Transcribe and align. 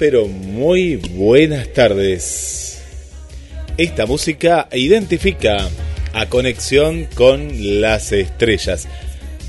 Pero 0.00 0.26
muy 0.28 0.96
buenas 0.96 1.74
tardes. 1.74 2.80
Esta 3.76 4.06
música 4.06 4.66
identifica 4.72 5.68
a 6.14 6.26
conexión 6.26 7.06
con 7.14 7.82
las 7.82 8.10
estrellas. 8.12 8.88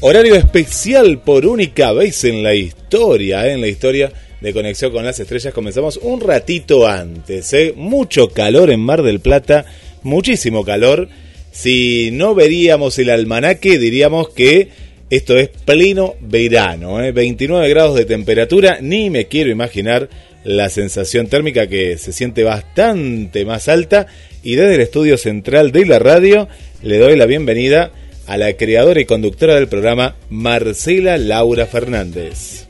Horario 0.01 0.35
especial 0.35 1.21
por 1.21 1.45
única 1.45 1.93
vez 1.93 2.25
en 2.25 2.43
la 2.43 2.53
historia, 2.53 3.47
¿eh? 3.47 3.53
en 3.53 3.61
la 3.61 3.69
historia 3.69 4.11
de 4.41 4.51
conexión 4.51 4.91
con 4.91 5.05
las 5.05 5.21
estrellas. 5.21 5.53
Comenzamos 5.53 5.95
un 5.95 6.19
ratito 6.19 6.85
antes, 6.85 7.53
¿eh? 7.53 7.73
mucho 7.77 8.27
calor 8.27 8.71
en 8.71 8.81
Mar 8.81 9.03
del 9.03 9.21
Plata, 9.21 9.63
muchísimo 10.03 10.65
calor. 10.65 11.07
Si 11.53 12.09
no 12.11 12.35
veríamos 12.35 12.99
el 12.99 13.09
almanaque, 13.09 13.79
diríamos 13.79 14.31
que 14.31 14.67
esto 15.09 15.37
es 15.37 15.47
pleno 15.47 16.15
verano, 16.19 16.95
29 17.13 17.65
¿eh? 17.65 17.69
grados 17.69 17.95
de 17.95 18.03
temperatura, 18.03 18.79
ni 18.81 19.09
me 19.09 19.27
quiero 19.27 19.49
imaginar 19.49 20.09
la 20.43 20.69
sensación 20.69 21.27
térmica 21.27 21.67
que 21.67 21.97
se 21.97 22.13
siente 22.13 22.43
bastante 22.43 23.45
más 23.45 23.67
alta 23.67 24.07
y 24.43 24.55
desde 24.55 24.75
el 24.75 24.81
estudio 24.81 25.17
central 25.17 25.71
de 25.71 25.85
la 25.85 25.99
radio 25.99 26.47
le 26.81 26.97
doy 26.97 27.15
la 27.15 27.25
bienvenida 27.25 27.91
a 28.27 28.37
la 28.37 28.53
creadora 28.53 28.99
y 28.99 29.05
conductora 29.05 29.55
del 29.55 29.67
programa 29.67 30.15
Marcela 30.29 31.17
Laura 31.17 31.65
Fernández. 31.65 32.65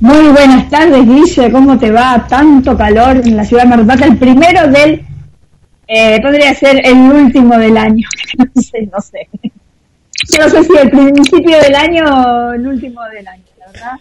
Muy 0.00 0.28
buenas 0.32 0.68
tardes, 0.68 1.06
Guille. 1.06 1.52
¿Cómo 1.52 1.78
te 1.78 1.90
va? 1.92 2.26
Tanto 2.28 2.76
calor 2.76 3.18
en 3.24 3.36
la 3.36 3.44
ciudad 3.44 3.62
de 3.62 3.84
Mar 3.84 4.02
El 4.02 4.16
primero 4.16 4.66
del. 4.68 5.04
Eh, 5.86 6.20
podría 6.20 6.52
ser 6.54 6.84
el 6.84 6.96
último 6.96 7.56
del 7.56 7.76
año. 7.76 8.06
no 8.38 8.62
sé, 8.62 8.88
no 8.92 9.00
sé. 9.00 9.28
Yo 10.28 10.38
no 10.42 10.48
sé 10.48 10.64
si 10.64 10.76
el 10.76 10.90
principio 10.90 11.58
del 11.60 11.74
año 11.74 12.04
o 12.04 12.52
el 12.52 12.66
último 12.66 13.00
del 13.14 13.28
año, 13.28 13.44
la 13.60 13.66
verdad. 13.66 13.92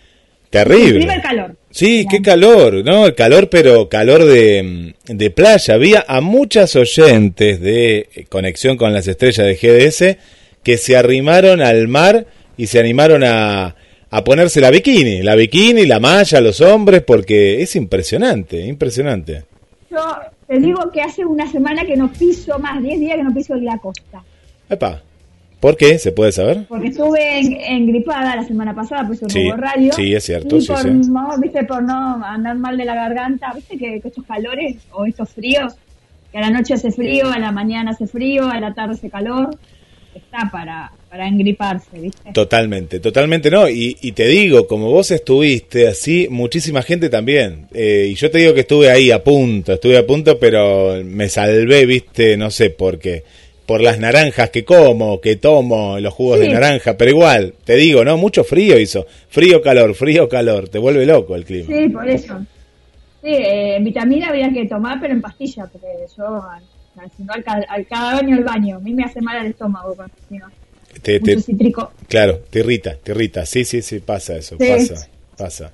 Terrible. 0.52 1.12
El 1.12 1.22
calor. 1.22 1.56
Sí, 1.72 2.06
qué 2.10 2.22
calor, 2.22 2.84
¿no? 2.84 3.06
El 3.06 3.16
calor, 3.16 3.50
pero 3.50 3.88
calor 3.88 4.26
de, 4.26 4.94
de, 5.06 5.30
playa. 5.32 5.74
Había 5.74 6.04
a 6.06 6.20
muchas 6.20 6.76
oyentes 6.76 7.62
de 7.62 8.28
Conexión 8.30 8.76
con 8.76 8.92
las 8.92 9.08
Estrellas 9.08 9.48
de 9.48 9.56
GDS 9.56 10.18
que 10.62 10.78
se 10.78 10.98
arrimaron 10.98 11.62
al 11.62 11.88
mar 11.88 12.26
y 12.58 12.68
se 12.68 12.80
animaron 12.80 13.24
a, 13.24 13.78
a 14.10 14.24
ponerse 14.26 14.60
la 14.60 14.72
bikini, 14.72 15.24
la 15.24 15.36
bikini, 15.36 15.86
la 15.86 16.02
malla, 16.02 16.42
los 16.42 16.60
hombres, 16.60 17.02
porque 17.02 17.62
es 17.62 17.78
impresionante, 17.78 18.60
impresionante. 18.66 19.46
Yo 19.90 20.04
te 20.48 20.60
digo 20.60 20.92
que 20.92 21.02
hace 21.02 21.24
una 21.24 21.50
semana 21.50 21.86
que 21.86 21.96
no 21.96 22.12
piso 22.12 22.60
más, 22.60 22.84
10 22.84 23.00
días 23.00 23.16
que 23.16 23.24
no 23.24 23.34
piso 23.34 23.56
la 23.56 23.78
costa. 23.78 24.22
Epa. 24.70 25.02
¿Por 25.62 25.78
qué? 25.78 26.00
¿Se 26.00 26.12
puede 26.12 26.32
saber? 26.32 26.66
Porque 26.68 26.88
estuve 26.88 27.40
engripada 27.72 28.36
la 28.36 28.44
semana 28.44 28.74
pasada, 28.74 29.06
pues 29.06 29.20
sí, 29.20 29.44
nuevo 29.44 29.58
radio. 29.58 29.94
Sí, 29.94 30.12
es 30.12 30.24
cierto. 30.24 30.58
Y 30.58 30.66
por, 30.66 30.86
No, 30.92 31.38
¿viste? 31.40 31.64
por 31.66 31.84
no 31.84 32.26
andar 32.26 32.58
mal 32.58 32.76
de 32.76 32.84
la 32.84 32.96
garganta, 32.96 33.54
viste 33.54 33.78
que, 33.78 34.02
estos 34.04 34.26
calores 34.26 34.78
o 34.92 35.06
estos 35.06 35.30
fríos, 35.30 35.74
que 36.32 36.40
a 36.40 36.42
la 36.42 36.50
noche 36.50 36.74
hace 36.74 36.92
frío, 36.92 37.30
a 37.30 37.38
la 37.38 37.52
mañana 37.52 37.92
hace 37.92 38.08
frío, 38.08 38.50
a 38.50 38.60
la 38.60 38.74
tarde 38.74 38.94
hace 38.94 39.12
calor, 39.12 39.56
está 40.16 40.50
para, 40.52 40.92
para 41.12 41.28
engriparse, 41.28 42.00
¿viste? 42.00 42.32
Totalmente, 42.34 43.00
totalmente 43.00 43.52
no. 43.52 43.70
Y, 43.70 43.96
y 44.02 44.14
te 44.14 44.26
digo, 44.26 44.66
como 44.66 44.90
vos 44.90 45.12
estuviste 45.12 45.88
así, 45.88 46.28
muchísima 46.32 46.82
gente 46.82 47.08
también. 47.08 47.68
Eh, 47.72 48.08
y 48.10 48.16
yo 48.16 48.32
te 48.32 48.40
digo 48.40 48.56
que 48.56 48.62
estuve 48.62 48.90
ahí 48.90 49.12
a 49.12 49.24
punto, 49.24 49.74
estuve 49.74 50.00
a 50.00 50.08
punto, 50.08 50.40
pero 50.40 51.04
me 51.06 51.30
salvé, 51.30 51.86
¿viste? 51.86 52.36
No 52.36 52.50
sé 52.50 52.72
por 52.72 52.98
qué 52.98 53.24
por 53.66 53.82
las 53.82 54.00
naranjas 54.00 54.50
que 54.50 54.66
como, 54.66 55.22
que 55.22 55.36
tomo, 55.36 56.00
los 56.00 56.14
jugos 56.14 56.40
de 56.40 56.50
naranja, 56.50 56.98
pero 56.98 57.12
igual, 57.12 57.54
te 57.64 57.76
digo, 57.76 58.04
¿no? 58.04 58.18
Mucho 58.18 58.44
frío 58.44 58.80
hizo. 58.80 59.06
Frío, 59.30 59.62
calor, 59.62 59.96
frío, 59.96 60.28
calor. 60.28 60.70
Te 60.70 60.80
vuelve 60.80 61.06
loco 61.06 61.36
el 61.36 61.46
clima. 61.46 61.68
Sí, 61.68 61.90
por 61.90 62.08
eso. 62.10 62.40
Sí, 63.22 63.30
eh, 63.30 63.78
vitamina 63.82 64.28
habría 64.30 64.52
que 64.52 64.66
tomar, 64.66 65.00
pero 65.00 65.14
en 65.14 65.22
pastilla, 65.22 65.68
porque 65.68 65.88
yo, 66.18 66.42
no, 67.20 67.34
al, 67.68 67.88
cada 67.88 68.16
baño 68.16 68.36
el 68.36 68.44
baño. 68.44 68.78
A 68.78 68.80
mí 68.80 68.94
me 68.94 69.04
hace 69.04 69.22
mal 69.22 69.46
el 69.46 69.52
estómago 69.52 69.96
con 69.96 70.12
te, 71.02 71.20
te, 71.20 71.40
cítrico. 71.42 71.92
Claro, 72.08 72.40
te 72.50 72.60
irrita, 72.60 72.96
te 72.96 73.12
irrita. 73.12 73.46
Sí, 73.46 73.64
sí, 73.64 73.82
sí, 73.82 74.00
pasa 74.00 74.36
eso, 74.36 74.58
pasa, 74.58 75.08
pasa. 75.38 75.72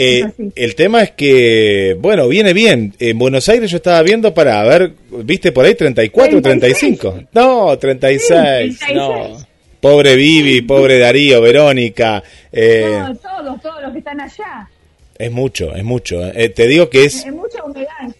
Eh, 0.00 0.30
el 0.54 0.76
tema 0.76 1.02
es 1.02 1.10
que, 1.10 1.96
bueno, 1.98 2.28
viene 2.28 2.52
bien. 2.52 2.94
En 3.00 3.18
Buenos 3.18 3.48
Aires 3.48 3.68
yo 3.68 3.78
estaba 3.78 4.00
viendo 4.02 4.32
para 4.32 4.62
ver, 4.62 4.92
¿viste 5.24 5.50
por 5.50 5.64
ahí 5.64 5.74
34, 5.74 6.40
35? 6.40 7.22
No, 7.32 7.76
36, 7.76 8.78
no. 8.94 9.36
Pobre 9.80 10.14
Vivi, 10.14 10.62
pobre 10.62 11.00
Darío, 11.00 11.40
Verónica. 11.40 12.22
Eh, 12.52 12.96
no, 12.96 13.16
todos, 13.16 13.60
todos 13.60 13.82
los 13.82 13.92
que 13.92 13.98
están 13.98 14.20
allá. 14.20 14.70
Es 15.18 15.32
mucho, 15.32 15.74
es 15.74 15.82
mucho. 15.82 16.24
Eh, 16.32 16.50
te 16.50 16.68
digo 16.68 16.88
que 16.88 17.06
es... 17.06 17.26
Es 17.26 17.32
mucha 17.32 17.64
humedad. 17.64 18.14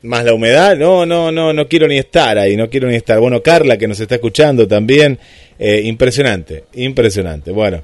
Más 0.00 0.24
la 0.24 0.32
humedad, 0.32 0.74
no, 0.78 1.04
no, 1.04 1.30
no, 1.30 1.52
no 1.52 1.68
quiero 1.68 1.86
ni 1.86 1.98
estar 1.98 2.38
ahí, 2.38 2.56
no 2.56 2.70
quiero 2.70 2.88
ni 2.88 2.96
estar. 2.96 3.20
Bueno, 3.20 3.42
Carla 3.42 3.76
que 3.76 3.86
nos 3.86 4.00
está 4.00 4.14
escuchando 4.14 4.66
también, 4.66 5.18
eh, 5.58 5.82
impresionante, 5.84 6.64
impresionante. 6.72 7.50
Bueno. 7.50 7.82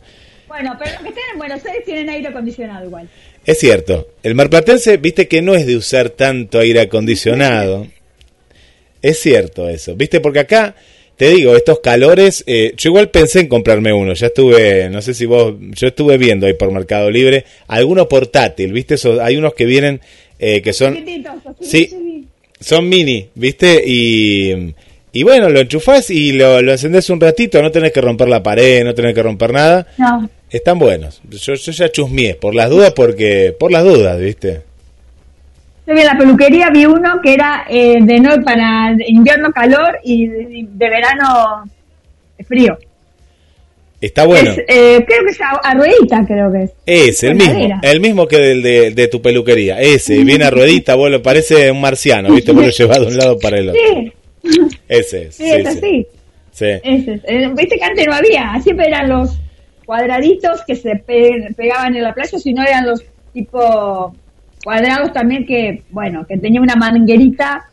Bueno, 0.57 0.75
pero 0.79 0.91
los 0.93 1.03
que 1.03 1.09
estén 1.11 1.25
en 1.33 1.39
Buenos 1.39 1.67
Aires 1.67 1.85
tienen 1.85 2.09
aire 2.09 2.29
acondicionado 2.29 2.87
igual. 2.87 3.09
Es 3.45 3.59
cierto. 3.59 4.09
El 4.23 4.35
marplatense, 4.35 4.97
viste 4.97 5.29
que 5.29 5.43
no 5.43 5.55
es 5.55 5.67
de 5.67 5.77
usar 5.77 6.09
tanto 6.11 6.59
aire 6.61 6.81
acondicionado. 6.81 7.87
Es 9.03 9.21
cierto 9.21 9.69
eso. 9.69 9.95
Viste, 9.95 10.21
porque 10.21 10.41
acá, 10.41 10.75
te 11.17 11.29
digo, 11.29 11.55
estos 11.55 11.79
calores, 11.79 12.43
eh, 12.49 12.73
yo 12.77 12.89
igual 12.89 13.11
pensé 13.11 13.41
en 13.41 13.47
comprarme 13.47 13.93
uno. 13.93 14.15
Ya 14.15 14.29
estuve, 14.29 14.89
no 14.89 15.01
sé 15.01 15.15
si 15.15 15.27
vos, 15.27 15.55
yo 15.61 15.89
estuve 15.89 16.17
viendo 16.17 16.47
ahí 16.47 16.55
por 16.55 16.73
Mercado 16.73 17.09
Libre, 17.11 17.45
alguno 17.69 18.09
portátil, 18.09 18.73
viste, 18.73 18.97
hay 19.21 19.37
unos 19.37 19.55
que 19.55 19.67
vienen, 19.67 20.01
eh, 20.41 20.61
que 20.61 20.73
son... 20.73 20.99
Sí, 21.61 22.27
son 22.59 22.89
mini, 22.89 23.29
viste, 23.35 23.85
y... 23.87 24.75
Y 25.13 25.23
bueno, 25.23 25.49
lo 25.49 25.61
enchufás 25.61 26.11
y 26.11 26.33
lo, 26.33 26.61
lo 26.61 26.73
encendés 26.73 27.09
un 27.09 27.21
ratito, 27.21 27.63
no 27.63 27.71
tenés 27.71 27.93
que 27.93 28.01
romper 28.01 28.29
la 28.29 28.43
pared, 28.43 28.85
no 28.85 28.93
tenés 28.93 29.15
que 29.15 29.23
romper 29.23 29.53
nada. 29.53 29.87
No. 29.99 30.29
Están 30.51 30.79
buenos. 30.79 31.21
Yo, 31.29 31.55
yo 31.55 31.73
ya 31.73 31.91
chusmié, 31.91 32.35
por 32.35 32.55
las 32.55 32.71
dudas, 32.71 32.93
porque 32.95 33.55
por 33.59 33.73
las 33.73 33.85
dudas, 33.85 34.19
¿viste? 34.19 34.63
Yo 35.87 35.95
vi 35.95 36.01
en 36.01 36.07
la 36.07 36.19
peluquería, 36.19 36.71
vi 36.71 36.85
uno 36.85 37.21
que 37.23 37.35
era 37.35 37.65
eh, 37.69 37.99
de 38.01 38.21
no 38.21 38.43
para 38.43 38.97
invierno 39.07 39.53
calor 39.53 39.99
y 40.03 40.27
de, 40.27 40.89
verano 40.89 41.65
frío. 42.47 42.79
Está 44.01 44.25
bueno. 44.27 44.51
Es, 44.51 44.59
eh, 44.69 45.05
creo 45.07 45.25
que 45.25 45.31
es 45.31 45.39
a, 45.41 45.75
ruedita, 45.75 46.25
creo 46.27 46.53
que 46.53 46.65
es. 46.65 46.73
Es 46.85 47.23
el 47.25 47.35
mismo, 47.35 47.55
madera. 47.55 47.81
el 47.83 48.01
mismo 48.01 48.29
que 48.29 48.53
el 48.53 48.63
de, 48.63 48.91
de 48.91 49.09
tu 49.09 49.23
peluquería. 49.23 49.81
Ese, 49.81 50.23
viene 50.23 50.45
a 50.45 50.51
ruedita, 50.51 50.95
vos 50.95 51.11
lo 51.11 51.23
parece 51.23 51.71
un 51.71 51.81
marciano, 51.81 52.33
¿viste? 52.33 52.53
Vos 52.53 52.65
lo 52.65 52.71
llevas 52.77 53.01
de 53.01 53.07
un 53.07 53.17
lado 53.17 53.39
para 53.39 53.59
el 53.59 53.71
otro. 53.71 53.81
Sí, 54.43 54.69
Ese 54.89 55.23
es. 55.23 55.35
sí, 55.37 55.51
es 55.51 55.67
así. 55.67 56.07
sí. 56.53 56.67
Ese 56.83 57.15
es. 57.15 57.21
Eh, 57.25 57.51
Viste 57.57 57.79
que 57.79 57.85
antes 57.85 58.07
no 58.07 58.15
había, 58.15 58.61
siempre 58.63 58.87
eran 58.87 59.09
los 59.09 59.39
cuadraditos 59.87 60.63
que 60.67 60.75
se 60.77 60.97
pe- 60.97 61.55
pegaban 61.57 61.97
en 61.97 62.03
la 62.03 62.13
playa, 62.13 62.39
sino 62.39 62.63
eran 62.63 62.87
los 62.87 63.03
tipo 63.33 64.15
cuadrados 64.65 65.13
también 65.13 65.47
que, 65.47 65.83
bueno, 65.91 66.27
que 66.27 66.37
tenía 66.39 66.61
una 66.61 66.75
manguerita 66.75 67.67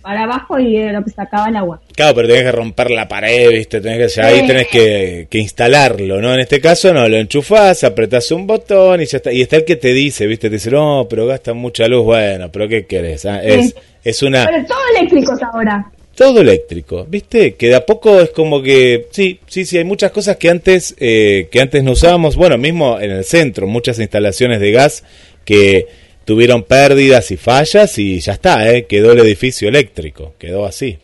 para 0.00 0.22
abajo 0.22 0.58
y 0.58 0.76
era 0.78 0.92
lo 0.98 1.04
que 1.04 1.10
sacaba 1.10 1.48
el 1.48 1.56
agua. 1.56 1.80
Claro, 1.94 2.14
pero 2.14 2.28
tenés 2.28 2.44
que 2.44 2.52
romper 2.52 2.90
la 2.90 3.06
pared, 3.06 3.50
¿viste? 3.50 3.80
Tenés 3.82 4.14
que, 4.14 4.22
ahí 4.22 4.46
tenés 4.46 4.68
que, 4.68 5.26
que 5.28 5.38
instalarlo, 5.38 6.22
¿no? 6.22 6.32
En 6.32 6.40
este 6.40 6.58
caso 6.60 6.94
no, 6.94 7.06
lo 7.06 7.16
enchufás, 7.18 7.84
apretás 7.84 8.30
un 8.30 8.46
botón 8.46 9.02
y 9.02 9.06
ya 9.06 9.18
está. 9.18 9.30
Y 9.32 9.42
está 9.42 9.56
el 9.56 9.64
que 9.66 9.76
te 9.76 9.92
dice, 9.92 10.26
¿viste? 10.26 10.48
Te 10.48 10.54
dice, 10.54 10.70
no, 10.70 11.06
pero 11.10 11.26
gasta 11.26 11.52
mucha 11.52 11.86
luz. 11.86 12.04
Bueno, 12.04 12.50
pero 12.50 12.66
¿qué 12.68 12.86
querés? 12.86 13.26
ah? 13.26 13.42
Es, 13.42 13.66
Sí. 13.70 13.74
es 14.04 14.22
una... 14.22 14.46
Pero 14.46 14.64
todo 14.66 14.78
eléctricos 14.96 15.38
ahora. 15.42 15.84
Todo 16.20 16.42
eléctrico, 16.42 17.06
¿viste? 17.08 17.54
Que 17.54 17.68
de 17.68 17.76
a 17.76 17.86
poco 17.86 18.20
es 18.20 18.28
como 18.28 18.60
que, 18.60 19.06
sí, 19.10 19.40
sí, 19.46 19.64
sí, 19.64 19.78
hay 19.78 19.84
muchas 19.84 20.10
cosas 20.12 20.36
que 20.36 20.50
antes, 20.50 20.94
eh, 20.98 21.48
que 21.50 21.62
antes 21.62 21.82
no 21.82 21.92
usábamos, 21.92 22.36
bueno, 22.36 22.58
mismo 22.58 23.00
en 23.00 23.10
el 23.10 23.24
centro, 23.24 23.66
muchas 23.66 23.98
instalaciones 23.98 24.60
de 24.60 24.70
gas 24.70 25.02
que 25.46 25.88
tuvieron 26.26 26.64
pérdidas 26.64 27.30
y 27.30 27.38
fallas 27.38 27.98
y 27.98 28.20
ya 28.20 28.34
está, 28.34 28.70
¿eh? 28.70 28.84
Quedó 28.84 29.12
el 29.12 29.20
edificio 29.20 29.66
eléctrico, 29.66 30.34
quedó 30.38 30.66
así. 30.66 30.98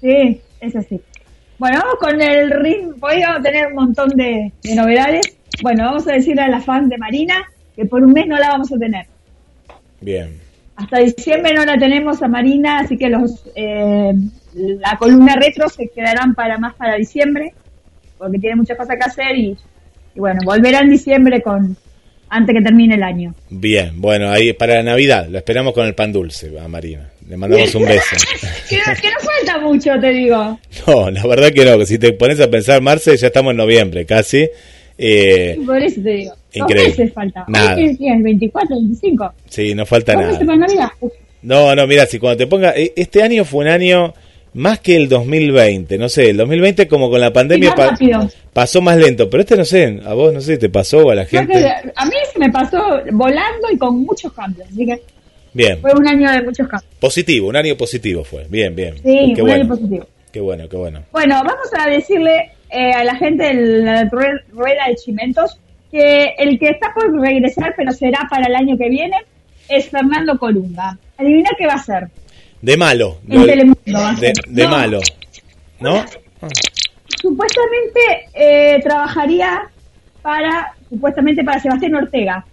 Sí, 0.00 0.40
es 0.58 0.74
así. 0.74 1.00
Bueno, 1.58 1.78
vamos 1.78 1.94
con 2.00 2.20
el 2.20 2.50
ritmo. 2.50 2.96
Hoy 3.00 3.20
vamos 3.20 3.38
a 3.38 3.42
tener 3.44 3.68
un 3.68 3.74
montón 3.74 4.08
de, 4.08 4.50
de 4.60 4.74
novedades. 4.74 5.36
Bueno, 5.62 5.84
vamos 5.84 6.08
a 6.08 6.14
decirle 6.14 6.42
a 6.42 6.48
la 6.48 6.60
fan 6.60 6.88
de 6.88 6.98
Marina 6.98 7.48
que 7.76 7.84
por 7.84 8.02
un 8.02 8.12
mes 8.12 8.26
no 8.26 8.40
la 8.40 8.48
vamos 8.48 8.72
a 8.72 8.76
tener. 8.76 9.06
Bien. 10.00 10.43
Hasta 10.76 10.98
diciembre 10.98 11.54
no 11.54 11.64
la 11.64 11.78
tenemos 11.78 12.22
a 12.22 12.28
Marina, 12.28 12.78
así 12.80 12.96
que 12.96 13.08
los 13.08 13.44
eh, 13.54 14.12
la 14.54 14.96
columna 14.98 15.36
retro 15.36 15.68
se 15.68 15.88
quedarán 15.88 16.34
para 16.34 16.58
más 16.58 16.74
para 16.74 16.96
diciembre, 16.96 17.54
porque 18.18 18.38
tiene 18.38 18.56
muchas 18.56 18.76
cosas 18.76 18.96
que 18.96 19.04
hacer 19.04 19.36
y, 19.36 19.56
y 20.14 20.20
bueno, 20.20 20.40
volverá 20.44 20.80
en 20.80 20.90
diciembre 20.90 21.42
con 21.42 21.76
antes 22.28 22.54
que 22.56 22.62
termine 22.62 22.96
el 22.96 23.02
año. 23.02 23.34
Bien, 23.50 24.00
bueno, 24.00 24.30
ahí 24.30 24.52
para 24.52 24.76
la 24.76 24.82
Navidad, 24.82 25.28
lo 25.28 25.38
esperamos 25.38 25.72
con 25.72 25.86
el 25.86 25.94
pan 25.94 26.12
dulce 26.12 26.58
a 26.58 26.66
Marina. 26.66 27.10
Le 27.28 27.36
mandamos 27.36 27.74
un 27.74 27.84
beso. 27.86 28.16
Que 28.68 28.78
no, 28.78 28.84
que 29.00 29.08
no 29.08 29.16
falta 29.20 29.60
mucho, 29.60 29.90
te 30.00 30.08
digo. 30.10 30.58
No, 30.86 31.10
la 31.10 31.26
verdad 31.26 31.50
que 31.50 31.66
no, 31.66 31.78
que 31.78 31.84
si 31.84 31.98
te 31.98 32.12
pones 32.14 32.40
a 32.40 32.48
pensar, 32.48 32.80
Marce, 32.80 33.14
ya 33.16 33.26
estamos 33.26 33.50
en 33.50 33.58
noviembre 33.58 34.06
casi. 34.06 34.48
Eh, 34.98 35.58
Por 35.66 35.82
eso 35.82 36.00
te 36.02 36.10
digo. 36.10 36.34
Increíble. 36.52 36.88
Meses 36.90 37.12
falta. 37.12 37.44
Nada. 37.48 37.74
Hoy 37.76 37.96
es 38.00 38.22
24, 38.22 38.76
25. 38.76 39.32
sí, 39.48 39.74
no 39.74 39.84
falta 39.86 40.14
nada. 40.14 40.38
para 40.38 40.56
Navidad. 40.56 40.88
No, 41.42 41.74
no, 41.74 41.86
mira, 41.86 42.06
si 42.06 42.18
cuando 42.18 42.38
te 42.38 42.46
ponga, 42.46 42.70
eh, 42.76 42.92
este 42.96 43.22
año 43.22 43.44
fue 43.44 43.64
un 43.64 43.70
año 43.70 44.14
más 44.54 44.78
que 44.78 44.94
el 44.96 45.08
2020, 45.08 45.98
no 45.98 46.08
sé, 46.08 46.30
el 46.30 46.36
2020 46.36 46.86
como 46.86 47.10
con 47.10 47.20
la 47.20 47.32
pandemia 47.32 47.70
más 47.70 47.76
pa- 47.76 47.90
rápido. 47.90 48.28
pasó 48.52 48.80
más 48.80 48.96
lento, 48.96 49.28
pero 49.28 49.42
este 49.42 49.56
no 49.56 49.64
sé, 49.64 50.00
a 50.06 50.14
vos 50.14 50.32
no 50.32 50.40
sé, 50.40 50.56
te 50.58 50.68
pasó 50.68 50.98
o 51.06 51.10
a 51.10 51.14
la 51.16 51.26
gente. 51.26 51.52
que 51.52 51.66
a 51.94 52.04
mí 52.06 52.12
se 52.32 52.38
me 52.38 52.50
pasó 52.50 52.78
volando 53.12 53.68
y 53.72 53.76
con 53.76 53.98
muchos 54.04 54.32
cambios. 54.32 54.68
Así 54.70 54.86
que 54.86 55.02
Bien, 55.52 55.80
fue 55.80 55.92
un 55.92 56.06
año 56.06 56.30
de 56.30 56.42
muchos 56.42 56.68
cambios. 56.68 56.88
positivo, 57.00 57.48
un 57.48 57.56
año 57.56 57.76
positivo 57.76 58.22
fue, 58.24 58.46
bien, 58.48 58.74
bien. 58.76 58.94
Sí, 59.02 59.32
qué 59.34 59.42
un 59.42 59.48
bueno, 59.48 59.54
año 59.64 59.68
positivo. 59.68 60.06
qué 60.32 60.40
bueno, 60.40 60.68
qué 60.68 60.76
bueno. 60.76 61.02
Bueno, 61.12 61.34
vamos 61.44 61.68
a 61.76 61.90
decirle 61.90 62.50
eh, 62.74 62.92
a 62.92 63.04
la 63.04 63.14
gente 63.16 63.44
de 63.44 63.54
la 63.82 64.02
rue- 64.10 64.42
rueda 64.52 64.88
de 64.88 64.96
Chimentos 64.96 65.58
que 65.90 66.34
el 66.38 66.58
que 66.58 66.70
está 66.70 66.92
por 66.92 67.12
regresar, 67.20 67.74
pero 67.76 67.92
será 67.92 68.26
para 68.28 68.46
el 68.46 68.54
año 68.56 68.76
que 68.76 68.88
viene, 68.88 69.16
es 69.68 69.88
Fernando 69.88 70.38
Colunga. 70.38 70.98
Adivina 71.16 71.50
qué 71.56 71.66
va 71.66 71.74
a 71.74 71.76
hacer. 71.76 72.08
De 72.60 72.76
malo, 72.76 73.18
En 73.28 73.46
Telemundo 73.46 74.10
de, 74.10 74.16
ser. 74.16 74.34
de 74.48 74.62
No. 74.64 74.68
malo, 74.70 75.00
¿no? 75.80 76.04
Supuestamente 77.20 78.00
eh, 78.34 78.80
trabajaría 78.82 79.62
para, 80.22 80.72
supuestamente 80.88 81.44
para 81.44 81.60
Sebastián 81.60 81.94
Ortega. 81.94 82.44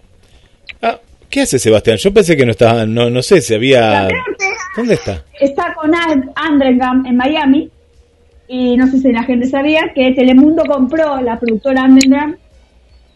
Ah, 0.82 1.00
¿Qué 1.30 1.42
hace 1.42 1.58
Sebastián? 1.60 1.98
Yo 1.98 2.14
pensé 2.14 2.36
que 2.36 2.46
no 2.46 2.52
estaba, 2.52 2.86
no, 2.86 3.10
no 3.10 3.22
sé 3.22 3.42
si 3.42 3.54
había... 3.56 4.08
¿Dónde 4.76 4.94
está? 4.96 5.24
está 5.40 5.74
con 5.74 5.92
Andrengham 6.36 7.06
en 7.06 7.18
Miami 7.18 7.70
y 8.53 8.75
no 8.75 8.86
sé 8.88 8.98
si 9.00 9.13
la 9.13 9.24
gente 9.24 9.48
sabía 9.48 9.94
que 9.95 10.12
Telemundo 10.12 10.63
compró 10.65 11.21
la 11.21 11.39
productora 11.39 11.83
Andrengham 11.83 12.36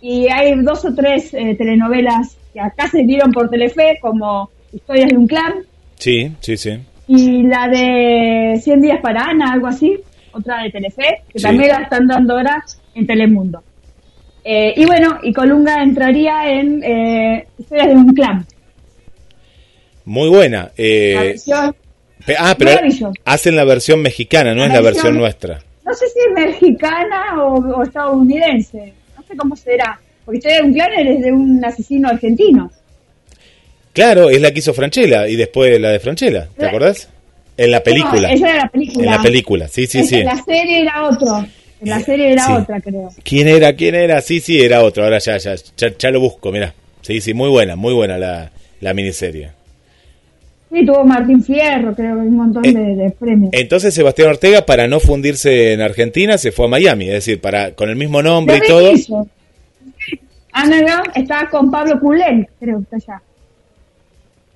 y 0.02 0.28
hay 0.30 0.56
dos 0.62 0.86
o 0.86 0.96
tres 0.96 1.34
eh, 1.34 1.56
telenovelas 1.58 2.38
que 2.54 2.62
acá 2.62 2.88
se 2.88 3.04
dieron 3.04 3.32
por 3.34 3.50
Telefe 3.50 3.98
como 4.02 4.50
Historias 4.72 5.10
de 5.10 5.18
un 5.18 5.28
clan 5.28 5.54
Sí, 5.98 6.32
sí, 6.40 6.56
sí. 6.56 6.80
y 7.08 7.44
la 7.44 7.68
de 7.68 8.60
100 8.62 8.82
días 8.82 9.00
para 9.02 9.26
Ana, 9.26 9.52
algo 9.52 9.68
así, 9.68 9.98
otra 10.32 10.64
de 10.64 10.70
Telefe, 10.72 11.24
que 11.30 11.40
Sí. 11.40 11.44
también 11.44 11.70
la 11.72 11.80
están 11.84 12.08
dando 12.08 12.36
ahora 12.38 12.64
en 12.94 13.06
Telemundo. 13.06 13.62
Eh, 14.44 14.74
y 14.78 14.86
bueno, 14.86 15.18
y 15.24 15.34
Colunga 15.34 15.82
entraría 15.84 16.50
en 16.50 16.82
eh, 16.84 17.48
Historias 17.58 17.88
de 17.90 17.96
un 17.96 18.14
clan. 18.14 18.46
Muy 20.06 20.30
buena. 20.30 20.72
Eh, 20.78 21.36
ah, 22.38 22.56
pero 22.58 22.72
hacen 23.26 23.56
la 23.56 23.64
versión 23.64 24.02
mexicana, 24.02 24.54
no 24.54 24.62
La 24.62 24.68
es 24.68 24.74
la 24.74 24.82
versión- 24.82 24.94
versión 25.04 25.18
nuestra. 25.18 25.62
no 25.86 25.94
sé 25.94 26.06
si 26.10 26.20
es 26.20 26.34
mexicana 26.34 27.44
o, 27.44 27.56
o 27.60 27.84
estadounidense, 27.84 28.94
no 29.18 29.24
sé 29.28 29.36
cómo 29.38 29.56
será, 29.56 30.00
porque 30.26 30.38
Historia 30.38 30.58
de 30.58 30.64
un 30.64 30.74
clan 30.74 30.94
es 30.94 31.22
de 31.22 31.32
un 31.32 31.64
asesino 31.66 32.10
argentino. 32.10 32.72
Claro, 33.94 34.30
es 34.30 34.42
la 34.42 34.52
que 34.52 34.60
hizo 34.60 34.74
Franchella 34.74 35.28
y 35.28 35.36
después 35.36 35.80
la 35.80 35.90
de 35.92 36.00
Franchella, 36.00 36.48
¿te 36.58 36.66
Eh, 36.66 36.68
acordás? 36.68 37.10
En 37.58 37.72
la 37.72 37.82
película. 37.82 38.28
No, 38.28 38.34
esa 38.36 38.50
era 38.50 38.58
la 38.64 38.70
película. 38.70 39.06
En 39.06 39.12
la 39.12 39.22
película, 39.22 39.68
sí, 39.70 39.88
sí, 39.88 40.00
En 40.00 40.08
sí. 40.08 40.24
la 40.24 40.36
serie 40.44 40.82
era 40.82 41.08
otro, 41.08 41.38
en 41.82 41.90
la 41.90 42.00
serie 42.02 42.34
era 42.34 42.46
Sí. 42.46 42.52
otra, 42.52 42.82
creo. 42.82 43.10
¿Quién 43.24 43.48
era? 43.48 43.72
¿Quién 43.74 43.96
era? 43.96 44.20
Sí, 44.22 44.42
sí, 44.42 44.60
era 44.62 44.82
otro. 44.84 45.04
Ahora 45.06 45.20
ya, 45.20 45.38
ya, 45.38 45.56
ya, 45.78 45.88
ya 45.98 46.12
lo 46.12 46.20
busco, 46.20 46.52
mira. 46.52 46.74
Sí, 47.02 47.22
sí, 47.22 47.34
muy 47.34 47.50
buena, 47.50 47.78
muy 47.78 47.94
buena 47.94 48.18
la, 48.18 48.52
la 48.82 48.94
miniserie. 48.94 49.52
Sí, 50.76 50.86
tuvo 50.86 51.06
Martín 51.06 51.42
Fierro, 51.42 51.96
creo, 51.96 52.18
un 52.18 52.36
montón 52.36 52.66
Eh, 52.66 52.74
de, 52.74 52.96
de 52.96 53.10
premios. 53.12 53.50
Entonces 53.54 53.94
Sebastián 53.94 54.28
Ortega, 54.28 54.66
para 54.66 54.90
no 54.90 55.00
fundirse 55.00 55.72
en 55.72 55.80
Argentina, 55.80 56.38
se 56.38 56.52
fue 56.52 56.66
a 56.66 56.70
Miami, 56.70 57.06
es 57.08 57.14
decir, 57.14 57.40
para 57.40 57.72
con 57.72 57.90
el 57.90 57.96
mismo 57.96 58.22
nombre 58.22 58.58
y 58.58 58.68
todo. 58.68 58.92
Rizzo. 58.92 59.26
Underground 60.54 61.12
está 61.16 61.48
con 61.50 61.72
Pablo 61.72 61.98
Culén, 62.02 62.46
creo 62.60 62.80
que 62.80 62.96
está 62.98 63.14
allá. 63.14 63.22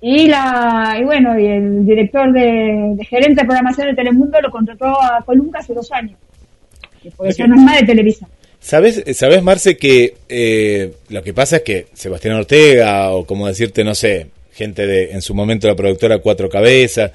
Y 0.02 0.28
la 0.28 0.96
y 1.00 1.04
bueno, 1.04 1.38
y 1.38 1.46
el 1.46 1.86
director 1.86 2.30
de, 2.34 2.96
de 2.96 3.04
gerente 3.06 3.40
de 3.40 3.46
programación 3.46 3.88
de 3.88 3.94
Telemundo 3.94 4.40
lo 4.42 4.50
contrató 4.50 4.86
a 5.00 5.22
Colunga 5.24 5.60
hace 5.60 5.72
dos 5.72 5.90
años. 5.90 6.18
Porque 7.16 7.32
ya 7.32 7.46
no 7.46 7.54
es 7.56 7.62
más 7.62 7.80
de 7.80 7.86
Televisa. 7.86 8.28
¿Sabes, 8.58 9.02
sabes 9.14 9.42
Marce, 9.42 9.78
que 9.78 10.16
eh, 10.28 10.92
lo 11.08 11.22
que 11.22 11.32
pasa 11.32 11.56
es 11.56 11.62
que 11.62 11.86
Sebastián 11.94 12.34
Ortega, 12.36 13.10
o 13.12 13.24
como 13.24 13.46
decirte, 13.46 13.84
no 13.84 13.94
sé, 13.94 14.26
gente 14.60 14.86
de, 14.86 15.12
en 15.12 15.22
su 15.22 15.34
momento 15.34 15.66
la 15.66 15.74
productora 15.76 16.18
Cuatro 16.18 16.48
Cabezas, 16.48 17.10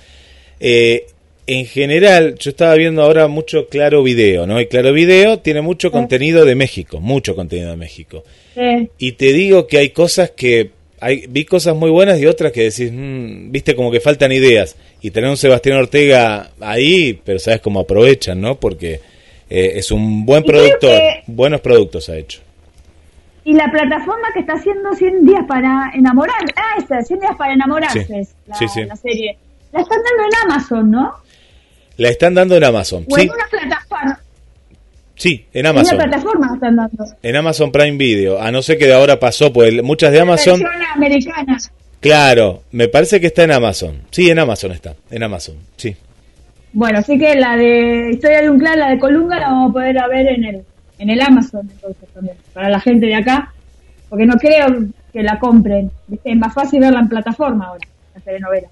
eh, 0.59 1.05
en 1.47 1.65
general, 1.67 2.35
yo 2.39 2.49
estaba 2.49 2.73
viendo 2.75 3.03
ahora 3.03 3.27
mucho 3.27 3.67
Claro 3.69 4.01
Video, 4.01 4.47
¿no? 4.47 4.59
Y 4.59 4.65
Claro 4.65 4.91
Video 4.93 5.37
tiene 5.39 5.61
mucho 5.61 5.91
contenido 5.91 6.43
de 6.43 6.55
México, 6.55 6.99
mucho 6.99 7.35
contenido 7.35 7.69
de 7.69 7.77
México. 7.77 8.23
Y 8.97 9.11
te 9.13 9.31
digo 9.31 9.67
que 9.67 9.77
hay 9.77 9.89
cosas 9.89 10.31
que, 10.31 10.71
hay, 10.99 11.25
vi 11.29 11.45
cosas 11.45 11.75
muy 11.75 11.91
buenas 11.91 12.19
y 12.19 12.25
otras 12.25 12.51
que 12.51 12.63
decís, 12.63 12.89
mm, 12.91 13.51
viste 13.51 13.75
como 13.75 13.91
que 13.91 13.99
faltan 13.99 14.31
ideas. 14.31 14.75
Y 15.01 15.11
tener 15.11 15.29
un 15.29 15.37
Sebastián 15.37 15.77
Ortega 15.77 16.49
ahí, 16.59 17.19
pero 17.23 17.37
sabes 17.37 17.59
cómo 17.61 17.81
aprovechan, 17.81 18.41
¿no? 18.41 18.59
Porque 18.59 18.99
eh, 19.47 19.73
es 19.75 19.91
un 19.91 20.25
buen 20.25 20.43
productor, 20.43 20.97
que- 20.97 21.23
buenos 21.27 21.61
productos 21.61 22.09
ha 22.09 22.17
hecho. 22.17 22.39
Y 23.45 23.53
la 23.53 23.71
plataforma 23.71 24.27
que 24.33 24.41
está 24.41 24.53
haciendo 24.53 24.93
100 24.93 25.25
días 25.25 25.45
para 25.47 25.91
enamorar, 25.93 26.35
ah, 26.57 26.75
esta, 26.77 27.01
100 27.01 27.19
días 27.21 27.35
para 27.37 27.53
enamorarse 27.53 28.03
Sí, 28.05 28.13
la, 28.47 28.55
sí, 28.55 28.67
sí. 28.67 28.83
la 28.83 28.95
serie. 28.97 29.37
La 29.71 29.79
están 29.81 29.99
dando 30.03 30.23
en 30.23 30.51
Amazon, 30.51 30.91
¿no? 30.91 31.13
La 31.97 32.09
están 32.09 32.33
dando 32.33 32.55
en 32.57 32.63
Amazon, 32.65 33.05
O 33.09 33.15
sí, 33.15 33.21
en 33.23 33.29
una 33.31 33.45
plataforma. 33.49 34.19
sí, 35.15 35.45
en 35.53 35.59
En 35.65 35.71
una 35.71 35.81
Amazon, 35.81 35.97
plataforma 35.97 36.47
la 36.47 36.53
están 36.55 36.75
dando. 36.75 37.05
en 37.23 37.35
Amazon 37.37 37.71
Prime 37.71 37.97
Video. 37.97 38.41
A 38.41 38.51
no 38.51 38.61
ser 38.61 38.77
que 38.77 38.85
de 38.87 38.93
ahora 38.93 39.19
pasó, 39.19 39.53
pues 39.53 39.81
muchas 39.83 40.11
de 40.11 40.19
Amazon, 40.19 40.59
Versión 40.59 40.81
americana. 40.93 41.57
claro, 42.01 42.63
me 42.71 42.87
parece 42.89 43.21
que 43.21 43.27
está 43.27 43.43
en 43.43 43.51
Amazon. 43.51 44.01
Sí, 44.11 44.29
en 44.29 44.39
Amazon 44.39 44.71
está, 44.71 44.95
en 45.11 45.23
Amazon, 45.23 45.55
sí. 45.77 45.95
Bueno, 46.73 46.99
así 46.99 47.17
que 47.17 47.35
la 47.35 47.55
de 47.55 48.09
Historia 48.11 48.41
de 48.41 48.49
un 48.49 48.59
clan, 48.59 48.77
la 48.79 48.89
de 48.89 48.99
Colunga, 48.99 49.39
la 49.39 49.47
vamos 49.49 49.69
a 49.69 49.73
poder 49.73 49.95
ver 50.09 50.27
en 50.27 50.43
el, 50.43 50.65
en 50.97 51.09
el 51.09 51.21
Amazon, 51.21 51.69
entonces 51.71 52.07
también, 52.13 52.37
para 52.53 52.69
la 52.69 52.79
gente 52.79 53.05
de 53.05 53.15
acá, 53.15 53.53
porque 54.09 54.25
no 54.25 54.35
creo 54.35 54.67
que 55.11 55.23
la 55.23 55.39
compren. 55.39 55.91
Es 56.23 56.37
más 56.37 56.53
fácil 56.53 56.79
verla 56.79 56.99
en 56.99 57.09
plataforma 57.09 57.67
ahora, 57.67 57.87
la 58.13 58.21
telenovela. 58.21 58.67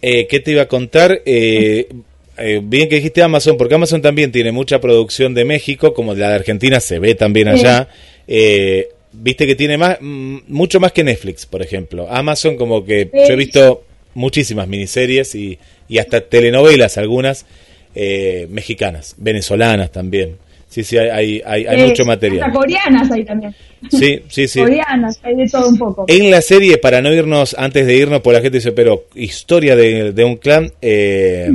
Eh, 0.00 0.26
¿Qué 0.28 0.40
te 0.40 0.52
iba 0.52 0.62
a 0.62 0.68
contar? 0.68 1.20
Eh, 1.24 1.88
eh, 2.38 2.60
bien 2.62 2.88
que 2.88 2.96
dijiste 2.96 3.22
Amazon, 3.22 3.56
porque 3.56 3.74
Amazon 3.74 4.02
también 4.02 4.30
tiene 4.30 4.52
mucha 4.52 4.80
producción 4.80 5.34
de 5.34 5.44
México, 5.44 5.94
como 5.94 6.14
la 6.14 6.30
de 6.30 6.34
Argentina 6.36 6.80
se 6.80 6.98
ve 6.98 7.14
también 7.14 7.48
allá. 7.48 7.88
Eh, 8.26 8.88
viste 9.12 9.46
que 9.46 9.54
tiene 9.54 9.78
más, 9.78 9.98
mm, 10.00 10.38
mucho 10.48 10.80
más 10.80 10.92
que 10.92 11.04
Netflix, 11.04 11.46
por 11.46 11.62
ejemplo. 11.62 12.06
Amazon 12.10 12.56
como 12.56 12.84
que 12.84 13.10
yo 13.12 13.34
he 13.34 13.36
visto 13.36 13.84
muchísimas 14.14 14.68
miniseries 14.68 15.34
y, 15.34 15.58
y 15.88 15.98
hasta 15.98 16.20
telenovelas, 16.20 16.98
algunas 16.98 17.46
eh, 17.94 18.46
mexicanas, 18.50 19.14
venezolanas 19.18 19.90
también. 19.90 20.36
Sí, 20.68 20.84
sí, 20.84 20.98
hay, 20.98 21.42
hay, 21.44 21.66
hay, 21.66 21.88
mucho 21.88 22.04
material. 22.04 22.44
Hasta 22.44 22.58
coreanas 22.58 23.10
hay 23.10 23.24
también. 23.24 23.54
Sí, 23.90 24.22
sí, 24.28 24.46
sí. 24.46 24.60
Coreanas, 24.60 25.18
hay 25.22 25.34
de 25.34 25.48
todo 25.48 25.68
un 25.68 25.78
poco. 25.78 26.04
En 26.08 26.30
la 26.30 26.42
serie, 26.42 26.76
para 26.76 27.00
no 27.00 27.12
irnos, 27.12 27.56
antes 27.58 27.86
de 27.86 27.96
irnos, 27.96 28.20
por 28.20 28.34
la 28.34 28.40
gente 28.40 28.58
dice, 28.58 28.72
pero 28.72 29.06
historia 29.14 29.74
de, 29.76 30.12
de 30.12 30.24
un 30.24 30.36
clan, 30.36 30.70
eh, 30.82 31.50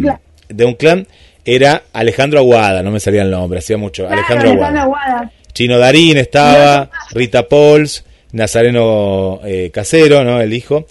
de 0.49 0.65
un 0.65 0.73
clan, 0.73 1.07
era 1.45 1.83
Alejandro 1.93 2.39
Aguada, 2.39 2.81
no 2.81 2.91
me 2.91 2.99
salía 2.99 3.21
el 3.21 3.29
nombre, 3.29 3.59
hacía 3.59 3.77
mucho. 3.77 4.03
Claro, 4.07 4.21
Alejandro 4.21 4.49
Alejandro 4.49 4.81
Aguada. 4.81 5.11
Aguada. 5.11 5.31
Chino 5.53 5.77
Darín 5.77 6.17
estaba, 6.17 6.89
Rita 7.11 7.47
Pauls, 7.47 8.03
Nazareno 8.31 9.39
eh, 9.45 9.69
Casero, 9.71 10.23
¿no? 10.23 10.41
El 10.41 10.53
hijo, 10.53 10.87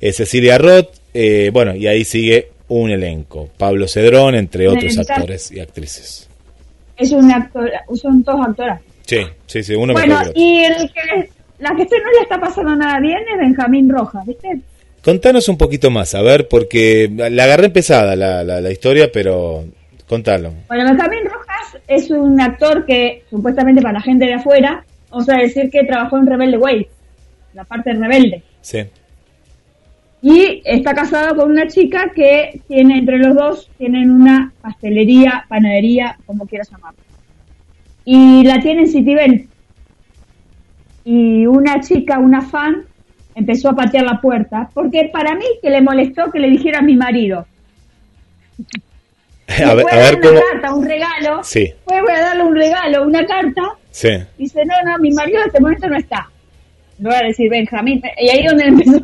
eh, 0.00 0.12
Cecilia 0.12 0.56
Roth, 0.58 0.88
eh, 1.12 1.50
bueno, 1.52 1.74
y 1.74 1.86
ahí 1.86 2.04
sigue 2.04 2.48
un 2.68 2.90
elenco. 2.90 3.50
Pablo 3.56 3.86
Cedrón, 3.86 4.34
entre 4.34 4.68
otros 4.68 4.98
actores 4.98 5.52
y 5.52 5.60
actrices. 5.60 6.25
Es 6.96 7.12
un 7.12 7.30
actor, 7.30 7.70
son 7.94 8.22
dos 8.22 8.40
actoras. 8.46 8.80
Sí, 9.06 9.18
sí, 9.46 9.62
sí, 9.62 9.74
uno 9.74 9.92
Bueno, 9.92 10.20
y 10.34 10.64
el 10.64 10.90
que, 10.92 11.30
la 11.58 11.70
que 11.70 11.84
no 11.84 12.10
le 12.12 12.22
está 12.22 12.40
pasando 12.40 12.74
nada 12.74 12.98
bien 13.00 13.20
es 13.32 13.38
Benjamín 13.38 13.88
Rojas, 13.88 14.26
¿viste? 14.26 14.60
Contanos 15.02 15.48
un 15.48 15.56
poquito 15.56 15.90
más, 15.90 16.14
a 16.14 16.22
ver, 16.22 16.48
porque 16.48 17.08
la 17.14 17.44
agarré 17.44 17.66
empezada 17.66 18.16
la, 18.16 18.42
la, 18.42 18.60
la 18.60 18.72
historia, 18.72 19.10
pero 19.12 19.64
contalo. 20.08 20.52
Bueno, 20.66 20.84
Benjamín 20.90 21.24
Rojas 21.24 21.78
es 21.86 22.10
un 22.10 22.40
actor 22.40 22.84
que, 22.84 23.22
supuestamente 23.30 23.80
para 23.80 23.94
la 23.94 24.00
gente 24.00 24.24
de 24.24 24.34
afuera, 24.34 24.84
vamos 25.10 25.28
a 25.28 25.36
decir 25.36 25.70
que 25.70 25.84
trabajó 25.84 26.18
en 26.18 26.26
Rebelde 26.26 26.58
Way, 26.58 26.88
la 27.54 27.64
parte 27.64 27.92
de 27.92 28.00
Rebelde. 28.00 28.42
Sí, 28.60 28.78
Y 30.22 30.62
está 30.64 30.94
casado 30.94 31.36
con 31.36 31.50
una 31.50 31.66
chica 31.66 32.10
que 32.14 32.60
tiene, 32.68 32.98
entre 32.98 33.18
los 33.18 33.34
dos, 33.34 33.70
tienen 33.78 34.10
una 34.10 34.52
pastelería, 34.60 35.44
panadería, 35.48 36.18
como 36.26 36.46
quieras 36.46 36.70
llamarlo. 36.70 36.98
Y 38.04 38.44
la 38.44 38.60
tiene 38.60 38.82
en 38.82 38.88
Citibel. 38.88 39.48
Y 41.04 41.46
una 41.46 41.80
chica, 41.80 42.18
una 42.18 42.42
fan, 42.42 42.84
empezó 43.34 43.70
a 43.70 43.76
patear 43.76 44.04
la 44.04 44.20
puerta, 44.20 44.70
porque 44.74 45.10
para 45.12 45.34
mí 45.36 45.44
que 45.62 45.70
le 45.70 45.82
molestó 45.82 46.30
que 46.32 46.40
le 46.40 46.50
dijera 46.50 46.78
a 46.78 46.82
mi 46.82 46.96
marido. 46.96 47.46
a 49.48 49.74
ver, 49.74 49.86
a 49.90 49.96
ver 49.96 50.18
una 50.18 50.28
cómo... 50.28 50.40
carta, 50.50 50.74
un 50.74 50.86
regalo. 50.86 51.44
Sí, 51.44 51.72
Fue 51.84 52.00
voy 52.00 52.12
a 52.12 52.20
darle 52.20 52.44
un 52.44 52.56
regalo, 52.56 53.04
una 53.04 53.24
carta. 53.26 53.62
sí. 53.90 54.08
Dice, 54.38 54.64
no, 54.64 54.74
no, 54.90 54.98
mi 54.98 55.10
marido 55.12 55.40
en 55.40 55.46
este 55.46 55.60
momento 55.60 55.88
no 55.88 55.96
está. 55.96 56.28
Le 56.98 57.08
voy 57.08 57.14
a 57.14 57.26
decir 57.26 57.50
Benjamín. 57.50 58.02
Y 58.18 58.28
ahí 58.30 58.46
donde 58.46 58.64
empezó 58.64 58.98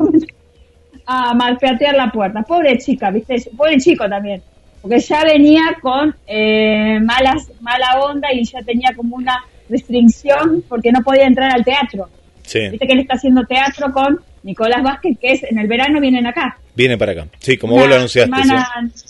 a 1.05 1.33
malpatear 1.33 1.95
la 1.95 2.11
puerta. 2.11 2.41
Pobre 2.43 2.77
chica, 2.77 3.11
¿viste? 3.11 3.35
Pobre 3.55 3.77
chico 3.77 4.07
también. 4.07 4.41
Porque 4.81 4.99
ya 4.99 5.23
venía 5.23 5.77
con 5.81 6.13
eh, 6.27 6.99
malas, 7.01 7.51
mala 7.61 7.99
onda 8.01 8.33
y 8.33 8.43
ya 8.43 8.61
tenía 8.61 8.93
como 8.95 9.15
una 9.15 9.43
restricción 9.69 10.63
porque 10.67 10.91
no 10.91 11.01
podía 11.01 11.25
entrar 11.25 11.53
al 11.53 11.63
teatro. 11.63 12.09
Sí, 12.43 12.69
Viste 12.69 12.85
que 12.85 12.93
él 12.93 12.99
está 12.99 13.15
haciendo 13.15 13.45
teatro 13.45 13.93
con 13.93 14.19
Nicolás 14.43 14.83
Vázquez, 14.83 15.17
que 15.19 15.31
es 15.31 15.43
en 15.43 15.57
el 15.57 15.67
verano 15.67 16.01
vienen 16.01 16.27
acá. 16.27 16.57
viene 16.75 16.97
para 16.97 17.13
acá. 17.13 17.27
Sí, 17.39 17.57
como 17.57 17.75
vos 17.75 17.87
lo 17.87 17.95
anunciaste. 17.95 18.29
semana, 18.29 18.67
sí. 18.93 19.05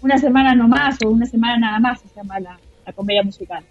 una 0.00 0.16
semana 0.16 0.54
no 0.54 0.66
más 0.66 0.96
o 1.04 1.10
una 1.10 1.26
semana 1.26 1.58
nada 1.58 1.78
más 1.78 2.00
se 2.00 2.08
llama 2.16 2.40
la, 2.40 2.58
la 2.86 2.92
comedia 2.92 3.22
musical. 3.22 3.62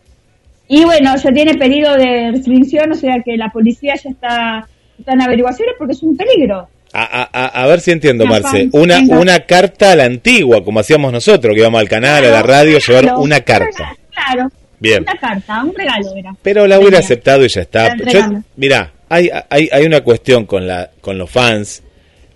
Y 0.68 0.86
bueno, 0.86 1.16
ya 1.16 1.32
tiene 1.32 1.56
pedido 1.56 1.96
de 1.96 2.30
restricción, 2.32 2.92
o 2.92 2.96
sea 2.96 3.24
que 3.26 3.36
la 3.36 3.50
policía 3.50 3.96
ya 3.96 4.12
está, 4.12 4.68
está 5.00 5.14
en 5.14 5.22
averiguaciones 5.24 5.74
porque 5.80 5.94
es 5.94 6.04
un 6.04 6.16
peligro. 6.16 6.68
A, 6.92 7.30
a- 7.32 7.46
a- 7.64 7.68
ver 7.68 7.82
si 7.82 7.92
entiendo, 7.92 8.24
Una 8.24 8.40
Marce. 8.40 8.50
fan- 8.58 8.70
Una, 8.74 8.96
venga. 8.98 9.20
una 9.20 9.40
carta 9.42 9.92
a 9.92 9.96
la 9.96 10.06
antigua, 10.06 10.64
como 10.64 10.80
hacíamos 10.80 11.12
nosotros, 11.14 11.54
que 11.54 11.60
íbamos 11.60 11.80
al 11.80 11.88
canal, 11.90 12.26
a 12.26 12.30
la 12.30 12.42
radio, 12.42 12.80
llevar 12.80 13.04
Claro, 13.04 13.20
una 13.20 13.42
carta. 13.42 13.96
Claro, 14.12 14.50
Bien. 14.80 15.04
una 15.04 15.16
carta, 15.20 15.64
un 15.64 15.76
regalo 15.76 16.16
era. 16.16 16.36
Pero 16.42 16.66
la 16.68 16.80
hubiera 16.80 17.00
aceptado 17.00 17.46
y 17.46 17.48
ya 17.50 17.62
está. 17.62 17.96
Yo, 18.12 18.22
mirá, 18.56 18.92
hay, 19.08 19.30
hay, 19.50 19.70
hay 19.72 19.86
una 19.86 20.02
cuestión 20.02 20.46
con, 20.46 20.66
la, 20.68 20.90
con 21.02 21.18
los 21.20 21.30
fans, 21.30 21.84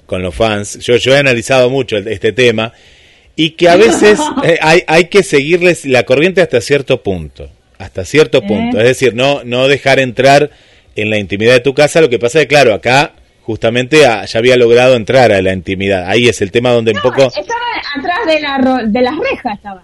con 0.05 0.21
los 0.21 0.35
fans. 0.35 0.77
Yo, 0.79 0.97
yo 0.97 1.15
he 1.15 1.17
analizado 1.17 1.69
mucho 1.71 1.97
este 1.97 2.31
tema 2.31 2.73
y 3.35 3.51
que 3.51 3.69
a 3.69 3.75
veces 3.75 4.19
eh, 4.43 4.59
hay, 4.61 4.83
hay 4.85 5.05
que 5.05 5.23
seguirles 5.23 5.85
la 5.85 6.03
corriente 6.03 6.41
hasta 6.41 6.61
cierto 6.61 7.01
punto. 7.01 7.49
Hasta 7.79 8.05
cierto 8.05 8.37
Eh. 8.37 8.47
punto. 8.47 8.77
Es 8.79 8.85
decir, 8.85 9.15
no, 9.15 9.41
no 9.43 9.67
dejar 9.67 9.99
entrar 9.99 10.51
en 10.95 11.09
la 11.09 11.17
intimidad 11.17 11.53
de 11.53 11.59
tu 11.61 11.73
casa. 11.73 12.01
Lo 12.01 12.09
que 12.09 12.19
pasa 12.19 12.37
es 12.39 12.43
que, 12.45 12.49
claro, 12.49 12.73
acá 12.75 13.13
justamente 13.45 14.05
ah, 14.05 14.25
ya 14.25 14.39
había 14.39 14.55
logrado 14.57 14.95
entrar 14.95 15.31
a 15.31 15.41
la 15.41 15.53
intimidad. 15.53 16.05
Ahí 16.09 16.27
es 16.27 16.41
el 16.41 16.51
tema 16.51 16.71
donde 16.71 16.91
un 16.91 17.01
poco... 17.01 17.27
Estaba 17.27 17.59
atrás 17.97 18.19
de, 18.25 18.39
la, 18.41 18.83
de 18.87 19.01
las 19.01 19.17
rejas, 19.17 19.57
estaba. 19.57 19.83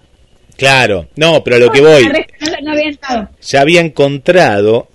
Claro, 0.58 1.08
no, 1.16 1.44
pero 1.44 1.56
a 1.58 1.60
lo 1.60 1.72
que 1.72 1.82
voy... 1.82 2.04
Reja 2.08 2.58
no, 2.62 2.72
había 2.72 2.92
ya 3.42 3.62
había 3.62 3.82
encontrado 3.82 4.88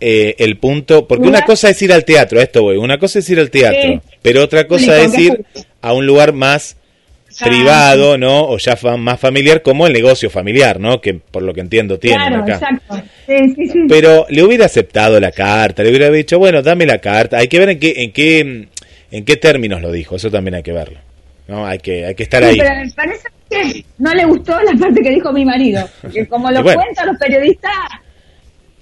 eh, 0.00 0.34
el 0.38 0.58
punto, 0.58 1.06
porque 1.06 1.28
una 1.28 1.42
cosa 1.42 1.70
es 1.70 1.80
ir 1.82 1.92
al 1.92 2.04
teatro, 2.04 2.40
a 2.40 2.42
esto 2.42 2.62
voy, 2.62 2.76
una 2.76 2.98
cosa 2.98 3.18
es 3.18 3.30
ir 3.30 3.38
al 3.38 3.50
teatro, 3.50 3.80
Sí. 3.82 4.00
pero 4.22 4.42
otra 4.42 4.66
cosa 4.66 4.98
es 4.98 5.16
ir 5.18 5.44
a 5.80 5.92
un 5.92 6.06
lugar 6.06 6.32
más 6.32 6.76
Privado, 7.42 8.16
¿no? 8.18 8.48
O 8.48 8.58
ya 8.58 8.76
más 8.96 9.18
familiar, 9.18 9.62
como 9.62 9.86
el 9.86 9.92
negocio 9.92 10.30
familiar, 10.30 10.78
¿no? 10.78 11.00
Que 11.00 11.14
por 11.14 11.42
lo 11.42 11.52
que 11.54 11.60
entiendo 11.60 11.98
tienen 11.98 12.20
Claro, 12.28 12.42
acá. 12.42 12.54
exacto. 12.54 13.02
Sí, 13.26 13.54
sí, 13.56 13.66
sí. 13.68 13.78
Pero 13.88 14.26
le 14.28 14.42
hubiera 14.42 14.66
aceptado 14.66 15.18
la 15.20 15.32
carta, 15.32 15.82
le 15.82 15.90
hubiera 15.90 16.10
dicho, 16.10 16.38
bueno, 16.38 16.62
dame 16.62 16.86
la 16.86 16.98
carta. 16.98 17.38
Hay 17.38 17.48
que 17.48 17.58
ver 17.58 17.70
en 17.70 17.78
qué, 17.78 17.94
en 17.96 18.12
qué, 18.12 18.68
en 19.10 19.24
qué 19.24 19.36
términos 19.36 19.80
lo 19.82 19.90
dijo, 19.90 20.16
eso 20.16 20.30
también 20.30 20.54
hay 20.56 20.62
que 20.62 20.72
verlo. 20.72 20.98
¿no? 21.48 21.66
Hay 21.66 21.78
que, 21.78 22.06
hay 22.06 22.14
que 22.14 22.22
estar 22.22 22.42
ahí. 22.42 22.56
pero 22.58 22.74
me 22.74 22.90
parece 22.92 23.28
que 23.50 23.84
no 23.98 24.14
le 24.14 24.24
gustó 24.24 24.58
la 24.62 24.72
parte 24.78 25.02
que 25.02 25.10
dijo 25.10 25.32
mi 25.32 25.44
marido. 25.44 25.86
Que 26.12 26.26
como 26.26 26.50
lo 26.52 26.62
bueno. 26.62 26.80
cuentan 26.80 27.06
los 27.08 27.16
periodistas, 27.18 27.72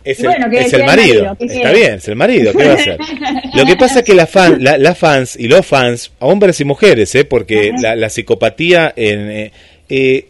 Es 0.05 0.19
el, 0.21 0.27
bueno, 0.27 0.47
es 0.53 0.73
marido. 0.73 0.87
marido, 0.87 1.37
¿qué 1.39 1.45
Está 1.47 1.61
quiere? 1.61 1.79
bien, 1.79 1.95
es 1.95 2.09
el 2.09 2.17
marido. 2.17 2.53
¿Qué 2.53 2.65
va 2.65 2.71
a 2.73 2.75
hacer? 2.75 2.99
Lo 3.55 3.65
que 3.65 3.77
pasa 3.77 4.01
es 4.01 4.05
que 4.05 4.15
la 4.15 4.27
fan, 4.27 4.63
la- 4.63 4.79
las 4.79 4.99
fans 4.99 5.37
y 5.39 5.47
los 5.49 5.65
fans, 5.65 6.13
hombres 6.19 6.61
y 6.61 6.65
mujeres, 6.65 7.15
¿eh? 7.15 7.25
porque 7.25 7.73
la, 7.81 7.95
la 7.97 8.09
psicopatía 8.11 8.93
en, 8.97 9.31
eh, 9.31 9.53
eh, 9.89 10.27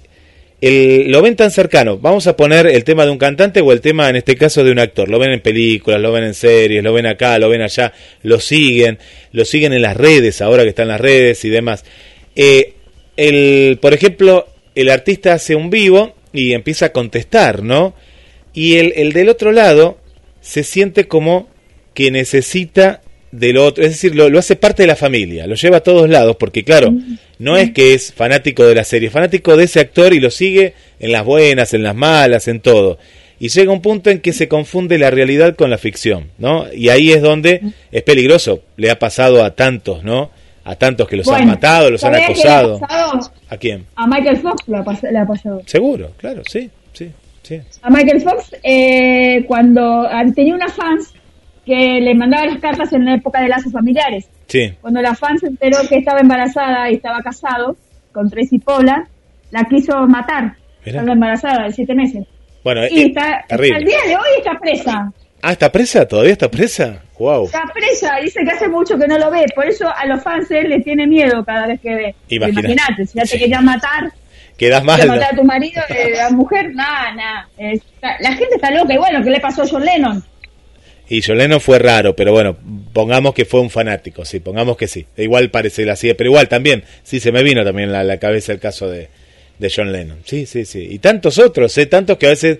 el- 0.60 1.10
lo 1.10 1.22
ven 1.22 1.36
tan 1.36 1.50
cercano. 1.50 1.98
Vamos 1.98 2.26
a 2.26 2.36
poner 2.36 2.66
el 2.66 2.84
tema 2.84 3.04
de 3.04 3.10
un 3.10 3.18
cantante 3.18 3.60
o 3.60 3.72
el 3.72 3.80
tema, 3.80 4.08
en 4.08 4.16
este 4.16 4.36
caso, 4.36 4.62
de 4.62 4.70
un 4.70 4.78
actor. 4.78 5.08
Lo 5.08 5.18
ven 5.18 5.30
en 5.32 5.40
películas, 5.40 6.00
lo 6.00 6.12
ven 6.12 6.24
en 6.24 6.34
series, 6.34 6.82
lo 6.84 6.92
ven 6.92 7.06
acá, 7.06 7.38
lo 7.38 7.48
ven 7.48 7.62
allá, 7.62 7.92
lo 8.22 8.38
siguen, 8.40 8.98
lo 9.32 9.44
siguen 9.44 9.72
en 9.72 9.82
las 9.82 9.96
redes, 9.96 10.40
ahora 10.42 10.62
que 10.62 10.68
están 10.68 10.88
las 10.88 11.00
redes 11.00 11.44
y 11.44 11.48
demás. 11.50 11.84
Eh, 12.36 12.74
el, 13.16 13.78
por 13.80 13.92
ejemplo, 13.94 14.46
el 14.74 14.88
artista 14.90 15.32
hace 15.34 15.54
un 15.54 15.68
vivo 15.70 16.14
y 16.32 16.52
empieza 16.52 16.86
a 16.86 16.92
contestar, 16.92 17.62
¿no? 17.62 17.94
Y 18.54 18.76
el, 18.76 18.92
el 18.96 19.12
del 19.12 19.28
otro 19.28 19.52
lado 19.52 19.98
se 20.40 20.62
siente 20.62 21.08
como 21.08 21.48
que 21.94 22.10
necesita 22.10 23.00
del 23.32 23.56
otro, 23.56 23.82
es 23.82 23.90
decir, 23.92 24.14
lo, 24.14 24.28
lo 24.28 24.38
hace 24.38 24.56
parte 24.56 24.82
de 24.82 24.86
la 24.86 24.96
familia, 24.96 25.46
lo 25.46 25.54
lleva 25.54 25.78
a 25.78 25.82
todos 25.82 26.08
lados, 26.08 26.36
porque 26.36 26.64
claro, 26.64 26.94
no 27.38 27.56
es 27.56 27.72
que 27.72 27.94
es 27.94 28.12
fanático 28.12 28.64
de 28.64 28.74
la 28.74 28.84
serie, 28.84 29.08
es 29.08 29.12
fanático 29.12 29.56
de 29.56 29.64
ese 29.64 29.80
actor 29.80 30.12
y 30.12 30.20
lo 30.20 30.30
sigue 30.30 30.74
en 31.00 31.12
las 31.12 31.24
buenas, 31.24 31.72
en 31.72 31.82
las 31.82 31.94
malas, 31.94 32.46
en 32.46 32.60
todo. 32.60 32.98
Y 33.40 33.48
llega 33.48 33.72
un 33.72 33.80
punto 33.80 34.10
en 34.10 34.20
que 34.20 34.32
se 34.32 34.48
confunde 34.48 34.98
la 34.98 35.10
realidad 35.10 35.56
con 35.56 35.70
la 35.70 35.78
ficción, 35.78 36.30
¿no? 36.38 36.66
Y 36.72 36.90
ahí 36.90 37.10
es 37.10 37.22
donde 37.22 37.62
es 37.90 38.02
peligroso, 38.02 38.62
le 38.76 38.90
ha 38.90 38.98
pasado 38.98 39.42
a 39.42 39.54
tantos, 39.56 40.04
¿no? 40.04 40.30
A 40.64 40.76
tantos 40.76 41.08
que 41.08 41.16
los 41.16 41.26
han 41.28 41.46
matado, 41.46 41.90
los 41.90 42.04
han 42.04 42.12
¿sabés 42.12 42.26
qué 42.28 42.34
le 42.34 42.48
ha 42.48 42.58
acosado. 42.58 42.80
pasado? 42.80 43.32
¿A 43.48 43.56
quién? 43.56 43.86
A 43.96 44.06
Michael 44.06 44.36
Fox 44.36 44.68
le 44.68 45.18
ha 45.18 45.24
pasado. 45.24 45.62
Seguro, 45.66 46.12
claro, 46.18 46.42
sí, 46.46 46.70
sí, 46.92 47.10
sí. 47.60 47.78
A 47.82 47.90
Michael 47.90 48.20
Fox, 48.22 48.54
eh, 48.62 49.44
cuando 49.46 50.02
ah, 50.08 50.22
tenía 50.34 50.54
una 50.54 50.68
fans 50.68 51.12
que 51.66 52.00
le 52.00 52.14
mandaba 52.14 52.46
las 52.46 52.58
cartas 52.58 52.92
en 52.92 53.04
la 53.04 53.14
época 53.14 53.40
de 53.40 53.48
lazos 53.48 53.72
familiares. 53.72 54.28
Sí, 54.48 54.72
Cuando 54.80 55.00
la 55.00 55.14
fan 55.14 55.38
se 55.38 55.46
enteró 55.46 55.78
que 55.88 55.96
estaba 55.98 56.20
embarazada 56.20 56.90
y 56.90 56.94
estaba 56.94 57.22
casado 57.22 57.76
con 58.12 58.28
Tracy 58.28 58.58
Pola, 58.58 59.06
la 59.50 59.64
quiso 59.64 60.06
matar. 60.08 60.54
Estaba 60.84 61.12
embarazada 61.12 61.64
de 61.66 61.72
siete 61.72 61.94
meses. 61.94 62.26
bueno, 62.64 62.82
Y 62.90 63.00
eh, 63.02 63.06
está, 63.06 63.44
terrible. 63.48 63.84
día 63.84 63.98
de 64.08 64.16
hoy 64.16 64.28
está 64.38 64.58
presa. 64.58 65.12
Ah, 65.40 65.52
¿está 65.52 65.70
presa? 65.72 66.06
¿Todavía 66.06 66.32
está 66.32 66.50
presa? 66.50 67.00
Wow. 67.18 67.44
Está 67.46 67.62
presa, 67.72 68.16
dice 68.22 68.40
que 68.44 68.50
hace 68.50 68.68
mucho 68.68 68.98
que 68.98 69.06
no 69.06 69.16
lo 69.18 69.30
ve. 69.30 69.44
Por 69.54 69.66
eso 69.66 69.88
a 69.88 70.04
los 70.06 70.22
fans 70.22 70.50
él 70.50 70.68
le 70.68 70.80
tiene 70.80 71.06
miedo 71.06 71.44
cada 71.44 71.66
vez 71.68 71.80
que 71.80 71.94
ve. 71.94 72.14
Imagínate, 72.28 73.06
si 73.06 73.14
ya 73.18 73.22
te 73.22 73.28
Sí. 73.28 73.38
querían 73.38 73.64
matar, 73.64 74.12
Quedas 74.62 74.84
mal. 74.84 75.00
te 75.00 75.06
¿no? 75.08 75.14
matar 75.14 75.32
a 75.32 75.36
tu 75.36 75.42
marido, 75.42 75.82
eh, 75.88 76.20
a 76.20 76.24
la 76.24 76.30
mujer, 76.36 76.72
nada, 76.72 77.12
nada. 77.16 77.48
La 78.20 78.32
gente 78.34 78.54
está 78.54 78.70
loca. 78.70 78.94
Y 78.94 78.96
bueno, 78.96 79.20
¿qué 79.24 79.30
le 79.30 79.40
pasó 79.40 79.62
a 79.62 79.66
John 79.66 79.84
Lennon? 79.84 80.24
Y 81.08 81.20
Yoleno 81.20 81.58
fue 81.58 81.80
raro, 81.80 82.14
pero 82.14 82.30
bueno, 82.30 82.56
pongamos 82.92 83.34
que 83.34 83.44
fue 83.44 83.58
un 83.58 83.70
fanático, 83.70 84.24
sí, 84.24 84.38
pongamos 84.38 84.76
que 84.76 84.86
sí. 84.86 85.04
Igual 85.16 85.50
parece 85.50 85.84
la 85.84 85.94
así, 85.94 86.14
pero 86.14 86.30
igual 86.30 86.46
también, 86.46 86.84
sí, 87.02 87.18
se 87.18 87.32
me 87.32 87.42
vino 87.42 87.64
también 87.64 87.88
a 87.88 87.92
la, 87.94 88.04
la 88.04 88.18
cabeza 88.18 88.52
el 88.52 88.60
caso 88.60 88.88
de, 88.88 89.08
de 89.58 89.72
John 89.74 89.90
Lennon. 89.90 90.20
Sí, 90.24 90.46
sí, 90.46 90.64
sí. 90.64 90.86
Y 90.88 91.00
tantos 91.00 91.40
otros, 91.40 91.76
¿eh? 91.78 91.86
Tantos 91.86 92.16
que 92.16 92.26
a 92.26 92.30
veces 92.30 92.58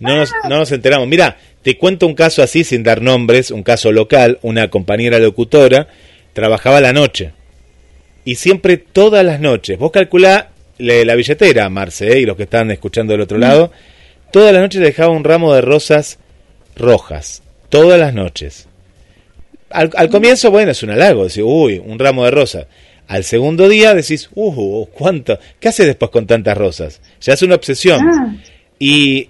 no 0.00 0.16
nos, 0.16 0.32
no 0.48 0.58
nos 0.58 0.72
enteramos. 0.72 1.06
Mira, 1.06 1.36
te 1.62 1.78
cuento 1.78 2.08
un 2.08 2.16
caso 2.16 2.42
así 2.42 2.64
sin 2.64 2.82
dar 2.82 3.00
nombres, 3.00 3.52
un 3.52 3.62
caso 3.62 3.92
local. 3.92 4.40
Una 4.42 4.70
compañera 4.70 5.20
locutora 5.20 5.86
trabajaba 6.32 6.80
la 6.80 6.92
noche. 6.92 7.30
Y 8.24 8.34
siempre 8.34 8.76
todas 8.76 9.24
las 9.24 9.38
noches, 9.38 9.78
vos 9.78 9.92
calculá 9.92 10.50
la 10.78 11.14
billetera, 11.14 11.68
Marce, 11.68 12.12
¿eh? 12.12 12.20
y 12.20 12.26
los 12.26 12.36
que 12.36 12.44
están 12.44 12.70
escuchando 12.70 13.12
del 13.12 13.22
otro 13.22 13.38
lado, 13.38 13.70
todas 14.32 14.52
las 14.52 14.62
noches 14.62 14.80
le 14.80 14.86
dejaba 14.88 15.10
un 15.10 15.24
ramo 15.24 15.54
de 15.54 15.60
rosas 15.60 16.18
rojas. 16.76 17.42
Todas 17.68 17.98
las 17.98 18.14
noches. 18.14 18.68
Al, 19.70 19.90
al 19.96 20.08
comienzo, 20.08 20.50
bueno, 20.50 20.70
es 20.72 20.82
un 20.82 20.90
halago, 20.90 21.24
decís, 21.24 21.42
uy, 21.44 21.82
un 21.84 21.98
ramo 21.98 22.24
de 22.24 22.30
rosas. 22.30 22.66
Al 23.06 23.24
segundo 23.24 23.68
día 23.68 23.94
decís, 23.94 24.30
uh, 24.34 24.86
¿cuánto? 24.86 25.38
¿Qué 25.60 25.68
hace 25.68 25.84
después 25.84 26.10
con 26.10 26.26
tantas 26.26 26.56
rosas? 26.56 27.00
Ya 27.20 27.34
es 27.34 27.42
una 27.42 27.56
obsesión. 27.56 28.00
Ah, 28.02 28.36
Y 28.78 29.28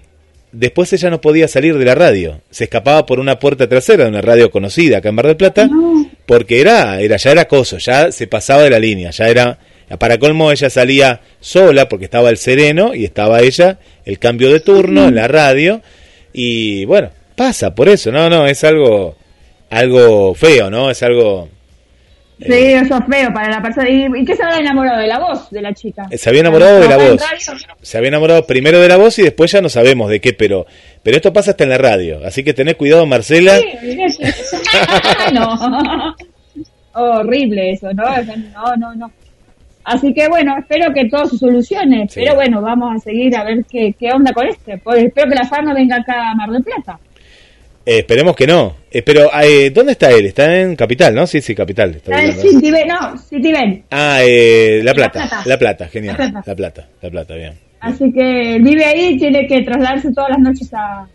después 0.51 0.93
ella 0.93 1.09
no 1.09 1.19
podía 1.19 1.47
salir 1.47 1.77
de 1.77 1.85
la 1.85 1.95
radio. 1.95 2.41
Se 2.49 2.65
escapaba 2.65 3.05
por 3.05 3.19
una 3.19 3.37
puerta 3.39 3.67
trasera 3.67 4.05
de 4.05 4.09
una 4.09 4.21
radio 4.21 4.49
conocida 4.49 4.99
acá 4.99 5.09
en 5.09 5.15
Mar 5.15 5.27
del 5.27 5.35
Plata, 5.37 5.67
no. 5.67 6.09
porque 6.25 6.61
era, 6.61 7.01
era, 7.01 7.17
ya 7.17 7.31
era 7.31 7.41
acoso, 7.41 7.77
ya 7.77 8.11
se 8.11 8.27
pasaba 8.27 8.63
de 8.63 8.69
la 8.69 8.79
línea, 8.79 9.11
ya 9.11 9.27
era, 9.27 9.59
para 9.99 10.17
colmo 10.17 10.51
ella 10.51 10.69
salía 10.69 11.21
sola 11.39 11.87
porque 11.87 12.05
estaba 12.05 12.29
el 12.29 12.37
sereno 12.37 12.93
y 12.93 13.05
estaba 13.05 13.41
ella, 13.41 13.79
el 14.05 14.19
cambio 14.19 14.51
de 14.51 14.59
turno 14.59 15.07
en 15.07 15.15
la 15.15 15.27
radio, 15.27 15.81
y 16.33 16.85
bueno, 16.85 17.09
pasa 17.35 17.75
por 17.75 17.89
eso, 17.89 18.11
no, 18.11 18.29
no, 18.29 18.47
es 18.47 18.63
algo, 18.63 19.15
algo 19.69 20.33
feo, 20.35 20.69
¿no? 20.69 20.89
Es 20.89 21.03
algo, 21.03 21.49
Sí, 22.39 22.51
eso 22.51 22.97
es 22.97 23.05
feo 23.09 23.33
para 23.33 23.49
la 23.49 23.61
persona. 23.61 23.89
¿Y, 23.89 24.07
y 24.13 24.25
qué 24.25 24.35
se 24.35 24.43
habrá 24.43 24.59
enamorado 24.59 24.99
de 24.99 25.07
la 25.07 25.19
voz 25.19 25.49
de 25.51 25.61
la 25.61 25.73
chica? 25.73 26.05
se 26.11 26.29
había 26.29 26.41
enamorado 26.41 26.75
de 26.75 26.81
la 26.81 26.97
¿Trabaja 26.97 27.09
en 27.09 27.17
voz. 27.17 27.67
Se 27.81 27.97
había 27.97 28.09
enamorado 28.09 28.45
primero 28.45 28.79
de 28.79 28.89
la 28.89 28.97
voz 28.97 29.17
y 29.19 29.23
después 29.23 29.51
ya 29.51 29.61
no 29.61 29.69
sabemos 29.69 30.09
de 30.09 30.19
qué, 30.19 30.33
pero, 30.33 30.65
pero 31.01 31.15
esto 31.15 31.31
pasa 31.31 31.51
hasta 31.51 31.63
en 31.63 31.69
la 31.69 31.77
radio. 31.77 32.19
Así 32.25 32.43
que 32.43 32.53
tenés 32.53 32.75
cuidado, 32.75 33.05
Marcela. 33.05 33.57
Sí, 33.57 33.97
no. 35.33 36.15
Horrible 36.93 37.71
eso, 37.71 37.93
¿no? 37.93 38.03
No, 38.03 38.75
no, 38.77 38.95
no. 38.95 39.11
Así 39.85 40.13
que 40.13 40.27
bueno, 40.27 40.55
espero 40.57 40.91
que 40.93 41.07
todo 41.07 41.27
se 41.27 41.37
solucione. 41.37 42.07
Sí. 42.09 42.21
Pero 42.21 42.35
bueno, 42.35 42.61
vamos 42.61 42.95
a 42.95 42.99
seguir 42.99 43.35
a 43.37 43.43
ver 43.43 43.63
qué, 43.69 43.93
qué 43.97 44.11
onda 44.11 44.33
con 44.33 44.47
este. 44.47 44.77
Pues 44.79 45.03
espero 45.03 45.29
que 45.29 45.35
la 45.35 45.45
fama 45.45 45.73
venga 45.73 45.97
acá 45.97 46.31
a 46.31 46.35
Mar 46.35 46.49
del 46.49 46.63
Plata. 46.63 46.99
Eh, 47.85 47.99
esperemos 47.99 48.35
que 48.35 48.47
no. 48.47 48.77
Eh, 48.89 49.03
pero, 49.03 49.29
eh, 49.43 49.69
¿dónde 49.69 49.91
está 49.91 50.09
él? 50.09 50.25
Está 50.25 50.59
en 50.59 50.75
Capital, 50.75 51.13
¿no? 51.13 51.27
Sí, 51.27 51.39
sí, 51.39 51.53
Capital. 51.53 51.91
estoy 51.95 52.13
Ah, 52.15 52.21
Ben, 52.71 52.87
no, 52.87 53.51
Ben. 53.59 53.83
Ah, 53.91 54.19
eh, 54.23 54.81
La 54.83 54.95
Plata. 54.95 55.19
La 55.19 55.27
Plata. 55.29 55.43
La 55.49 55.57
Plata, 55.59 55.87
genial. 55.87 56.15
La 56.17 56.31
Plata. 56.31 56.43
La 56.47 56.55
Plata, 56.55 56.87
La 57.03 57.09
Plata, 57.11 57.35
bien. 57.35 57.53
Así 57.79 58.11
que 58.11 58.57
vive 58.59 58.83
ahí, 58.83 59.19
tiene 59.19 59.45
que 59.45 59.61
trasladarse 59.61 60.11
todas 60.11 60.31
las 60.31 60.39
noches 60.39 60.73
a, 60.73 61.07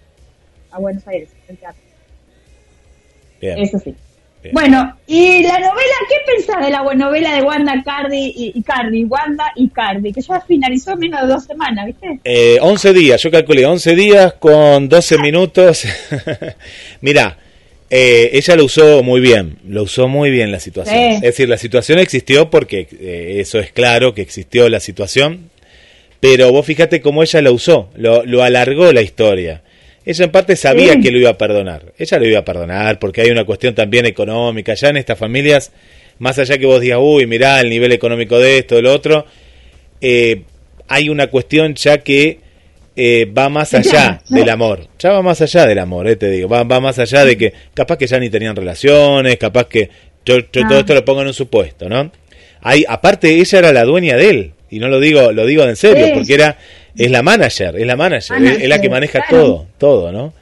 a 0.70 0.78
Buenos 0.78 1.06
Aires, 1.08 1.30
al 1.48 1.56
teatro. 1.56 1.82
bien. 3.40 3.58
Eso 3.58 3.78
sí. 3.80 3.92
Bien. 4.42 4.54
Bueno, 4.54 4.96
y 5.06 5.42
la 5.42 5.58
novela, 5.58 5.94
¿qué 6.08 6.32
pensás 6.34 6.64
de 6.64 6.70
la 6.70 6.82
buena 6.82 7.06
novela 7.06 7.34
de 7.34 7.42
Wanda 7.42 7.82
Cardi 7.84 8.32
y, 8.34 8.52
y 8.54 8.62
Cardi? 8.62 9.04
Wanda 9.04 9.52
y 9.54 9.68
Cardi, 9.68 10.12
que 10.12 10.22
ya 10.22 10.40
finalizó 10.40 10.92
en 10.92 10.98
menos 11.00 11.20
de 11.22 11.26
dos 11.26 11.44
semanas, 11.44 11.86
¿viste? 11.86 12.20
Eh, 12.24 12.58
11 12.60 12.92
días, 12.94 13.22
yo 13.22 13.30
calculé 13.30 13.66
11 13.66 13.94
días 13.94 14.34
con 14.34 14.88
12 14.88 15.18
minutos. 15.18 15.84
Mira, 17.02 17.36
eh, 17.90 18.30
ella 18.34 18.56
lo 18.56 18.64
usó 18.64 19.02
muy 19.02 19.20
bien, 19.20 19.58
lo 19.68 19.82
usó 19.82 20.08
muy 20.08 20.30
bien 20.30 20.52
la 20.52 20.60
situación. 20.60 20.96
Sí. 20.96 21.14
Es 21.16 21.20
decir, 21.22 21.48
la 21.48 21.58
situación 21.58 21.98
existió 21.98 22.48
porque 22.48 22.86
eh, 22.98 23.36
eso 23.40 23.58
es 23.58 23.72
claro 23.72 24.14
que 24.14 24.22
existió 24.22 24.68
la 24.68 24.78
situación, 24.78 25.50
pero 26.20 26.52
vos 26.52 26.64
fíjate 26.64 27.00
cómo 27.00 27.22
ella 27.22 27.42
lo 27.42 27.52
usó, 27.52 27.90
lo, 27.96 28.24
lo 28.24 28.42
alargó 28.42 28.92
la 28.92 29.02
historia. 29.02 29.62
Ella 30.04 30.24
en 30.24 30.30
parte 30.30 30.56
sabía 30.56 30.94
Sí. 30.94 31.00
que 31.00 31.10
lo 31.10 31.18
iba 31.18 31.30
a 31.30 31.38
perdonar, 31.38 31.92
ella 31.98 32.18
lo 32.18 32.26
iba 32.26 32.38
a 32.40 32.44
perdonar 32.44 32.98
porque 32.98 33.20
hay 33.20 33.30
una 33.30 33.44
cuestión 33.44 33.74
también 33.74 34.06
económica, 34.06 34.74
ya 34.74 34.88
en 34.88 34.96
estas 34.96 35.18
familias, 35.18 35.72
más 36.18 36.38
allá 36.38 36.56
que 36.58 36.66
vos 36.66 36.80
digas, 36.80 36.98
uy, 37.02 37.26
mirá 37.26 37.60
el 37.60 37.68
nivel 37.70 37.92
económico 37.92 38.38
de 38.38 38.58
esto, 38.58 38.76
de 38.76 38.82
lo 38.82 38.92
otro, 38.94 39.26
eh, 40.00 40.42
hay 40.88 41.08
una 41.08 41.26
cuestión 41.28 41.74
ya 41.74 41.98
que 41.98 42.40
eh, 42.96 43.24
va 43.26 43.48
más 43.48 43.72
allá 43.72 44.20
del 44.28 44.48
amor. 44.50 44.86
Ya 44.98 45.12
va 45.12 45.22
más 45.22 45.40
allá 45.40 45.64
del 45.66 45.78
amor, 45.78 46.08
eh, 46.08 46.16
te 46.16 46.28
digo. 46.28 46.48
Va, 46.48 46.64
va 46.64 46.80
más 46.80 46.98
allá 46.98 47.24
de 47.24 47.36
que 47.38 47.52
capaz 47.72 47.96
que 47.96 48.06
ya 48.06 48.18
ni 48.18 48.28
tenían 48.28 48.54
relaciones, 48.56 49.36
capaz 49.38 49.68
que 49.68 49.88
yo, 50.26 50.38
yo 50.38 50.44
todo 50.50 50.76
Ah. 50.76 50.80
esto 50.80 50.94
lo 50.94 51.04
pongo 51.04 51.22
en 51.22 51.28
un 51.28 51.32
supuesto, 51.34 51.88
¿no? 51.88 52.10
Hay, 52.60 52.84
aparte, 52.86 53.30
ella 53.36 53.58
era 53.60 53.72
la 53.72 53.84
dueña 53.84 54.16
de 54.16 54.28
él. 54.30 54.52
Y 54.70 54.80
no 54.80 54.88
lo 54.88 55.00
digo, 55.00 55.32
lo 55.32 55.46
digo 55.46 55.62
en 55.64 55.76
serio, 55.76 56.06
Sí. 56.06 56.12
porque 56.14 56.34
era, 56.34 56.58
es 56.96 57.10
la 57.10 57.22
manager, 57.22 57.76
es 57.76 57.86
la 57.86 57.96
manager, 57.96 58.42
es- 58.44 58.62
es, 58.62 58.68
la 58.68 58.80
que 58.80 58.88
maneja 58.90 59.20
claro. 59.28 59.44
todo, 59.44 59.66
todo, 59.78 60.12
¿no? 60.12 60.32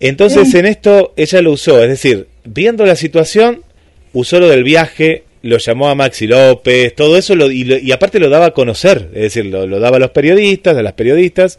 Entonces 0.00 0.50
Sí. 0.50 0.58
en 0.58 0.66
esto 0.66 1.12
ella 1.16 1.42
lo 1.42 1.52
usó, 1.52 1.82
es 1.82 1.88
decir, 1.88 2.26
viendo 2.44 2.86
la 2.86 2.96
situación, 2.96 3.62
usó 4.12 4.40
lo 4.40 4.48
del 4.48 4.64
viaje, 4.64 5.24
lo 5.42 5.58
llamó 5.58 5.88
a 5.88 5.94
Maxi 5.94 6.26
López, 6.26 6.94
todo 6.94 7.16
eso, 7.18 7.34
lo- 7.34 7.50
y, 7.50 7.64
lo- 7.64 7.78
y 7.78 7.92
aparte 7.92 8.18
lo 8.18 8.28
daba 8.30 8.46
a 8.46 8.50
conocer, 8.52 9.08
es 9.14 9.22
decir, 9.22 9.46
lo, 9.46 9.66
lo 9.66 9.78
daba 9.80 9.98
a 9.98 10.00
los 10.00 10.10
periodistas, 10.10 10.76
a 10.76 10.82
las 10.82 10.94
periodistas, 10.94 11.58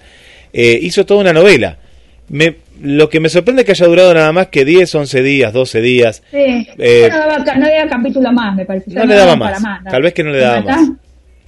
eh, 0.54 0.78
hizo 0.82 1.06
toda 1.06 1.22
una 1.22 1.34
novela. 1.34 1.78
Me, 2.30 2.56
lo 2.82 3.10
que 3.10 3.20
me 3.20 3.30
sorprende 3.30 3.62
es 3.62 3.66
que 3.66 3.72
haya 3.74 3.86
durado 3.88 4.14
nada 4.14 4.32
más 4.32 4.48
que 4.48 4.66
10, 4.66 4.94
11 4.96 5.22
días, 5.22 5.52
12 5.54 5.82
días. 5.82 6.24
Sí. 6.32 6.68
Eh, 6.78 7.08
no, 7.12 7.18
daba, 7.20 7.44
ca- 7.44 7.56
no 7.56 7.66
había 7.68 7.88
capítulo 7.88 8.32
más, 8.32 8.56
me 8.56 8.66
parece. 8.66 8.90
No 8.92 9.02
Ya 9.02 9.06
le 9.06 9.16
daba 9.16 9.36
más, 9.36 9.62
tal 9.90 10.02
vez 10.02 10.14
que 10.14 10.24
no 10.24 10.32
le 10.32 10.40
daba 10.40 10.62
más. 10.62 10.90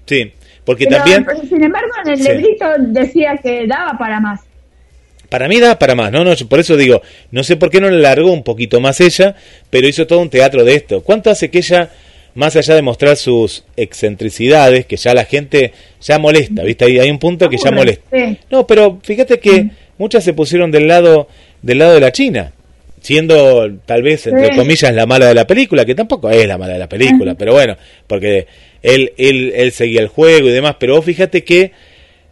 Sí, 0.06 0.32
porque 0.66 0.86
Pero, 0.86 0.98
también... 0.98 1.26
pero, 1.26 1.42
sin 1.42 1.64
embargo, 1.64 1.90
en 2.06 2.12
el 2.12 2.18
Sí. 2.22 2.30
librito 2.30 2.66
decía 2.80 3.38
que 3.42 3.66
daba 3.68 3.98
para 3.98 4.20
más. 4.20 4.42
Para 5.30 5.48
mí 5.48 5.60
da 5.60 5.80
para 5.80 5.96
más, 5.96 6.12
no, 6.12 6.24
no, 6.24 6.34
yo 6.36 6.48
por 6.48 6.60
eso 6.60 6.78
digo, 6.78 7.02
no 7.32 7.44
sé 7.44 7.58
por 7.58 7.72
qué 7.72 7.82
no 7.82 7.90
le 7.90 8.00
largó 8.00 8.32
un 8.32 8.44
poquito 8.44 8.80
más 8.80 9.02
ella, 9.02 9.36
pero 9.72 9.88
hizo 9.88 10.06
todo 10.06 10.20
un 10.20 10.30
teatro 10.30 10.64
de 10.64 10.76
esto. 10.76 11.02
¿Cuánto 11.02 11.32
hace 11.32 11.50
que 11.50 11.58
ella, 11.58 11.90
más 12.36 12.56
allá 12.56 12.76
de 12.76 12.84
mostrar 12.84 13.18
sus 13.18 13.64
excentricidades, 13.76 14.86
que 14.86 14.96
ya 14.96 15.14
la 15.16 15.26
gente 15.26 15.74
ya 16.02 16.20
molesta, 16.20 16.62
¿viste? 16.64 16.86
Hay, 16.86 17.00
hay 17.00 17.10
un 17.10 17.18
punto 17.18 17.50
que 17.50 17.58
ya 17.58 17.72
molesta. 17.72 18.04
No, 18.52 18.68
pero 18.68 19.00
fíjate 19.02 19.40
que 19.40 19.72
muchas 19.98 20.24
se 20.24 20.34
pusieron 20.34 20.70
del 20.70 20.88
lado 20.88 21.28
del 21.64 21.80
lado 21.80 21.94
de 21.96 22.02
la 22.02 22.12
China, 22.12 22.52
siendo 23.04 23.70
tal 23.86 24.02
vez 24.02 24.26
entre 24.26 24.48
Sí. 24.48 24.56
comillas 24.56 24.94
la 24.96 25.06
mala 25.06 25.28
de 25.28 25.36
la 25.36 25.46
película, 25.46 25.86
que 25.86 25.94
tampoco 25.94 26.30
es 26.32 26.48
la 26.48 26.58
mala 26.58 26.74
de 26.74 26.80
la 26.80 26.90
película, 26.90 27.36
pero 27.36 27.52
bueno, 27.54 27.76
porque 28.08 28.48
él 28.82 29.14
él 29.18 29.52
él 29.56 29.72
seguía 29.74 30.02
el 30.02 30.08
juego 30.08 30.48
y 30.48 30.52
demás, 30.52 30.78
pero 30.80 30.96
vos 30.96 31.06
fíjate 31.06 31.44
que 31.44 31.72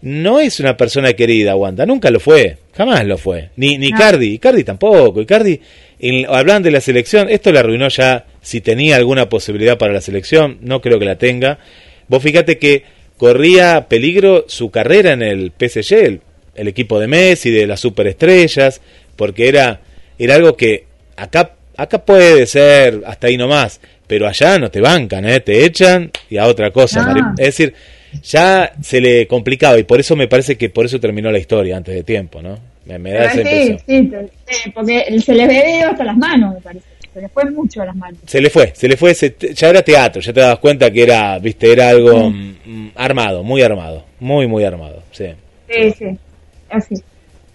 no 0.01 0.39
es 0.39 0.59
una 0.59 0.77
persona 0.77 1.13
querida, 1.13 1.55
Wanda, 1.55 1.85
nunca 1.85 2.09
lo 2.09 2.19
fue, 2.19 2.57
jamás 2.75 3.05
lo 3.05 3.17
fue, 3.19 3.49
ni 3.57 3.77
ni 3.77 3.89
No. 3.89 3.97
Cardi, 3.99 4.39
Cardi 4.39 4.63
tampoco, 4.63 5.21
y 5.21 5.25
Cardi 5.27 5.59
en- 5.99 6.25
hablan 6.27 6.63
de 6.63 6.71
la 6.71 6.81
selección, 6.81 7.29
esto 7.29 7.51
le 7.51 7.59
arruinó 7.59 7.87
ya 7.89 8.25
si 8.41 8.61
tenía 8.61 8.95
alguna 8.95 9.29
posibilidad 9.29 9.77
para 9.77 9.93
la 9.93 10.01
selección, 10.01 10.57
no 10.61 10.81
creo 10.81 10.97
que 10.97 11.05
la 11.05 11.17
tenga. 11.17 11.59
Vos 12.07 12.23
fíjate 12.23 12.57
que 12.57 12.83
corría 13.17 13.87
peligro 13.87 14.45
su 14.47 14.71
carrera 14.71 15.11
en 15.11 15.21
el 15.21 15.51
PSG, 15.51 15.93
el, 16.05 16.21
el 16.55 16.67
equipo 16.67 16.99
de 16.99 17.07
Messi, 17.07 17.51
de 17.51 17.67
las 17.67 17.79
superestrellas, 17.81 18.81
porque 19.15 19.47
era 19.47 19.81
era 20.19 20.35
algo 20.35 20.55
que 20.55 20.85
acá 21.15 21.51
acá 21.77 21.99
puede 22.05 22.45
ser 22.45 23.01
hasta 23.05 23.27
ahí 23.27 23.37
nomás, 23.37 23.79
pero 24.07 24.27
allá 24.27 24.59
no 24.59 24.69
te 24.69 24.81
bancan, 24.81 25.25
¿eh? 25.27 25.39
te 25.39 25.65
echan 25.65 26.11
y 26.29 26.37
a 26.37 26.45
otra 26.45 26.69
cosa. 26.71 27.03
Mari. 27.03 27.21
Es 27.37 27.45
decir, 27.45 27.73
ya 28.23 28.73
se 28.81 29.01
le 29.01 29.25
complicaba 29.25 29.79
y 29.79 29.83
por 29.83 29.99
eso 29.99 30.15
me 30.15 30.27
parece 30.27 30.57
que 30.57 30.69
por 30.69 30.85
eso 30.85 30.99
terminó 30.99 31.31
la 31.31 31.39
historia 31.39 31.77
antes 31.77 31.95
de 31.95 32.03
tiempo, 32.03 32.41
¿no? 32.41 32.59
Me, 32.85 32.99
me 32.99 33.11
da 33.13 33.25
esa 33.25 33.43
sí, 33.43 33.77
sí, 33.87 34.11
porque 34.73 35.19
se 35.23 35.33
les 35.33 35.47
ve 35.47 35.81
hasta 35.81 36.03
las 36.03 36.17
manos, 36.17 36.55
me 36.55 36.61
parece. 36.61 36.85
Se 37.13 37.21
les 37.21 37.31
fue 37.31 37.45
mucho 37.51 37.81
a 37.81 37.85
las 37.87 37.95
manos. 37.95 38.19
Se 38.25 38.39
le 38.39 38.49
fue, 38.49 38.71
se 38.75 38.87
le 38.87 38.95
fue, 38.97 39.13
se- 39.13 39.35
ya 39.53 39.69
era 39.69 39.81
teatro, 39.81 40.21
ya 40.21 40.31
te 40.33 40.39
das 40.39 40.59
cuenta 40.59 40.89
que 40.91 41.03
era, 41.03 41.37
viste, 41.39 41.71
era 41.71 41.89
algo 41.89 42.29
mm, 42.29 42.55
mm, 42.65 42.91
armado, 42.95 43.43
muy 43.43 43.61
armado, 43.61 44.05
muy, 44.19 44.47
muy 44.47 44.63
armado, 44.63 45.03
sí. 45.11 45.25
Sí, 45.69 45.91
sí, 45.97 46.05
así. 46.69 46.95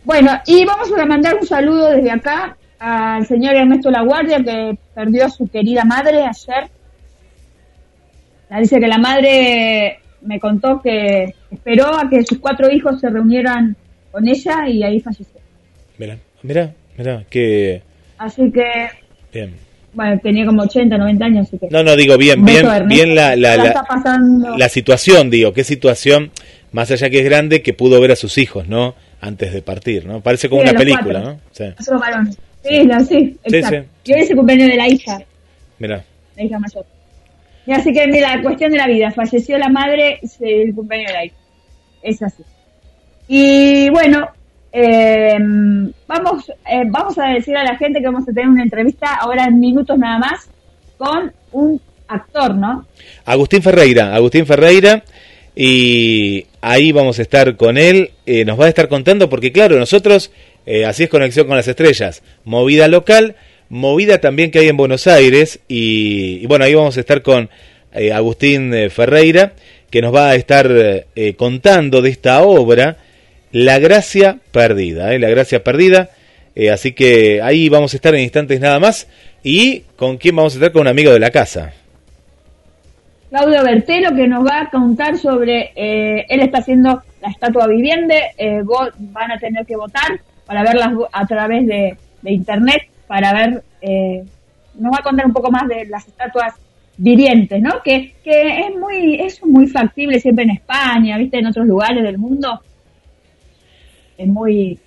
Bueno, 0.07 0.31
y 0.47 0.65
vamos 0.65 0.89
a 0.97 1.05
mandar 1.05 1.35
un 1.35 1.45
saludo 1.45 1.91
desde 1.91 2.13
acá 2.13 2.57
al 2.79 3.27
señor 3.27 3.57
Ernesto 3.57 3.91
Laguardia 3.91 4.39
que 4.39 4.79
perdió 4.95 5.27
a 5.27 5.31
su 5.31 5.49
querida 5.49 5.85
madre 5.85 6.23
ayer. 6.23 6.71
La 8.49 8.61
dice 8.61 8.79
que 8.79 8.87
la 8.87 8.99
madre 8.99 9.99
me 10.23 10.39
contó 10.39 10.81
que 10.81 11.35
esperó 11.51 11.87
a 11.99 12.09
que 12.09 12.23
sus 12.23 12.39
cuatro 12.39 12.71
hijos 12.71 13.01
se 13.01 13.11
reunieran 13.11 13.75
con 14.13 14.29
ella 14.29 14.69
y 14.69 14.85
ahí 14.85 15.01
falleció. 15.01 15.41
Mira, 15.99 16.19
mira, 16.45 16.73
mira, 16.97 17.25
que 17.29 17.83
Así 18.17 18.53
que, 18.53 18.65
bien. 19.33 19.55
bueno, 19.93 20.21
tenía 20.23 20.47
como 20.47 20.63
80, 20.63 20.97
90 20.97 21.25
años, 21.25 21.49
así 21.49 21.59
que... 21.59 21.67
No, 21.69 21.83
no, 21.83 21.97
digo 21.97 22.17
bien, 22.17 22.45
bien, 22.45 22.65
Ernesto. 22.65 22.87
bien 22.87 23.15
la, 23.17 23.35
la, 23.35 23.83
pasando. 23.83 24.57
la 24.57 24.69
situación, 24.69 25.31
digo, 25.31 25.53
qué 25.53 25.65
situación, 25.65 26.31
más 26.71 26.93
allá 26.93 27.11
que 27.11 27.19
es 27.19 27.25
grande, 27.25 27.61
que 27.61 27.75
pudo 27.75 28.01
ver 28.01 28.13
a 28.13 28.17
sus 28.17 28.39
hijos, 28.39 28.69
¿no? 28.69 28.95
Antes 29.27 29.53
de 29.53 29.61
partir, 29.63 30.07
¿no? 30.07 30.21
Parece 30.21 30.49
como 30.49 30.63
Sí, 30.63 30.69
una 30.69 30.79
película, 30.79 31.21
cuatro. 31.21 31.33
¿no? 31.33 31.41
Sí, 31.51 31.65
Cuatro 31.77 31.99
varones. 31.99 32.39
Sí, 32.65 32.85
no, 32.85 33.01
sí, 33.05 33.37
exacto. 33.45 33.89
Y 34.05 34.13
hoy 34.13 34.21
es 34.21 34.31
el 34.31 34.37
cumpleaños 34.37 34.69
de 34.69 34.77
la 34.77 34.89
hija. 34.89 35.19
mira. 35.79 36.05
la 36.37 36.45
hija 36.45 36.59
mayor. 36.59 36.87
Y 37.67 37.73
así 37.73 37.93
que 37.93 38.07
mira, 38.07 38.41
cuestión 38.43 38.71
de 38.71 38.79
la 38.79 38.87
vida, 38.87 39.11
falleció 39.11 39.59
la 39.59 39.69
madre, 39.69 40.21
el 40.41 40.75
cumpleaños 40.75 41.09
de 41.09 41.13
la 41.13 41.25
hija. 41.25 41.37
es 42.03 42.23
así. 42.23 42.43
Y 43.29 43.91
bueno, 43.91 44.29
eh, 44.73 45.35
vamos, 46.07 46.49
eh, 46.71 46.83
vamos 46.87 47.19
a 47.19 47.29
decir 47.29 47.57
a 47.57 47.65
la 47.65 47.77
gente 47.77 47.99
que 48.01 48.07
vamos 48.07 48.23
a 48.29 48.33
tener 48.33 48.49
una 48.49 48.63
entrevista 48.63 49.15
ahora 49.17 49.47
en 49.47 49.59
minutos 49.59 49.99
nada 49.99 50.19
más 50.19 50.49
con 50.99 51.33
un 51.53 51.81
actor, 52.09 52.55
¿no? 52.55 52.87
Agustín 53.25 53.63
Ferreira, 53.63 54.15
Agustín 54.15 54.47
Ferreira, 54.47 55.03
y 55.59 56.47
ahí 56.61 56.93
vamos 56.93 57.19
a 57.19 57.23
estar 57.23 57.57
con 57.57 57.79
él, 57.79 58.11
eh, 58.27 58.45
nos 58.45 58.61
va 58.61 58.67
a 58.67 58.69
estar 58.69 58.89
contando, 58.89 59.31
porque 59.31 59.53
claro, 59.53 59.79
nosotros, 59.79 60.31
eh, 60.67 60.85
así 60.85 61.05
es 61.05 61.09
Conexión 61.09 61.47
con 61.47 61.57
las 61.57 61.67
Estrellas, 61.67 62.23
movida 62.45 62.89
local, 62.89 63.37
movida 63.71 64.21
también 64.21 64.51
que 64.51 64.59
hay 64.59 64.69
en 64.69 64.77
Buenos 64.77 65.07
Aires, 65.07 65.61
y, 65.67 66.41
y 66.43 66.47
bueno, 66.47 66.67
ahí 66.67 66.75
vamos 66.75 66.99
a 66.99 67.01
estar 67.01 67.23
con 67.23 67.49
eh, 67.95 68.13
Agustín 68.13 68.75
Ferreira, 68.91 69.55
que 69.91 70.03
nos 70.03 70.15
va 70.15 70.29
a 70.29 70.35
estar 70.35 71.07
contando 71.37 72.03
de 72.03 72.11
esta 72.11 72.43
obra, 72.43 72.99
La 73.51 73.79
Gracia 73.79 74.39
Perdida. 74.51 75.17
La 75.17 75.31
Gracia 75.31 75.65
Perdida, 75.65 76.11
así 76.71 76.93
que 76.93 77.41
ahí 77.41 77.69
vamos 77.71 77.95
a 77.95 77.97
estar 77.97 78.15
en 78.15 78.21
instantes 78.21 78.61
nada 78.61 78.79
más, 78.79 79.07
y 79.43 79.85
con 79.95 80.19
quién 80.19 80.37
vamos 80.37 80.53
a 80.53 80.57
estar 80.57 80.73
con 80.73 80.83
un 80.83 80.89
amigo 80.89 81.13
de 81.13 81.21
la 81.21 81.31
casa. 81.31 81.73
Claudio 83.31 83.63
Bertelo 83.65 84.15
que 84.15 84.27
nos 84.29 84.47
va 84.47 84.63
a 84.63 84.71
contar 84.71 85.19
sobre, 85.19 85.73
eh, 85.75 86.25
él 86.29 86.41
está 86.41 86.59
haciendo 86.59 87.03
la 87.21 87.29
estatua 87.31 87.67
viviente, 87.67 88.33
eh, 88.39 88.61
vo- 88.63 88.93
van 88.99 89.33
a 89.33 89.39
tener 89.39 89.67
que 89.67 89.77
votar 89.77 90.21
para 90.47 90.63
verlas 90.63 90.93
a 91.13 91.27
través 91.27 91.67
de, 91.67 91.97
de 92.23 92.33
internet, 92.33 92.83
para 93.07 93.33
ver, 93.33 93.63
eh, 93.81 94.23
nos 94.79 94.93
va 94.93 94.99
a 95.01 95.03
contar 95.03 95.27
un 95.27 95.33
poco 95.33 95.51
más 95.51 95.67
de 95.69 95.87
las 95.87 96.07
estatuas 96.07 96.55
vivientes, 96.97 97.61
¿no? 97.61 97.83
Que, 97.85 98.15
que 98.23 98.61
es 98.61 98.77
muy, 98.79 99.17
es 99.21 99.45
muy 99.45 99.67
factible 99.67 100.21
siempre 100.21 100.45
en 100.45 100.51
España, 100.51 101.19
viste, 101.19 101.39
en 101.39 101.47
otros 101.47 101.67
lugares 101.67 102.03
del 102.05 102.19
mundo. 102.19 102.61
Es 104.17 104.27
muy, 104.27 104.79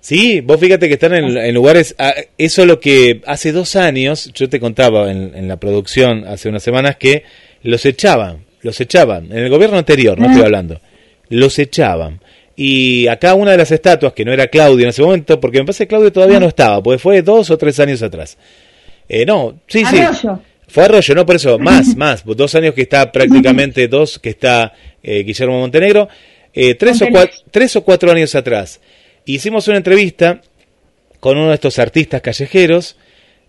Sí, 0.00 0.40
vos 0.40 0.60
fíjate 0.60 0.86
que 0.86 0.94
están 0.94 1.14
en, 1.14 1.36
en 1.36 1.52
lugares, 1.54 1.94
ah, 1.98 2.12
eso 2.38 2.62
es 2.62 2.68
lo 2.68 2.78
que 2.78 3.22
hace 3.26 3.50
dos 3.50 3.74
años, 3.74 4.30
yo 4.34 4.48
te 4.48 4.60
contaba 4.60 5.10
en, 5.10 5.32
en 5.34 5.48
la 5.48 5.56
producción 5.56 6.24
hace 6.28 6.48
unas 6.48 6.62
semanas 6.62 6.94
que 6.96 7.24
los 7.66 7.84
echaban, 7.84 8.44
los 8.62 8.80
echaban, 8.80 9.26
en 9.30 9.38
el 9.38 9.50
gobierno 9.50 9.76
anterior, 9.78 10.18
no 10.18 10.26
Ah. 10.26 10.30
estoy 10.30 10.44
hablando, 10.44 10.80
los 11.28 11.58
echaban. 11.58 12.20
Y 12.56 13.06
acá 13.08 13.34
una 13.34 13.50
de 13.50 13.58
las 13.58 13.70
estatuas, 13.70 14.12
que 14.14 14.24
no 14.24 14.32
era 14.32 14.46
Claudio 14.46 14.84
en 14.84 14.88
ese 14.90 15.02
momento, 15.02 15.38
porque 15.40 15.58
me 15.58 15.64
parece 15.66 15.84
que 15.84 15.88
Claudio 15.88 16.10
todavía 16.12 16.40
no 16.40 16.46
estaba, 16.48 16.82
porque 16.82 16.98
fue 16.98 17.20
dos 17.22 17.50
o 17.50 17.58
tres 17.58 17.78
años 17.80 18.02
atrás. 18.02 18.38
Eh, 19.08 19.26
no, 19.26 19.60
sí, 19.66 19.84
sí. 19.84 19.98
Arroyo. 19.98 20.40
Fue 20.68 20.84
Arroyo, 20.84 21.14
no 21.14 21.26
por 21.26 21.36
eso, 21.36 21.58
más, 21.60 21.94
más, 21.96 22.24
dos 22.24 22.54
años 22.54 22.74
que 22.74 22.82
está 22.82 23.12
prácticamente, 23.12 23.86
dos 23.88 24.18
que 24.18 24.30
está 24.30 24.72
eh, 25.02 25.22
Guillermo 25.22 25.60
Montenegro, 25.60 26.08
eh, 26.54 26.74
tres, 26.76 27.00
o 27.02 27.04
Montenegro. 27.04 27.30
cua- 27.32 27.42
tres 27.50 27.76
o 27.76 27.84
cuatro 27.84 28.10
años 28.10 28.34
atrás. 28.34 28.80
Hicimos 29.26 29.68
una 29.68 29.76
entrevista 29.76 30.40
con 31.20 31.36
uno 31.36 31.48
de 31.48 31.54
estos 31.54 31.78
artistas 31.78 32.22
callejeros 32.22 32.96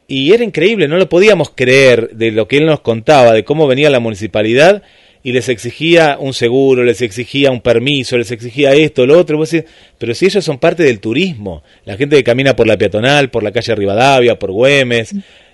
y 0.07 0.31
era 0.33 0.43
increíble, 0.43 0.87
no 0.87 0.97
lo 0.97 1.09
podíamos 1.09 1.51
creer 1.53 2.11
de 2.13 2.31
lo 2.31 2.47
que 2.47 2.57
él 2.57 2.65
nos 2.65 2.79
contaba, 2.81 3.33
de 3.33 3.43
cómo 3.43 3.67
venía 3.67 3.89
la 3.89 3.99
municipalidad 3.99 4.81
y 5.23 5.33
les 5.33 5.49
exigía 5.49 6.17
un 6.19 6.33
seguro, 6.33 6.83
les 6.83 7.01
exigía 7.01 7.51
un 7.51 7.59
permiso, 7.59 8.17
les 8.17 8.31
exigía 8.31 8.73
esto, 8.73 9.05
lo 9.05 9.19
otro. 9.19 9.37
Vos 9.37 9.51
decís, 9.51 9.69
pero 9.97 10.13
si 10.15 10.25
ellos 10.27 10.45
son 10.45 10.57
parte 10.59 10.83
del 10.83 10.99
turismo, 11.01 11.63
la 11.83 11.97
gente 11.97 12.15
que 12.15 12.23
camina 12.23 12.55
por 12.55 12.67
la 12.67 12.77
peatonal, 12.77 13.29
por 13.29 13.43
la 13.43 13.51
calle 13.51 13.75
Rivadavia, 13.75 14.39
por 14.39 14.51
Güemes, 14.51 15.13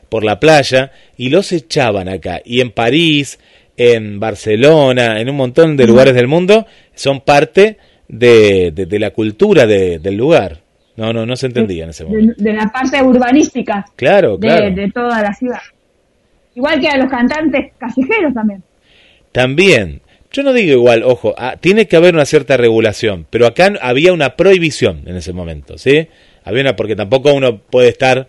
por 0.09 0.23
la 0.23 0.39
playa, 0.39 0.91
y 1.17 1.29
los 1.29 1.51
echaban 1.51 2.07
acá. 2.07 2.39
Y 2.45 2.61
en 2.61 2.69
París, 2.69 3.39
en 3.77 4.19
Barcelona, 4.19 5.19
en 5.19 5.29
un 5.29 5.35
montón 5.37 5.75
de 5.75 5.87
lugares 5.87 6.13
del 6.13 6.27
mundo, 6.27 6.67
son 6.93 7.21
parte 7.21 7.77
de, 8.07 8.69
de- 8.71 8.85
de 8.85 8.99
la 8.99 9.09
cultura 9.09 9.65
de- 9.65 9.97
del 9.97 10.15
lugar. 10.15 10.59
No, 10.95 11.11
no, 11.11 11.25
no 11.25 11.35
se 11.35 11.47
entendía 11.47 11.85
en 11.85 11.89
ese 11.89 12.03
momento. 12.05 12.33
de, 12.37 12.51
de 12.51 12.57
la 12.57 12.71
parte 12.71 13.01
urbanística 13.01 13.85
Claro, 13.95 14.37
claro. 14.39 14.69
de 14.73 14.91
toda 14.91 15.21
la 15.21 15.33
ciudad. 15.33 15.59
Igual 16.55 16.79
que 16.79 16.87
a 16.87 16.97
los 16.97 17.09
cantantes 17.09 17.71
callejeros 17.79 18.33
también. 18.33 18.61
También, 19.31 20.01
yo 20.31 20.43
no 20.43 20.53
digo 20.53 20.73
igual, 20.73 21.03
ojo, 21.03 21.33
ah, 21.37 21.55
tiene 21.59 21.87
que 21.87 21.95
haber 21.95 22.13
una 22.13 22.25
cierta 22.25 22.57
regulación, 22.57 23.25
pero 23.29 23.47
acá 23.47 23.73
había 23.81 24.13
una 24.13 24.35
prohibición 24.35 25.01
en 25.07 25.15
ese 25.15 25.33
momento, 25.33 25.77
¿sí? 25.77 26.07
Había 26.43 26.61
una, 26.61 26.75
porque 26.75 26.95
tampoco 26.95 27.33
uno 27.33 27.57
puede 27.57 27.89
estar 27.89 28.27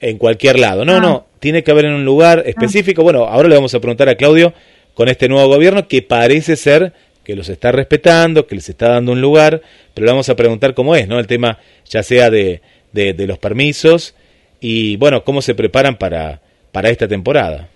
en 0.00 0.18
cualquier 0.18 0.58
lado. 0.58 0.84
No, 0.84 0.96
Ah. 0.96 1.00
no, 1.00 1.26
tiene 1.40 1.62
que 1.62 1.70
haber 1.70 1.86
en 1.86 1.94
un 1.94 2.04
lugar 2.04 2.42
específico. 2.46 3.02
Bueno, 3.02 3.24
ahora 3.24 3.48
le 3.48 3.54
vamos 3.54 3.74
a 3.74 3.80
preguntar 3.80 4.08
a 4.10 4.16
Claudio 4.16 4.52
con 4.94 5.08
este 5.08 5.28
nuevo 5.28 5.48
gobierno 5.48 5.88
que 5.88 6.02
parece 6.02 6.56
ser 6.56 6.92
que 7.24 7.36
los 7.36 7.48
está 7.48 7.70
respetando, 7.72 8.46
que 8.46 8.54
les 8.56 8.68
está 8.68 8.88
dando 8.90 9.12
un 9.12 9.20
lugar, 9.20 9.60
pero 9.94 10.06
le 10.06 10.12
vamos 10.12 10.28
a 10.28 10.36
preguntar 10.36 10.74
cómo 10.74 10.96
es, 10.96 11.06
¿no? 11.08 11.18
El 11.18 11.26
tema 11.26 11.58
ya 11.88 12.02
sea 12.02 12.30
de, 12.30 12.60
de, 12.92 13.12
de 13.12 13.26
los 13.26 13.38
permisos 13.38 14.14
y, 14.60 14.96
bueno, 14.96 15.22
cómo 15.24 15.40
se 15.42 15.54
preparan 15.54 15.96
para, 15.96 16.40
para 16.72 16.88
esta 16.90 17.06
temporada. 17.08 17.68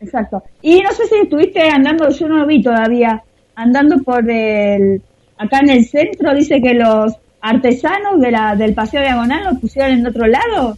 Exacto. 0.00 0.42
Y 0.62 0.80
no 0.80 0.90
sé 0.92 1.06
si 1.06 1.14
estuviste 1.22 1.60
andando, 1.68 2.08
yo 2.10 2.28
no 2.28 2.38
lo 2.38 2.46
vi 2.46 2.62
todavía, 2.62 3.22
andando 3.54 3.98
por 4.02 4.28
el, 4.30 5.00
acá 5.38 5.60
en 5.60 5.70
el 5.70 5.84
centro, 5.86 6.34
dice 6.34 6.60
que 6.60 6.74
los 6.74 7.14
artesanos 7.40 8.20
de 8.20 8.30
la, 8.30 8.56
del 8.56 8.74
Paseo 8.74 9.00
Diagonal 9.00 9.44
los 9.44 9.58
pusieron 9.60 9.92
en 9.92 10.06
otro 10.06 10.26
lado. 10.26 10.76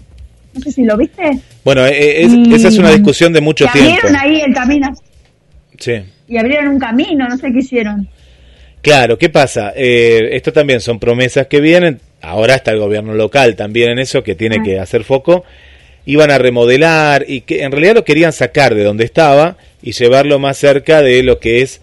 No 0.55 0.61
sé 0.61 0.73
si 0.73 0.85
lo 0.85 0.97
viste. 0.97 1.39
Bueno, 1.65 1.85
eh, 1.87 2.23
es- 2.23 2.33
Y- 2.33 2.55
esa 2.55 2.69
es 2.69 2.79
una 2.79 2.91
discusión 2.91 3.33
de 3.33 3.41
mucho 3.41 3.67
tiempo. 3.73 4.07
ahí 4.19 4.41
el 4.41 4.55
camino, 4.55 4.89
Sí. 5.79 6.03
y 6.29 6.37
abrieron 6.37 6.69
un 6.69 6.79
camino, 6.79 7.27
no 7.29 7.37
sé 7.39 7.53
qué 7.53 7.59
hicieron. 7.61 8.09
Claro, 8.83 9.19
¿qué 9.19 9.29
pasa? 9.29 9.73
Eh, 9.75 10.31
esto 10.33 10.53
también 10.53 10.81
son 10.81 10.99
promesas 10.99 11.47
que 11.47 11.61
vienen. 11.61 12.01
Ahora 12.21 12.55
está 12.57 12.71
el 12.73 12.79
gobierno 12.79 13.15
local 13.15 13.57
también 13.57 13.91
en 13.91 13.99
eso, 13.99 14.23
que 14.23 14.35
tiene 14.35 14.57
Ah. 14.61 14.63
que 14.65 14.79
hacer 14.79 15.05
foco. 15.05 15.45
Iban 16.07 16.31
a 16.31 16.39
remodelar 16.39 17.25
y 17.29 17.43
que 17.43 17.63
en 17.63 17.73
realidad 17.73 17.95
lo 17.97 18.05
querían 18.05 18.33
sacar 18.33 18.75
de 18.75 18.83
donde 18.85 19.05
estaba 19.05 19.57
y 19.83 19.93
llevarlo 19.93 20.39
más 20.39 20.57
cerca 20.59 21.03
de 21.03 21.23
lo 21.23 21.39
que 21.39 21.63
es 21.63 21.81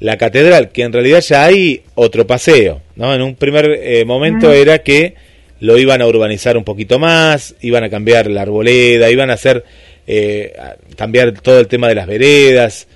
la 0.00 0.16
catedral, 0.18 0.70
que 0.70 0.82
en 0.82 0.92
realidad 0.92 1.20
ya 1.20 1.44
hay 1.44 1.82
otro 1.94 2.26
paseo. 2.26 2.82
¿no? 2.96 3.14
En 3.14 3.22
un 3.22 3.34
primer 3.36 3.66
eh, 3.82 4.04
momento 4.04 4.50
Ah. 4.50 4.56
era 4.56 4.78
que 4.78 5.14
lo 5.60 5.78
iban 5.78 6.02
a 6.02 6.06
urbanizar 6.06 6.56
un 6.56 6.64
poquito 6.64 6.98
más, 6.98 7.54
iban 7.62 7.84
a 7.84 7.90
cambiar 7.90 8.28
la 8.30 8.42
arboleda, 8.42 9.10
iban 9.10 9.30
a 9.30 9.34
hacer 9.34 9.64
eh, 10.06 10.52
cambiar 10.96 11.32
todo 11.40 11.58
el 11.60 11.66
tema 11.68 11.88
de 11.88 11.94
las 11.94 12.06
veredas, 12.06 12.86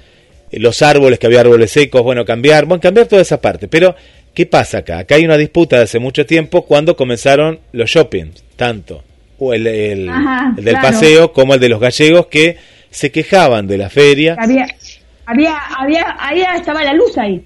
los 0.53 0.83
árboles, 0.83 1.19
que 1.19 1.27
había 1.27 1.41
árboles 1.41 1.71
secos, 1.71 2.03
bueno, 2.03 2.25
cambiar, 2.25 2.65
bueno, 2.67 2.81
cambiar 2.81 3.07
toda 3.07 3.23
esa 3.23 3.41
parte. 3.41 3.69
Pero, 3.69 3.95
¿qué 4.35 4.47
pasa 4.47 4.79
acá? 4.79 4.99
Acá 4.99 5.17
hay 5.17 5.25
una 5.25 5.37
disputa 5.37 5.77
de 5.77 5.83
hace 5.85 5.99
mucho 5.99 6.25
tiempo 6.27 6.65
cuando 6.65 6.97
comenzaron 6.97 7.61
los 7.73 7.91
shoppings, 7.91 8.43
tanto 8.57 9.03
o 9.39 9.55
el, 9.55 9.67
el- 9.67 10.09
Ajá, 10.09 10.55
el 10.57 10.65
del 10.65 10.75
claro. 10.75 10.89
paseo 10.89 11.33
como 11.33 11.55
el 11.55 11.61
de 11.61 11.69
los 11.69 11.81
gallegos 11.81 12.27
que 12.27 12.57
se 12.91 13.11
quejaban 13.13 13.67
de 13.67 13.79
la 13.79 13.89
feria. 13.91 14.35
Había, 14.39 14.67
había, 15.27 15.57
había, 15.79 16.17
ahí 16.19 16.43
estaba 16.57 16.83
la 16.83 16.93
luz 16.95 17.17
ahí. 17.19 17.41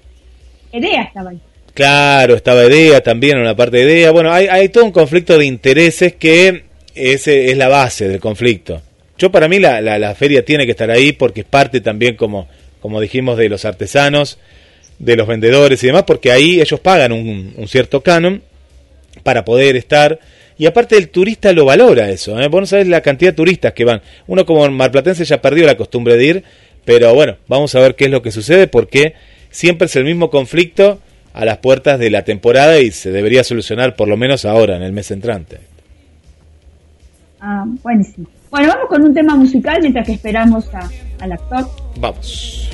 Edea 0.71 1.03
estaba 1.03 1.29
ahí. 1.29 1.39
Claro, 1.73 2.35
estaba 2.35 2.63
EDEA 2.63 3.01
también, 3.01 3.37
una 3.39 3.55
parte 3.55 3.77
de 3.77 3.83
EDEA. 3.83 4.11
Bueno, 4.11 4.31
hay, 4.31 4.47
hay 4.47 4.69
todo 4.69 4.85
un 4.85 4.91
conflicto 4.91 5.37
de 5.37 5.45
intereses 5.45 6.13
que 6.15 6.63
es, 6.95 7.27
es 7.27 7.57
la 7.57 7.67
base 7.67 8.07
del 8.07 8.19
conflicto. 8.19 8.81
Yo 9.17 9.31
para 9.31 9.47
mí 9.47 9.59
la, 9.59 9.81
la, 9.81 9.97
la 9.99 10.13
feria 10.15 10.43
tiene 10.45 10.65
que 10.65 10.71
estar 10.71 10.89
ahí 10.91 11.13
porque 11.13 11.41
es 11.41 11.47
parte 11.47 11.81
también, 11.81 12.15
como, 12.15 12.47
como 12.83 12.99
dijimos, 12.99 13.37
de 13.37 13.47
los 13.47 13.63
artesanos, 13.63 14.39
de 14.99 15.15
los 15.15 15.25
vendedores 15.25 15.81
y 15.81 15.87
demás, 15.87 16.03
porque 16.03 16.33
ahí 16.33 16.59
ellos 16.59 16.81
pagan 16.81 17.13
un, 17.13 17.55
cierto 17.65 18.01
canon 18.01 18.43
para 19.23 19.45
poder 19.45 19.77
estar. 19.77 20.19
Y 20.57 20.65
aparte 20.65 20.97
el 20.97 21.07
turista 21.07 21.53
lo 21.53 21.63
valora 21.63 22.09
eso. 22.09 22.37
¿eh? 22.41 22.49
Vos 22.49 22.59
no 22.59 22.65
sabés 22.67 22.89
la 22.89 22.99
cantidad 22.99 23.31
de 23.31 23.37
turistas 23.37 23.71
que 23.71 23.85
van. 23.85 24.01
Uno 24.27 24.45
como 24.45 24.69
marplatense 24.69 25.23
ya 25.23 25.41
perdió 25.41 25.65
la 25.65 25.77
costumbre 25.77 26.17
de 26.17 26.25
ir, 26.25 26.43
pero 26.83 27.15
bueno, 27.15 27.37
vamos 27.47 27.73
a 27.73 27.79
ver 27.79 27.95
qué 27.95 28.03
es 28.03 28.11
lo 28.11 28.21
que 28.21 28.31
sucede 28.31 28.67
porque 28.67 29.13
siempre 29.49 29.85
es 29.85 29.95
el 29.95 30.03
mismo 30.03 30.29
conflicto 30.29 30.99
a 31.33 31.45
las 31.45 31.59
puertas 31.59 31.97
de 31.99 32.09
la 32.09 32.25
temporada 32.25 32.81
y 32.81 32.91
se 32.91 33.11
debería 33.11 33.45
solucionar 33.45 33.95
por 33.95 34.09
lo 34.09 34.17
menos 34.17 34.43
ahora, 34.43 34.75
en 34.75 34.83
el 34.83 34.91
mes 34.91 35.09
entrante. 35.09 35.59
Ah, 37.39 37.63
buenísimo. 37.81 38.27
Bueno, 38.51 38.67
vamos 38.67 38.89
con 38.89 39.03
un 39.03 39.13
tema 39.13 39.37
musical 39.37 39.79
mientras 39.81 40.05
que 40.05 40.11
esperamos 40.11 40.67
a, 40.75 40.89
al 41.23 41.31
actor. 41.31 41.69
Vamos. 41.95 42.69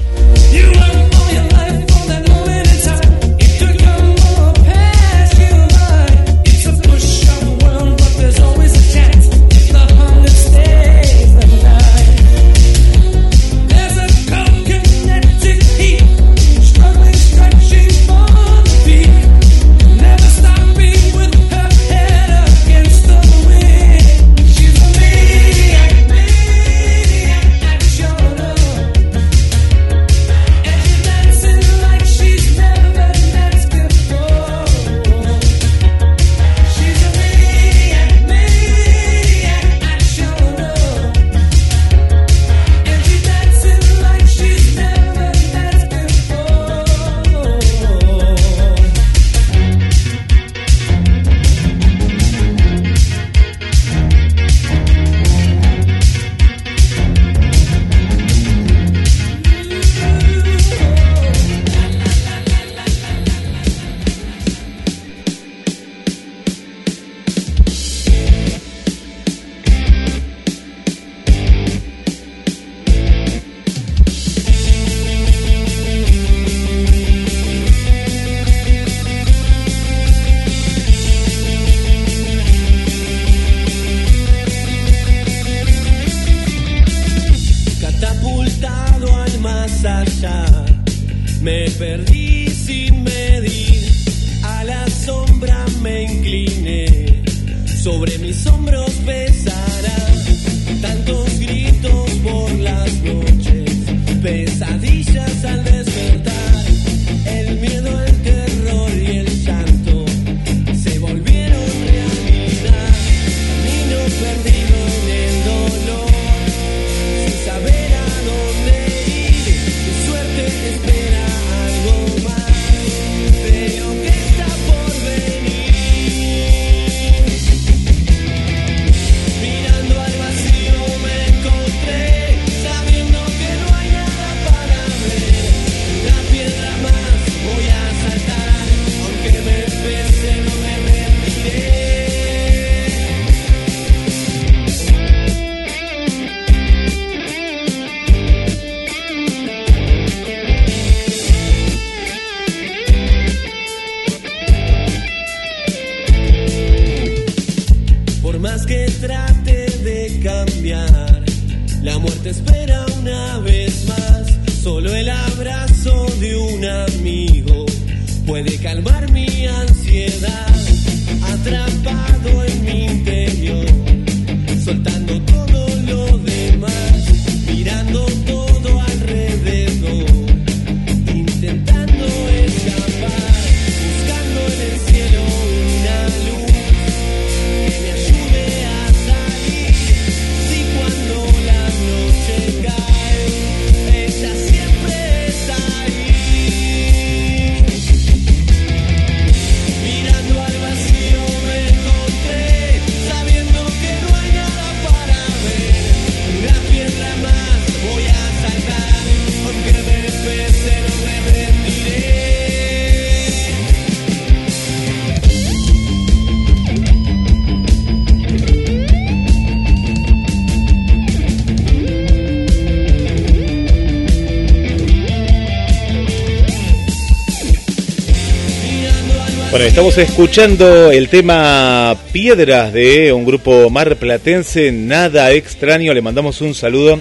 Bueno, 229.51 229.65
estamos 229.65 229.97
escuchando 229.97 230.91
el 230.91 231.09
tema 231.09 231.97
Piedras 232.11 232.71
de 232.71 233.11
un 233.11 233.25
grupo 233.25 233.67
marplatense, 233.71 234.71
nada 234.71 235.31
extraño. 235.31 235.91
Le 235.95 236.03
mandamos 236.03 236.41
un 236.41 236.53
saludo 236.53 236.99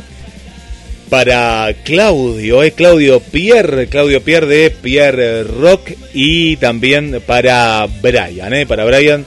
para 1.10 1.74
Claudio, 1.84 2.62
eh, 2.62 2.72
Claudio 2.72 3.20
Pierre, 3.20 3.88
Claudio 3.88 4.22
Pierre 4.22 4.46
de 4.46 4.70
Pierre 4.70 5.42
Rock 5.42 5.90
y 6.14 6.56
también 6.56 7.22
para 7.26 7.86
Brian, 8.00 8.54
eh, 8.54 8.64
para 8.64 8.86
Brian. 8.86 9.26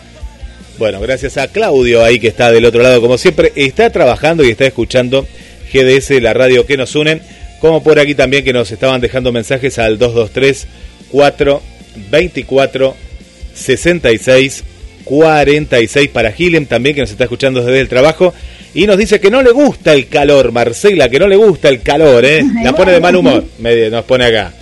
Bueno, 0.79 0.99
gracias 0.99 1.37
a 1.37 1.47
Claudio 1.47 2.03
ahí 2.03 2.19
que 2.19 2.29
está 2.29 2.51
del 2.51 2.65
otro 2.65 2.81
lado, 2.81 3.01
como 3.01 3.19
siempre, 3.19 3.53
está 3.55 3.91
trabajando 3.91 4.43
y 4.43 4.49
está 4.49 4.65
escuchando 4.65 5.27
GDS, 5.71 6.19
la 6.21 6.33
radio 6.33 6.65
que 6.65 6.75
nos 6.75 6.95
une, 6.95 7.21
como 7.59 7.83
por 7.83 7.99
aquí 7.99 8.15
también 8.15 8.43
que 8.43 8.51
nos 8.51 8.71
estaban 8.71 8.99
dejando 8.99 9.31
mensajes 9.31 9.77
al 9.77 9.99
223 9.99 10.65
424 11.11 13.10
66 13.53 14.63
46 15.03 16.09
para 16.09 16.31
Gilem 16.31 16.65
también 16.65 16.95
que 16.95 17.01
nos 17.01 17.11
está 17.11 17.25
escuchando 17.25 17.63
desde 17.63 17.81
el 17.81 17.89
trabajo 17.89 18.33
y 18.73 18.87
nos 18.87 18.97
dice 18.97 19.19
que 19.19 19.29
no 19.29 19.41
le 19.41 19.51
gusta 19.51 19.93
el 19.93 20.07
calor, 20.07 20.51
Marcela, 20.51 21.09
que 21.09 21.19
no 21.19 21.27
le 21.27 21.35
gusta 21.35 21.69
el 21.69 21.81
calor, 21.81 22.23
¿eh? 22.23 22.43
La 22.63 22.73
pone 22.73 22.93
de 22.93 23.01
mal 23.01 23.15
humor, 23.15 23.43
me, 23.59 23.89
nos 23.89 24.05
pone 24.05 24.25
acá. 24.25 24.53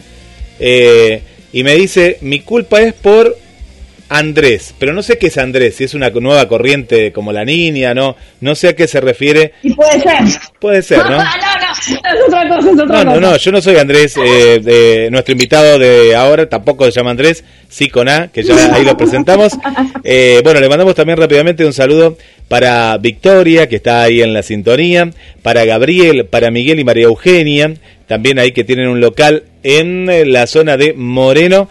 Eh, 0.60 1.21
y 1.54 1.63
me 1.63 1.75
dice, 1.75 2.17
mi 2.21 2.39
culpa 2.39 2.82
es 2.82 2.93
por 2.93 3.38
Andrés, 4.10 4.74
pero 4.80 4.91
no 4.93 5.04
sé 5.04 5.19
qué 5.19 5.28
es 5.28 5.38
Andrés, 5.38 5.76
si 5.76 5.84
es 5.84 5.93
una 5.93 6.10
nueva 6.10 6.48
corriente 6.48 7.12
como 7.12 7.32
la 7.32 7.45
niña, 7.45 7.93
no, 7.93 8.15
no 8.41 8.56
sé 8.56 8.69
a 8.69 8.76
qué 8.76 8.88
se 8.88 9.00
refiere. 9.00 9.54
Y 9.62 9.74
puede 9.76 10.02
ser. 10.02 10.19
Puede 10.60 10.82
ser, 10.82 10.98
¿no? 10.98 11.10
no, 11.12 11.17
no, 11.17 11.19
es 11.22 12.26
otra 12.28 12.50
cosa, 12.50 12.69
es 12.69 12.76
No, 12.76 12.84
otra 12.84 13.04
no, 13.04 13.12
cosa. 13.12 13.19
no, 13.22 13.38
yo 13.38 13.52
no 13.52 13.62
soy 13.62 13.78
Andrés, 13.78 14.15
eh, 14.17 14.60
de, 14.60 15.10
nuestro 15.12 15.34
invitado 15.34 15.78
de 15.78 16.15
ahora 16.15 16.50
tampoco 16.50 16.86
se 16.86 16.91
llama 16.91 17.12
Andrés, 17.12 17.43
sí 17.69 17.89
con 17.89 18.10
A, 18.10 18.30
que 18.30 18.41
ya 18.41 18.74
ahí 18.74 18.84
lo 18.84 18.98
presentamos. 18.98 19.54
Eh, 20.04 20.41
bueno, 20.43 20.60
le 20.60 20.69
mandamos 20.69 20.95
también 20.95 21.17
rápidamente 21.17 21.65
un 21.65 21.74
saludo 21.74 22.17
para 22.48 22.98
Victoria, 22.98 23.67
que 23.67 23.76
está 23.76 24.04
ahí 24.04 24.22
en 24.22 24.34
la 24.34 24.43
sintonía, 24.43 25.12
para 25.43 25.65
Gabriel, 25.65 26.26
para 26.26 26.52
Miguel 26.52 26.80
y 26.80 26.84
María 26.84 27.06
Eugenia, 27.06 27.74
también 28.08 28.39
ahí 28.39 28.52
que 28.52 28.63
tienen 28.63 28.88
un 28.88 29.02
local 29.02 29.43
en 29.62 30.10
eh, 30.10 30.26
la 30.26 30.48
zona 30.48 30.78
de 30.78 30.93
Moreno 30.93 31.69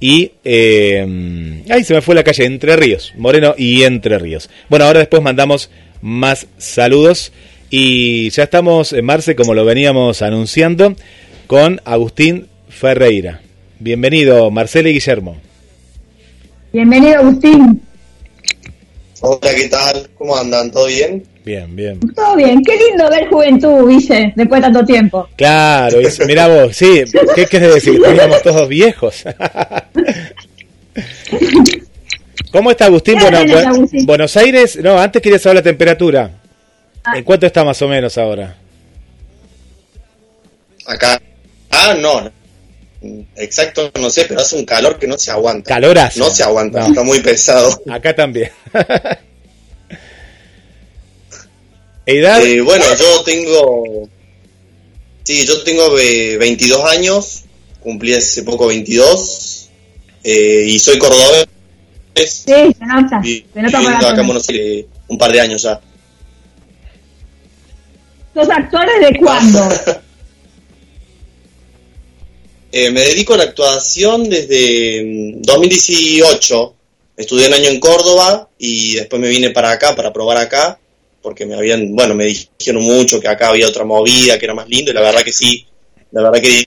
y... 0.00 0.32
Eh, 0.42 1.62
ahí 1.68 1.84
se 1.84 1.94
me 1.94 2.00
fue 2.00 2.14
la 2.14 2.24
calle, 2.24 2.46
Entre 2.46 2.74
Ríos, 2.74 3.12
Moreno 3.16 3.54
y 3.56 3.82
Entre 3.82 4.18
Ríos. 4.18 4.50
Bueno, 4.68 4.86
ahora 4.86 5.00
después 5.00 5.22
mandamos 5.22 5.70
más 6.00 6.46
saludos. 6.58 7.32
Y 7.68 8.30
ya 8.30 8.44
estamos, 8.44 8.92
en 8.92 9.04
Marce, 9.04 9.36
como 9.36 9.54
lo 9.54 9.64
veníamos 9.64 10.22
anunciando, 10.22 10.96
con 11.46 11.80
Agustín 11.84 12.48
Ferreira. 12.68 13.42
Bienvenido, 13.78 14.50
Marcelo 14.50 14.88
y 14.88 14.94
Guillermo. 14.94 15.40
Bienvenido, 16.72 17.20
Agustín. 17.20 17.80
Hola, 19.20 19.54
¿qué 19.54 19.68
tal? 19.68 20.10
¿Cómo 20.16 20.36
andan? 20.36 20.70
¿Todo 20.72 20.86
bien? 20.86 21.24
Bien, 21.44 21.74
bien. 21.74 21.98
Todo 22.14 22.36
bien. 22.36 22.62
Qué 22.62 22.76
lindo 22.76 23.08
ver 23.08 23.28
juventud, 23.28 23.88
Guille, 23.88 24.32
después 24.36 24.60
de 24.60 24.66
tanto 24.68 24.84
tiempo. 24.84 25.28
Claro, 25.36 25.98
mirá 26.26 26.48
vos, 26.48 26.76
sí, 26.76 27.02
¿qué 27.34 27.46
querés 27.46 27.74
decir? 27.74 28.00
Teníamos 28.02 28.42
todos 28.42 28.68
viejos. 28.68 29.24
¿Cómo 32.52 32.70
está 32.70 32.86
Agustín? 32.86 33.16
¿Qué 33.16 33.22
Bueno, 33.24 33.38
tenés, 33.38 33.56
Bu- 33.64 33.68
Agustín? 33.68 34.06
Buenos 34.06 34.36
Aires, 34.36 34.76
no, 34.82 34.98
antes 34.98 35.22
quería 35.22 35.38
saber 35.38 35.56
la 35.56 35.62
temperatura. 35.62 36.30
Ah. 37.04 37.16
¿En 37.16 37.24
cuánto 37.24 37.46
está 37.46 37.64
más 37.64 37.80
o 37.82 37.88
menos 37.88 38.18
ahora? 38.18 38.56
Acá. 40.86 41.20
Ah, 41.70 41.94
no. 41.98 42.30
Exacto, 43.36 43.90
no 43.98 44.10
sé, 44.10 44.26
pero 44.28 44.40
hace 44.40 44.56
un 44.56 44.64
calor 44.66 44.98
que 44.98 45.06
no 45.06 45.16
se 45.16 45.30
aguanta. 45.30 45.68
Calorazo. 45.74 46.18
No 46.18 46.28
se 46.30 46.42
aguanta, 46.42 46.80
No. 46.80 46.86
está 46.88 47.02
muy 47.02 47.20
pesado. 47.20 47.80
Acá 47.90 48.14
también. 48.14 48.50
¿Edad? 52.10 52.44
Eh, 52.44 52.60
bueno, 52.60 52.84
yo 52.98 53.22
tengo. 53.24 54.08
Sí, 55.24 55.46
yo 55.46 55.62
tengo 55.62 55.98
eh, 55.98 56.36
22 56.38 56.84
años, 56.84 57.42
cumplí 57.80 58.14
hace 58.14 58.42
poco 58.42 58.66
22, 58.66 59.70
eh, 60.24 60.64
y 60.66 60.78
soy 60.78 60.98
cordobés. 60.98 61.46
Sí, 62.14 62.42
se 62.46 62.86
nota. 62.86 63.22
Se 63.22 63.62
nota 63.62 63.80
la 63.80 63.98
acá 63.98 64.20
en. 64.20 64.26
Buenos 64.26 64.48
Aires 64.48 64.86
un 65.10 65.18
par 65.18 65.32
de 65.32 65.40
años 65.40 65.62
ya. 65.62 65.80
¿Sos 68.32 68.48
actores 68.48 69.00
de 69.00 69.18
cuándo? 69.18 69.68
Eh, 72.72 72.92
me 72.92 73.00
dedico 73.00 73.34
a 73.34 73.36
la 73.36 73.42
actuación 73.42 74.30
desde 74.30 75.02
mm, 75.04 75.42
2018. 75.42 76.74
Estudié 77.16 77.48
un 77.48 77.54
año 77.54 77.68
en 77.68 77.80
Córdoba 77.80 78.48
y 78.58 78.94
después 78.94 79.20
me 79.20 79.28
vine 79.28 79.50
para 79.50 79.72
acá, 79.72 79.96
para 79.96 80.12
probar 80.12 80.36
acá, 80.36 80.78
porque 81.22 81.44
me 81.46 81.54
habían, 81.54 81.94
bueno, 81.94 82.14
me 82.14 82.24
dijeron 82.26 82.82
mucho 82.82 83.20
que 83.20 83.28
acá 83.28 83.48
había 83.48 83.68
otra 83.68 83.84
movida, 83.84 84.38
que 84.38 84.44
era 84.46 84.54
más 84.54 84.68
lindo, 84.68 84.90
y 84.90 84.94
la 84.94 85.02
verdad 85.02 85.22
que 85.22 85.32
sí, 85.32 85.66
la 86.12 86.22
verdad 86.22 86.40
que 86.40 86.64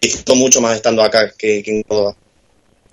disfruto 0.00 0.34
mucho 0.34 0.60
más 0.60 0.76
estando 0.76 1.02
acá 1.02 1.30
que, 1.36 1.62
que 1.62 1.70
en 1.70 1.82
Córdoba. 1.82 2.16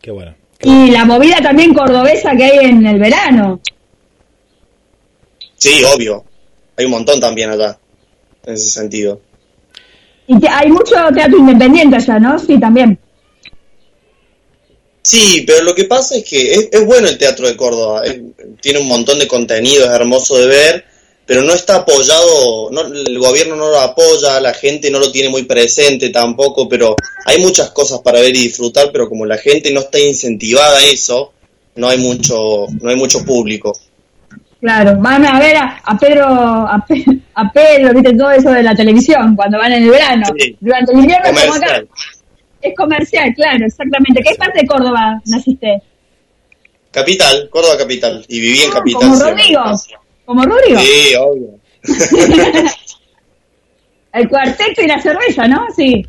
Qué 0.02 0.12
bueno. 0.12 0.36
Y 0.64 0.92
la 0.92 1.06
movida 1.06 1.42
también 1.42 1.74
cordobesa 1.74 2.36
que 2.36 2.44
hay 2.46 2.66
en 2.70 2.86
el 2.86 3.00
verano. 3.00 3.60
Sí, 5.58 5.84
obvio. 5.84 6.24
Hay 6.78 6.86
un 6.86 6.92
montón 6.92 7.20
también 7.20 7.50
allá, 7.50 7.78
en 8.46 8.54
ese 8.54 8.70
sentido. 8.70 9.22
Y 10.28 10.40
te- 10.40 10.48
hay 10.48 10.70
mucho 10.70 10.96
teatro 11.14 11.38
independiente 11.38 11.96
allá, 11.98 12.20
¿no? 12.20 12.40
Sí, 12.40 12.60
también. 12.60 12.98
Sí, 15.04 15.44
pero 15.48 15.64
lo 15.64 15.74
que 15.74 15.86
pasa 15.86 16.16
es 16.16 16.24
que 16.24 16.54
es, 16.54 16.70
es 16.72 16.86
bueno 16.86 17.08
el 17.08 17.18
Teatro 17.18 17.48
de 17.48 17.56
Córdoba, 17.58 18.04
es- 18.06 18.20
tiene 18.62 18.80
un 18.80 18.88
montón 18.88 19.18
de 19.20 19.28
contenido, 19.28 19.86
es 19.86 19.92
hermoso 19.92 20.38
de 20.38 20.46
ver, 20.48 20.86
pero 21.26 21.42
no 21.44 21.54
está 21.54 21.78
apoyado, 21.78 22.70
no, 22.72 22.82
el 22.82 23.18
gobierno 23.18 23.56
no 23.56 23.70
lo 23.70 23.80
apoya, 23.80 24.40
la 24.40 24.54
gente 24.54 24.92
no 24.92 25.00
lo 25.00 25.12
tiene 25.12 25.30
muy 25.30 25.44
presente 25.44 26.10
tampoco, 26.10 26.68
pero 26.70 26.96
hay 27.26 27.40
muchas 27.40 27.72
cosas 27.72 28.00
para 28.02 28.20
ver 28.20 28.36
y 28.36 28.44
disfrutar, 28.44 28.90
pero 28.92 29.10
como 29.10 29.26
la 29.26 29.38
gente 29.38 29.72
no 29.72 29.80
está 29.80 29.98
incentivada 30.00 30.78
a 30.80 30.86
eso, 30.86 31.34
no 31.76 31.88
hay 31.88 31.98
mucho, 31.98 32.68
no 32.82 32.90
hay 32.90 32.96
mucho 32.96 33.24
público. 33.26 33.74
Claro, 34.60 34.96
van 35.00 35.26
a 35.26 35.40
ver 35.40 35.56
a, 35.58 35.82
a 35.84 35.98
Pedro, 35.98 36.26
a, 36.28 36.86
Pe- 36.88 37.04
a 37.34 37.52
Pedro, 37.52 37.94
viste, 37.96 38.14
todo 38.14 38.30
eso 38.32 38.52
de 38.52 38.62
la 38.62 38.76
televisión, 38.76 39.36
cuando 39.36 39.58
van 39.58 39.72
en 39.74 39.84
el 39.84 39.90
verano. 39.90 40.26
Sí. 40.38 40.56
Durante 40.60 40.92
el 40.92 41.00
invierno 41.00 41.26
como 41.30 41.54
acá. 41.56 41.84
Es 42.62 42.76
comercial, 42.76 43.34
claro, 43.36 43.66
exactamente. 43.66 44.22
¿Qué 44.24 44.36
parte 44.36 44.60
de 44.62 44.68
Córdoba 44.68 45.20
naciste? 45.26 45.82
Capital, 46.92 47.50
Córdoba 47.50 47.78
capital, 47.78 48.26
y 48.28 48.40
viví 48.40 48.62
en 48.64 48.70
Ah, 48.72 48.74
capital. 48.76 49.02
como. 49.02 49.20
Rodrigo. 49.20 49.64
Como 50.26 50.44
Rodrigo. 50.44 50.80
Sí, 50.80 51.16
obvio. 51.16 51.60
El 54.14 54.28
cuarteto 54.28 54.82
y 54.82 54.88
la 54.88 55.02
cerveza, 55.02 55.48
¿no? 55.48 55.66
Sí. 55.76 56.06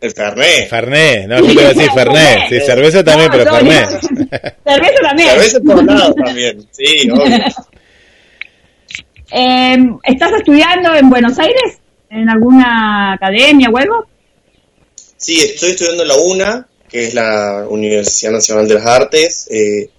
El 0.00 0.10
Fernet. 0.12 0.68
Fernet, 0.68 1.26
no, 1.26 1.38
yo 1.40 1.46
te 1.46 1.52
iba 1.52 1.62
a 1.62 1.68
decir 1.72 1.90
Fernet. 1.92 2.48
Sí, 2.48 2.60
cerveza 2.60 3.02
también, 3.02 3.28
No, 3.28 3.32
pero 3.38 3.44
no, 3.44 3.56
Fernet. 3.56 3.90
no. 3.90 4.00
Cerveza 4.72 5.00
también. 5.02 5.28
Cerveza 5.30 5.60
por 5.60 5.84
lado 5.84 6.14
también, 6.14 6.66
sí, 6.70 7.10
obvio. 7.12 7.38
Eh, 9.32 9.76
¿Estás 10.04 10.32
estudiando 10.32 10.94
en 10.94 11.10
Buenos 11.10 11.36
Aires? 11.38 11.80
¿En 12.10 12.30
alguna 12.30 13.14
academia 13.14 13.68
o 13.68 13.76
algo? 13.76 14.06
Sí, 15.16 15.38
estoy 15.40 15.70
estudiando 15.70 16.02
en 16.02 16.08
la 16.08 16.16
UNA, 16.16 16.68
que 16.88 17.04
es 17.06 17.14
la 17.14 17.66
Universidad 17.68 18.32
Nacional 18.32 18.68
de 18.68 18.74
las 18.74 18.86
Artes. 18.86 19.48
Eh, 19.50 19.90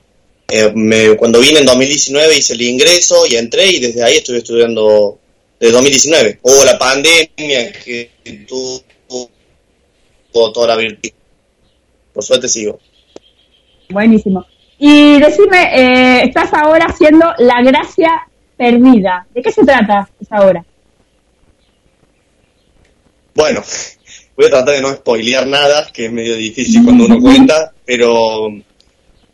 eh, 0.49 0.71
me- 0.75 1.15
cuando 1.17 1.39
vine 1.39 1.60
en 1.60 1.65
2019 1.65 2.38
hice 2.38 2.53
el 2.53 2.62
ingreso 2.62 3.25
y 3.27 3.36
entré 3.36 3.67
y 3.67 3.80
desde 3.80 4.03
ahí 4.03 4.17
estoy 4.17 4.38
estudiando 4.38 5.17
desde 5.60 5.73
2019. 5.73 6.39
Hubo 6.41 6.63
la 6.65 6.77
pandemia 6.77 7.71
que 7.84 8.12
tuvo 8.47 8.82
tuvo 10.32 10.51
toda 10.53 10.67
la 10.67 10.75
virtud. 10.75 11.10
Por 12.13 12.23
suerte 12.23 12.47
sigo. 12.47 12.80
Buenísimo. 13.89 14.45
Y 14.77 15.19
decime, 15.19 15.71
eh, 15.73 16.23
estás 16.25 16.53
ahora 16.53 16.86
haciendo 16.86 17.25
La 17.39 17.62
Gracia 17.63 18.12
Perdida. 18.56 19.25
¿De 19.34 19.41
qué 19.41 19.51
se 19.51 19.63
trata 19.65 20.08
esa 20.21 20.45
obra? 20.45 20.63
Bueno, 23.34 23.63
voy 24.38 24.45
a 24.45 24.50
tratar 24.50 24.76
de 24.76 24.82
no 24.82 24.93
spoilear 24.93 25.47
nada, 25.47 25.89
que 25.91 26.06
es 26.06 26.12
medio 26.12 26.36
difícil 26.36 26.84
cuando 26.84 27.06
uno 27.06 27.19
cuenta, 27.19 27.73
pero 27.86 28.47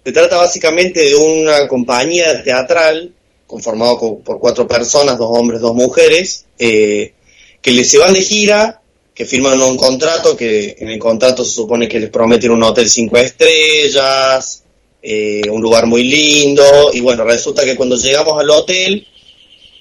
se 0.03 0.11
trata 0.11 0.37
básicamente 0.37 1.01
de 1.01 1.15
una 1.15 1.67
compañía 1.67 2.41
teatral 2.43 3.11
conformado 3.45 3.97
co- 3.97 4.19
por 4.19 4.39
cuatro 4.39 4.67
personas, 4.67 5.17
dos 5.17 5.29
hombres, 5.31 5.61
dos 5.61 5.75
mujeres, 5.75 6.45
eh, 6.57 7.13
que 7.61 7.71
les 7.71 7.89
se 7.89 7.97
van 7.99 8.13
de 8.13 8.21
gira, 8.21 8.81
que 9.13 9.25
firman 9.25 9.61
un 9.61 9.77
contrato, 9.77 10.35
que 10.35 10.75
en 10.79 10.89
el 10.89 10.97
contrato 10.99 11.45
se 11.45 11.51
supone 11.51 11.87
que 11.87 11.99
les 11.99 12.09
prometen 12.09 12.51
un 12.51 12.63
hotel 12.63 12.89
cinco 12.89 13.17
estrellas, 13.17 14.63
eh, 15.01 15.41
un 15.51 15.61
lugar 15.61 15.85
muy 15.85 16.03
lindo, 16.03 16.63
y 16.93 17.01
bueno, 17.01 17.23
resulta 17.25 17.63
que 17.65 17.75
cuando 17.75 17.95
llegamos 17.97 18.39
al 18.39 18.49
hotel 18.49 19.05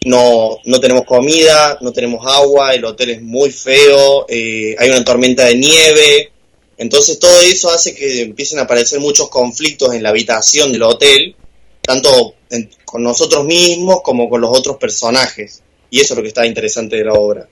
no, 0.04 0.58
no 0.64 0.80
tenemos 0.80 1.04
comida, 1.04 1.78
no 1.80 1.92
tenemos 1.92 2.26
agua, 2.26 2.74
el 2.74 2.84
hotel 2.84 3.10
es 3.10 3.22
muy 3.22 3.50
feo, 3.50 4.26
eh, 4.28 4.74
hay 4.78 4.88
una 4.90 5.04
tormenta 5.04 5.44
de 5.46 5.56
nieve, 5.56 6.30
entonces 6.78 7.18
todo 7.18 7.40
eso 7.42 7.70
hace 7.70 7.94
que 7.94 8.22
empiecen 8.22 8.58
a 8.58 8.62
aparecer 8.62 9.00
muchos 9.00 9.28
conflictos 9.28 9.94
en 9.94 10.02
la 10.02 10.08
habitación 10.10 10.72
del 10.72 10.82
hotel, 10.82 11.34
tanto 11.80 12.34
en- 12.50 12.70
con 12.84 13.02
nosotros 13.02 13.44
mismos 13.44 14.00
como 14.02 14.28
con 14.28 14.40
los 14.40 14.50
otros 14.56 14.76
personajes, 14.76 15.62
y 15.90 16.00
eso 16.00 16.14
es 16.14 16.16
lo 16.16 16.22
que 16.22 16.28
está 16.28 16.46
interesante 16.46 16.96
de 16.96 17.04
la 17.04 17.12
obra. 17.14 17.46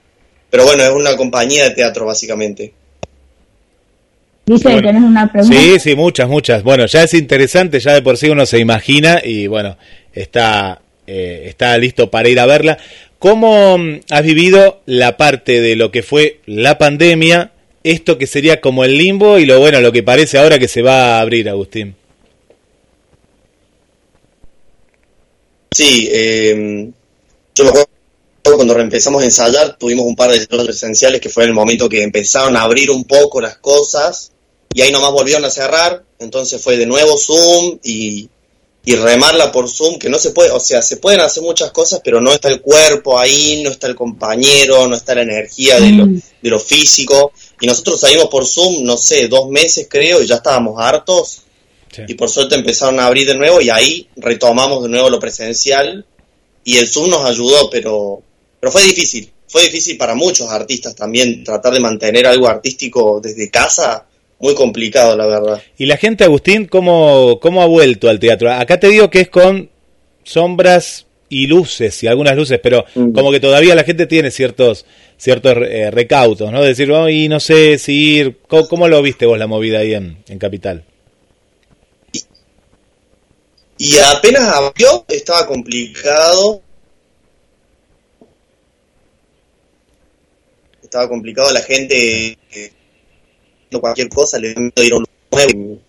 Pero 0.49 0.65
bueno, 0.65 0.83
es 0.83 0.89
una 0.91 1.15
compañía 1.15 1.63
de 1.65 1.71
teatro 1.71 2.05
básicamente. 2.05 2.73
Dice, 4.45 4.63
Bueno. 4.63 4.81
tenés 4.81 5.03
una 5.03 5.31
pregunta. 5.31 5.55
Sí, 5.57 5.79
sí, 5.79 5.95
muchas, 5.95 6.27
muchas. 6.27 6.63
Bueno, 6.63 6.85
ya 6.87 7.03
es 7.03 7.13
interesante, 7.13 7.79
ya 7.79 7.93
de 7.93 8.01
por 8.01 8.17
sí 8.17 8.27
uno 8.29 8.45
se 8.45 8.59
imagina 8.59 9.21
y 9.23 9.47
bueno, 9.47 9.77
está, 10.13 10.81
eh, 11.07 11.45
está 11.47 11.77
listo 11.77 12.09
para 12.09 12.29
ir 12.29 12.39
a 12.39 12.45
verla. 12.45 12.77
¿Cómo 13.19 13.77
mm, 13.77 14.01
has 14.09 14.23
vivido 14.23 14.81
la 14.85 15.17
parte 15.17 15.61
de 15.61 15.75
lo 15.75 15.91
que 15.91 16.03
fue 16.03 16.39
la 16.45 16.77
pandemia, 16.77 17.51
esto 17.83 18.17
que 18.17 18.27
sería 18.27 18.61
como 18.61 18.83
el 18.83 18.97
limbo 18.97 19.39
y 19.39 19.45
lo 19.45 19.59
bueno, 19.59 19.81
lo 19.81 19.91
que 19.91 20.03
parece 20.03 20.37
ahora 20.37 20.59
que 20.59 20.67
se 20.67 20.81
va 20.81 21.17
a 21.17 21.21
abrir, 21.21 21.49
Agustín? 21.49 21.95
Sí, 25.73 26.09
eh, 26.11 26.89
yo 27.55 27.63
me 27.63 27.69
acuerdo 27.69 27.87
cuando 28.43 28.79
empezamos 28.79 29.21
a 29.21 29.25
ensayar, 29.25 29.77
tuvimos 29.77 30.05
un 30.05 30.15
par 30.15 30.31
de 30.31 30.39
shows 30.39 30.65
presenciales 30.65 31.21
que 31.21 31.29
fue 31.29 31.43
el 31.43 31.53
momento 31.53 31.87
que 31.87 32.03
empezaron 32.03 32.57
a 32.57 32.63
abrir 32.63 32.91
un 32.91 33.05
poco 33.05 33.39
las 33.39 33.57
cosas 33.57 34.31
y 34.73 34.81
ahí 34.81 34.91
nomás 34.91 35.11
volvieron 35.11 35.45
a 35.45 35.49
cerrar, 35.49 36.03
entonces 36.19 36.61
fue 36.61 36.77
de 36.77 36.85
nuevo 36.85 37.17
Zoom 37.17 37.79
y, 37.83 38.29
y 38.83 38.95
remarla 38.95 39.51
por 39.51 39.69
Zoom, 39.69 39.99
que 39.99 40.09
no 40.09 40.17
se 40.17 40.31
puede, 40.31 40.49
o 40.51 40.59
sea, 40.59 40.81
se 40.81 40.97
pueden 40.97 41.19
hacer 41.19 41.43
muchas 41.43 41.71
cosas, 41.71 42.01
pero 42.03 42.19
no 42.19 42.33
está 42.33 42.47
el 42.49 42.61
cuerpo 42.61 43.19
ahí, 43.19 43.61
no 43.63 43.69
está 43.69 43.85
el 43.87 43.95
compañero, 43.95 44.87
no 44.87 44.95
está 44.95 45.13
la 45.13 45.21
energía 45.21 45.79
de 45.79 45.91
lo, 45.91 46.05
Mm. 46.07 46.21
de 46.41 46.49
lo 46.49 46.59
físico. 46.59 47.31
Y 47.59 47.67
nosotros 47.67 47.99
salimos 47.99 48.25
por 48.27 48.47
Zoom, 48.47 48.83
no 48.83 48.97
sé, 48.97 49.27
dos 49.27 49.49
meses 49.49 49.87
creo, 49.89 50.21
y 50.23 50.27
ya 50.27 50.35
estábamos 50.35 50.75
hartos 50.79 51.41
Sí. 51.95 52.03
y 52.07 52.13
por 52.15 52.29
suerte 52.29 52.55
empezaron 52.55 52.99
a 52.99 53.05
abrir 53.05 53.27
de 53.27 53.35
nuevo 53.35 53.59
y 53.61 53.69
ahí 53.69 54.07
retomamos 54.15 54.81
de 54.81 54.89
nuevo 54.89 55.09
lo 55.09 55.19
presencial 55.19 56.05
y 56.63 56.77
el 56.77 56.87
Zoom 56.87 57.09
nos 57.09 57.25
ayudó, 57.25 57.69
pero, 57.69 58.21
pero 58.59 58.71
fue 58.71 58.81
difícil, 58.83 59.29
fue 59.47 59.63
difícil 59.63 59.97
para 59.97 60.15
muchos 60.15 60.49
artistas 60.49 60.95
también 60.95 61.43
tratar 61.43 61.73
de 61.73 61.81
mantener 61.81 62.25
algo 62.25 62.47
artístico 62.47 63.19
desde 63.21 63.49
casa, 63.51 64.05
muy 64.41 64.55
complicado 64.55 65.15
la 65.15 65.25
verdad. 65.27 65.61
Y 65.77 65.85
la 65.85 65.97
gente, 65.97 66.23
Agustín, 66.23 66.65
¿cómo, 66.65 67.39
cómo 67.41 67.61
ha 67.61 67.65
vuelto 67.67 68.09
al 68.09 68.19
teatro? 68.19 68.51
Acá 68.51 68.79
te 68.79 68.87
digo 68.87 69.09
que 69.09 69.21
es 69.21 69.29
con 69.29 69.69
sombras 70.23 71.05
y 71.29 71.47
luces 71.47 72.03
y 72.03 72.07
algunas 72.07 72.35
luces, 72.35 72.59
pero 72.61 72.83
Mm. 72.95 73.13
como 73.13 73.31
que 73.31 73.39
todavía 73.39 73.73
la 73.75 73.83
gente 73.83 74.05
tiene 74.05 74.31
ciertos 74.31 74.85
ciertos 75.17 75.55
eh, 75.69 75.91
recautos, 75.91 76.51
¿no? 76.51 76.61
De 76.61 76.69
decir, 76.69 76.91
oh, 76.91 77.07
y 77.07 77.29
no 77.29 77.39
sé 77.39 77.77
si 77.77 78.15
ir... 78.15 78.37
¿Cómo, 78.47 78.67
cómo 78.67 78.87
lo 78.87 79.01
viste 79.03 79.27
vos 79.27 79.37
la 79.37 79.45
movida 79.45 79.77
ahí 79.79 79.93
en, 79.93 80.17
en 80.27 80.39
Capital? 80.39 80.83
Y 83.77 83.97
apenas 83.99 84.43
abrió, 84.49 85.05
estaba 85.07 85.45
complicado. 85.45 86.61
Estaba 90.83 91.07
complicado, 91.07 91.51
la 91.51 91.61
gente 91.61 92.37
cualquier 93.79 94.09
cosa 94.09 94.37
le 94.39 94.53
miedo 94.55 94.83
ir 94.83 94.93
a 94.93 94.97
un 94.97 95.05
nuevo. 95.31 95.79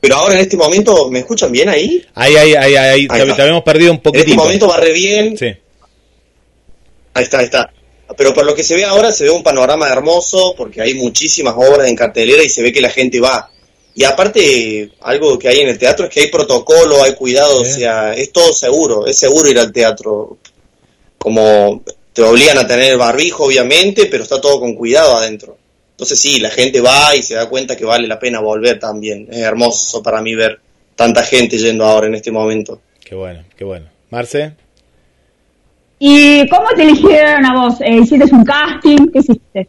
Pero 0.00 0.16
ahora 0.16 0.34
en 0.34 0.40
este 0.40 0.56
momento, 0.56 1.10
¿me 1.10 1.20
escuchan 1.20 1.50
bien 1.50 1.68
ahí? 1.68 2.04
Ahí, 2.14 2.36
ahí, 2.36 2.54
ahí, 2.54 2.74
ahí, 2.76 3.08
Ahí 3.10 3.26
te, 3.34 3.42
habíamos 3.42 3.62
perdido 3.64 3.90
un 3.92 3.96
En 3.96 3.98
este 3.98 4.10
poquitito. 4.10 4.36
momento 4.36 4.68
va 4.68 4.76
re 4.76 4.92
bien. 4.92 5.36
Sí. 5.36 5.46
Ahí 7.14 7.24
está, 7.24 7.38
ahí 7.38 7.46
está. 7.46 7.72
Pero 8.16 8.32
por 8.32 8.44
lo 8.46 8.54
que 8.54 8.62
se 8.62 8.76
ve 8.76 8.84
ahora, 8.84 9.10
se 9.10 9.24
ve 9.24 9.30
un 9.30 9.42
panorama 9.42 9.88
hermoso, 9.88 10.54
porque 10.56 10.80
hay 10.80 10.94
muchísimas 10.94 11.54
obras 11.56 11.88
en 11.88 11.96
cartelera 11.96 12.42
y 12.42 12.48
se 12.48 12.62
ve 12.62 12.72
que 12.72 12.80
la 12.80 12.90
gente 12.90 13.18
va. 13.20 13.50
Y 13.94 14.04
aparte, 14.04 14.90
algo 15.00 15.38
que 15.38 15.48
hay 15.48 15.60
en 15.60 15.68
el 15.68 15.78
teatro 15.78 16.04
es 16.06 16.12
que 16.12 16.20
hay 16.20 16.26
protocolo, 16.28 17.02
hay 17.02 17.14
cuidado, 17.14 17.64
Sí. 17.64 17.72
o 17.72 17.74
sea, 17.76 18.14
es 18.14 18.30
todo 18.30 18.52
seguro, 18.52 19.06
es 19.06 19.18
seguro 19.18 19.48
ir 19.50 19.58
al 19.58 19.72
teatro. 19.72 20.36
Como 21.18 21.82
te 22.12 22.22
obligan 22.22 22.58
a 22.58 22.66
tener 22.66 22.96
barbijo, 22.98 23.44
obviamente, 23.44 24.06
pero 24.06 24.22
está 24.22 24.40
todo 24.40 24.60
con 24.60 24.74
cuidado 24.74 25.16
adentro. 25.16 25.56
Entonces 25.96 26.20
sí, 26.20 26.40
la 26.40 26.50
gente 26.50 26.82
va 26.82 27.16
y 27.16 27.22
se 27.22 27.36
da 27.36 27.48
cuenta 27.48 27.74
que 27.74 27.86
vale 27.86 28.06
la 28.06 28.18
pena 28.18 28.40
volver 28.40 28.78
también. 28.78 29.28
Es 29.30 29.38
hermoso 29.38 30.02
para 30.02 30.20
mí 30.20 30.34
ver 30.34 30.60
tanta 30.94 31.22
gente 31.22 31.56
yendo 31.56 31.86
ahora 31.86 32.06
en 32.06 32.16
este 32.16 32.30
momento. 32.30 32.82
Qué 33.02 33.14
bueno, 33.14 33.42
qué 33.56 33.64
bueno. 33.64 33.86
Marce, 34.10 34.52
¿Y 35.98 36.46
cómo 36.50 36.66
te 36.76 36.82
eligieron 36.82 37.46
a 37.46 37.54
vos? 37.54 37.80
Eh, 37.80 37.96
¿Hiciste 38.02 38.34
un 38.34 38.44
casting? 38.44 39.10
¿Qué 39.10 39.18
hiciste? 39.20 39.68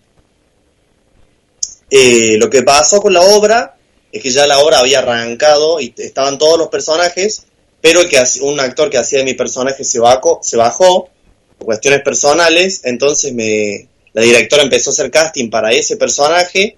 Eh, 1.89 2.37
lo 2.37 2.49
que 2.49 2.63
pasó 2.63 3.01
con 3.01 3.13
la 3.13 3.21
obra 3.21 3.77
es 4.11 4.21
que 4.21 4.29
ya 4.29 4.45
la 4.47 4.59
obra 4.59 4.79
había 4.79 4.99
arrancado 4.99 5.79
y 5.79 5.93
estaban 5.95 6.37
todos 6.37 6.59
los 6.59 6.67
personajes, 6.67 7.45
pero 7.79 8.01
el 8.01 8.09
que 8.09 8.21
un 8.41 8.59
actor 8.59 8.89
que 8.89 8.97
hacía 8.97 9.19
de 9.19 9.25
mi 9.25 9.33
personaje 9.33 9.85
se 9.85 9.99
bajó, 9.99 10.39
se 10.41 10.57
bajó 10.57 11.09
por 11.57 11.67
cuestiones 11.67 12.01
personales, 12.01 12.81
entonces 12.83 13.33
me, 13.33 13.87
la 14.17 14.23
directora 14.23 14.63
empezó 14.63 14.89
a 14.89 14.93
hacer 14.93 15.11
casting 15.11 15.47
para 15.51 15.71
ese 15.71 15.95
personaje 15.95 16.75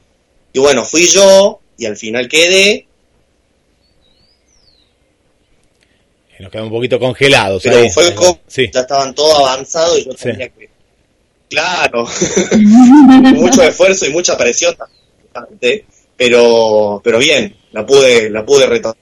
Y 0.52 0.60
bueno, 0.60 0.84
fui 0.84 1.08
yo 1.08 1.62
y 1.78 1.86
al 1.86 1.96
final 1.96 2.28
quedé, 2.28 2.86
Y 6.38 6.44
nos 6.44 6.52
quedamos 6.52 6.72
un 6.72 6.78
poquito 6.78 7.00
congelados. 7.00 7.64
pero 7.64 7.78
ahí. 7.78 7.90
fue 7.90 8.14
como, 8.14 8.40
Sí. 8.48 8.70
ya 8.74 8.82
estaban 8.82 9.16
todos 9.16 9.40
avanzados 9.40 10.00
y 10.00 10.06
yo 10.06 10.12
Sí. 10.12 10.18
tenía 10.24 10.50
que... 10.50 10.70
Claro, 11.50 12.06
mucho 13.36 13.64
esfuerzo 13.64 14.06
y 14.06 14.10
mucha 14.12 14.38
presión 14.38 14.76
también, 15.34 15.84
pero, 16.18 17.00
pero 17.04 17.18
bien, 17.20 17.56
la 17.72 17.86
pude, 17.86 18.30
la 18.30 18.46
pude 18.46 18.68
retomar. 18.68 18.98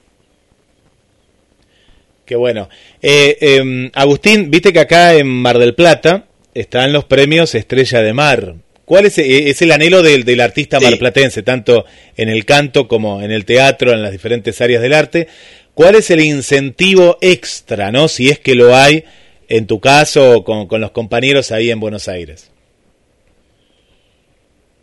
Qué 2.24 2.36
bueno. 2.36 2.68
Eh, 3.02 3.36
eh, 3.40 3.90
Agustín, 3.94 4.48
viste 4.50 4.72
que 4.72 4.80
acá 4.80 5.14
en 5.14 5.26
Mar 5.26 5.58
del 5.58 5.74
Plata 5.74 6.27
están 6.60 6.92
los 6.92 7.04
premios 7.04 7.54
Estrella 7.54 8.00
de 8.02 8.12
Mar. 8.12 8.54
¿Cuál 8.84 9.06
es, 9.06 9.18
eh, 9.18 9.50
es 9.50 9.60
el 9.62 9.70
anhelo 9.72 10.02
del, 10.02 10.24
del 10.24 10.40
artista 10.40 10.78
Sí. 10.78 10.84
marplatense, 10.86 11.42
tanto 11.42 11.84
en 12.16 12.28
el 12.28 12.44
canto 12.44 12.88
como 12.88 13.22
en 13.22 13.30
el 13.30 13.44
teatro, 13.44 13.92
en 13.92 14.02
las 14.02 14.12
diferentes 14.12 14.60
áreas 14.60 14.80
del 14.82 14.94
arte? 14.94 15.28
¿Cuál 15.74 15.94
es 15.94 16.10
el 16.10 16.20
incentivo 16.20 17.18
extra, 17.20 17.92
no? 17.92 18.08
Si 18.08 18.30
es 18.30 18.38
que 18.38 18.54
lo 18.54 18.74
hay 18.74 19.04
en 19.48 19.66
tu 19.66 19.78
caso 19.80 20.38
o 20.38 20.44
con, 20.44 20.66
con 20.66 20.80
los 20.80 20.90
compañeros 20.90 21.52
ahí 21.52 21.70
en 21.70 21.80
Buenos 21.80 22.08
Aires. 22.08 22.50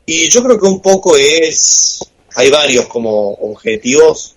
Y 0.06 0.30
yo 0.30 0.44
creo 0.44 0.60
que 0.60 0.68
un 0.68 0.82
poco 0.82 1.18
es, 1.18 2.00
hay 2.36 2.50
varios 2.50 2.86
como 2.88 3.32
objetivos, 3.32 4.35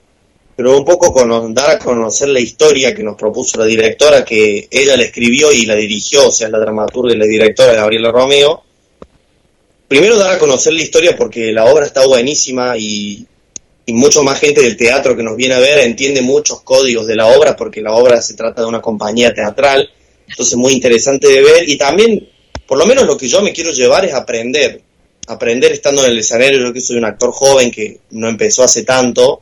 pero 0.59 0.77
un 0.77 0.85
poco 0.85 1.13
con, 1.13 1.55
dar 1.55 1.71
a 1.71 1.79
conocer 1.79 2.31
la 2.31 2.41
historia 2.41 2.93
que 2.93 3.05
nos 3.05 3.15
propuso 3.15 3.61
la 3.61 3.65
directora, 3.65 4.25
que 4.25 4.67
ella 4.69 4.97
la 4.97 5.05
escribió 5.05 5.53
y 5.53 5.67
la 5.67 5.77
dirigió, 5.77 6.27
o 6.27 6.31
sea, 6.33 6.49
la 6.49 6.59
dramaturga 6.59 7.15
y 7.15 7.17
la 7.17 7.27
directora 7.27 7.75
Gabriela 7.75 8.11
Romeo. 8.11 8.65
Primero 9.87 10.19
dar 10.19 10.33
a 10.33 10.39
conocer 10.41 10.73
la 10.73 10.83
historia 10.83 11.17
porque 11.17 11.53
la 11.53 11.67
obra 11.67 11.87
está 11.87 12.05
buenísima 12.05 12.77
y, 12.77 13.25
y 13.87 13.93
mucho 13.93 14.25
más 14.25 14.41
gente 14.41 14.61
del 14.61 14.77
teatro 14.77 15.17
que 15.17 15.23
nos 15.23 15.37
viene 15.37 15.55
a 15.55 15.61
ver 15.61 15.79
entiende 15.79 16.23
muchos 16.23 16.63
códigos 16.63 17.07
de 17.07 17.15
la 17.15 17.27
obra 17.27 17.55
porque 17.55 17.81
la 17.81 17.93
obra 17.93 18.21
se 18.21 18.35
trata 18.35 18.63
de 18.63 18.67
una 18.67 18.83
compañía 18.83 19.33
teatral, 19.33 19.89
entonces 20.29 20.57
muy 20.57 20.73
interesante 20.73 21.29
de 21.29 21.41
ver 21.41 21.69
y 21.69 21.79
también, 21.79 22.29
por 22.67 22.79
lo 22.79 22.85
menos 22.85 23.07
lo 23.07 23.17
que 23.17 23.29
yo 23.29 23.43
me 23.43 23.53
quiero 23.53 23.71
llevar 23.71 24.07
es 24.07 24.13
aprender, 24.13 24.83
aprender 25.29 25.71
estando 25.71 26.05
en 26.05 26.11
el 26.11 26.19
escenario, 26.19 26.59
yo 26.59 26.73
que 26.73 26.81
soy 26.81 26.97
un 26.97 27.05
actor 27.05 27.31
joven 27.31 27.71
que 27.71 28.01
no 28.11 28.29
empezó 28.29 28.65
hace 28.65 28.83
tanto, 28.83 29.41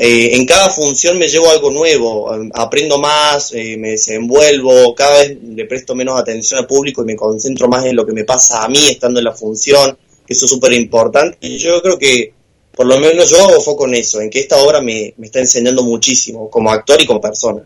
eh, 0.00 0.36
en 0.36 0.46
cada 0.46 0.70
función 0.70 1.18
me 1.18 1.26
llevo 1.26 1.50
algo 1.50 1.72
nuevo, 1.72 2.30
aprendo 2.54 3.00
más, 3.00 3.52
eh, 3.52 3.76
me 3.76 3.90
desenvuelvo, 3.90 4.94
cada 4.94 5.18
vez 5.18 5.36
le 5.42 5.64
presto 5.64 5.96
menos 5.96 6.20
atención 6.20 6.60
al 6.60 6.68
público 6.68 7.02
y 7.02 7.06
me 7.06 7.16
concentro 7.16 7.66
más 7.66 7.84
en 7.84 7.96
lo 7.96 8.06
que 8.06 8.12
me 8.12 8.22
pasa 8.22 8.62
a 8.62 8.68
mí 8.68 8.86
estando 8.88 9.18
en 9.18 9.24
la 9.24 9.32
función, 9.32 9.98
que 10.24 10.34
eso 10.34 10.44
es 10.44 10.50
súper 10.52 10.72
importante. 10.74 11.36
Y 11.40 11.58
yo 11.58 11.82
creo 11.82 11.98
que, 11.98 12.32
por 12.76 12.86
lo 12.86 13.00
menos 13.00 13.28
yo 13.28 13.44
hago 13.44 13.60
foco 13.60 13.88
en 13.88 13.94
eso, 13.94 14.20
en 14.20 14.30
que 14.30 14.38
esta 14.38 14.58
obra 14.58 14.80
me, 14.80 15.14
me 15.16 15.26
está 15.26 15.40
enseñando 15.40 15.82
muchísimo, 15.82 16.48
como 16.48 16.70
actor 16.70 17.00
y 17.02 17.06
como 17.06 17.20
persona. 17.20 17.62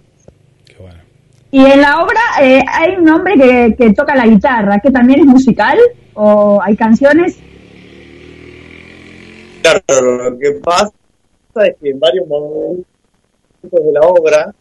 Qué 0.64 0.76
bueno. 0.80 1.01
Y 1.51 1.59
en 1.59 1.83
la 1.83 2.03
obra 2.03 2.20
eh, 2.41 2.62
hay 2.66 2.97
un 2.97 3.11
hombre 3.11 3.35
que, 3.35 3.74
que 3.76 3.93
toca 3.93 4.16
la 4.16 4.26
guitarra, 4.26 4.80
que 4.80 4.91
también 4.91 5.20
es 5.20 5.26
musical, 5.26 5.78
o 6.14 6.62
hay 6.62 6.76
canciones. 6.76 7.37
Claro, 9.61 10.30
lo 10.30 10.39
que 10.39 10.53
pasa 10.62 10.93
es 11.61 11.76
que 11.80 11.90
en 11.90 12.00
varios 12.00 12.26
momentos 12.26 12.86
de 13.62 13.92
la 13.92 14.00
obra 14.00 14.55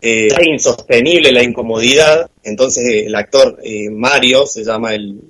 eh, 0.00 0.28
es 0.28 0.46
insostenible 0.46 1.32
la 1.32 1.42
incomodidad, 1.42 2.30
entonces 2.42 2.84
eh, 2.84 3.06
el 3.06 3.14
actor 3.14 3.58
eh, 3.62 3.90
Mario, 3.90 4.46
se 4.46 4.64
llama 4.64 4.94
el, 4.94 5.20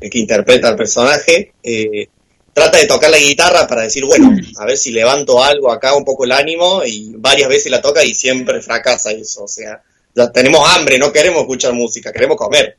el 0.00 0.10
que 0.10 0.18
interpreta 0.18 0.68
al 0.68 0.76
personaje, 0.76 1.52
eh, 1.62 2.08
trata 2.52 2.78
de 2.78 2.86
tocar 2.86 3.10
la 3.10 3.18
guitarra 3.18 3.66
para 3.66 3.82
decir, 3.82 4.04
bueno, 4.04 4.34
a 4.58 4.64
ver 4.64 4.76
si 4.76 4.90
levanto 4.90 5.42
algo 5.42 5.70
acá, 5.70 5.94
un 5.94 6.04
poco 6.04 6.24
el 6.24 6.32
ánimo, 6.32 6.82
y 6.84 7.12
varias 7.16 7.48
veces 7.48 7.70
la 7.70 7.82
toca 7.82 8.02
y 8.02 8.14
siempre 8.14 8.60
fracasa 8.62 9.12
eso, 9.12 9.44
o 9.44 9.48
sea, 9.48 9.82
ya 10.14 10.32
tenemos 10.32 10.66
hambre, 10.74 10.98
no 10.98 11.12
queremos 11.12 11.42
escuchar 11.42 11.74
música, 11.74 12.12
queremos 12.12 12.36
comer. 12.36 12.76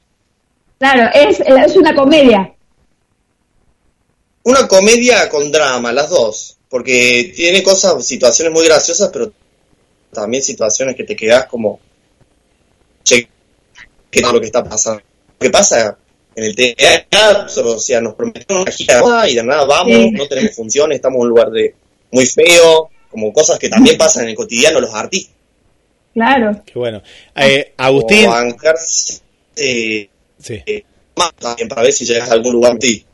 Claro, 0.80 1.10
es, 1.14 1.40
es 1.40 1.76
una 1.76 1.96
comedia. 1.96 2.54
Una 4.44 4.68
comedia 4.68 5.30
con 5.30 5.52
drama, 5.52 5.92
las 5.92 6.10
dos, 6.10 6.59
porque 6.70 7.34
tiene 7.36 7.64
cosas, 7.64 8.06
situaciones 8.06 8.54
muy 8.54 8.66
graciosas, 8.66 9.10
pero 9.12 9.32
también 10.14 10.44
situaciones 10.44 10.96
que 10.96 11.04
te 11.04 11.16
quedas 11.16 11.46
como, 11.48 11.80
che, 13.04 13.28
¿qué 14.10 14.20
es 14.20 14.32
lo 14.32 14.40
que 14.40 14.46
está 14.48 14.64
pasando? 14.64 15.02
¿Qué 15.40 15.50
pasa 15.50 15.98
en 16.36 16.44
el 16.44 16.56
teatro? 16.56 17.76
O 17.76 17.80
sea, 17.80 18.02
nos 18.02 18.14
prometieron 18.16 18.62
una 18.64 18.72
gira 18.72 19.28
y 19.30 19.36
de 19.36 19.44
nada 19.44 19.66
vamos, 19.66 19.96
Sí. 19.96 20.12
no 20.12 20.28
tenemos 20.28 20.56
funciones, 20.56 20.96
estamos 20.98 21.18
en 21.18 21.22
un 21.22 21.30
lugar 21.30 21.50
de 21.52 21.74
muy 22.12 22.26
feo, 22.26 22.90
como 23.10 23.34
cosas 23.34 23.58
que 23.60 23.70
también 23.70 23.98
pasan 23.98 24.24
en 24.24 24.30
el 24.30 24.36
cotidiano 24.36 24.80
los 24.80 24.94
artistas. 24.94 25.36
Claro. 26.14 26.62
Qué 26.66 26.74
bueno. 26.78 27.02
Eh, 27.36 27.74
Agustín. 27.78 28.26
O 28.28 28.32
bancarse 28.32 29.22
eh, 29.56 30.10
Sí. 30.40 30.62
eh, 30.66 30.84
más 31.16 31.34
también 31.36 31.68
para 31.70 31.84
ver 31.84 31.94
si 31.94 32.06
llegas 32.06 32.30
a 32.30 32.34
algún 32.34 32.54
lugar. 32.54 32.78
Sí. 32.82 33.06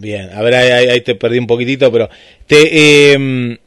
Bien, 0.00 0.30
a 0.32 0.40
ver, 0.42 0.54
ahí, 0.54 1.00
te 1.02 1.14
perdí 1.14 1.38
un 1.38 1.46
poquitito, 1.46 1.92
pero 1.92 2.08
te, 2.46 3.12
eh, 3.14 3.58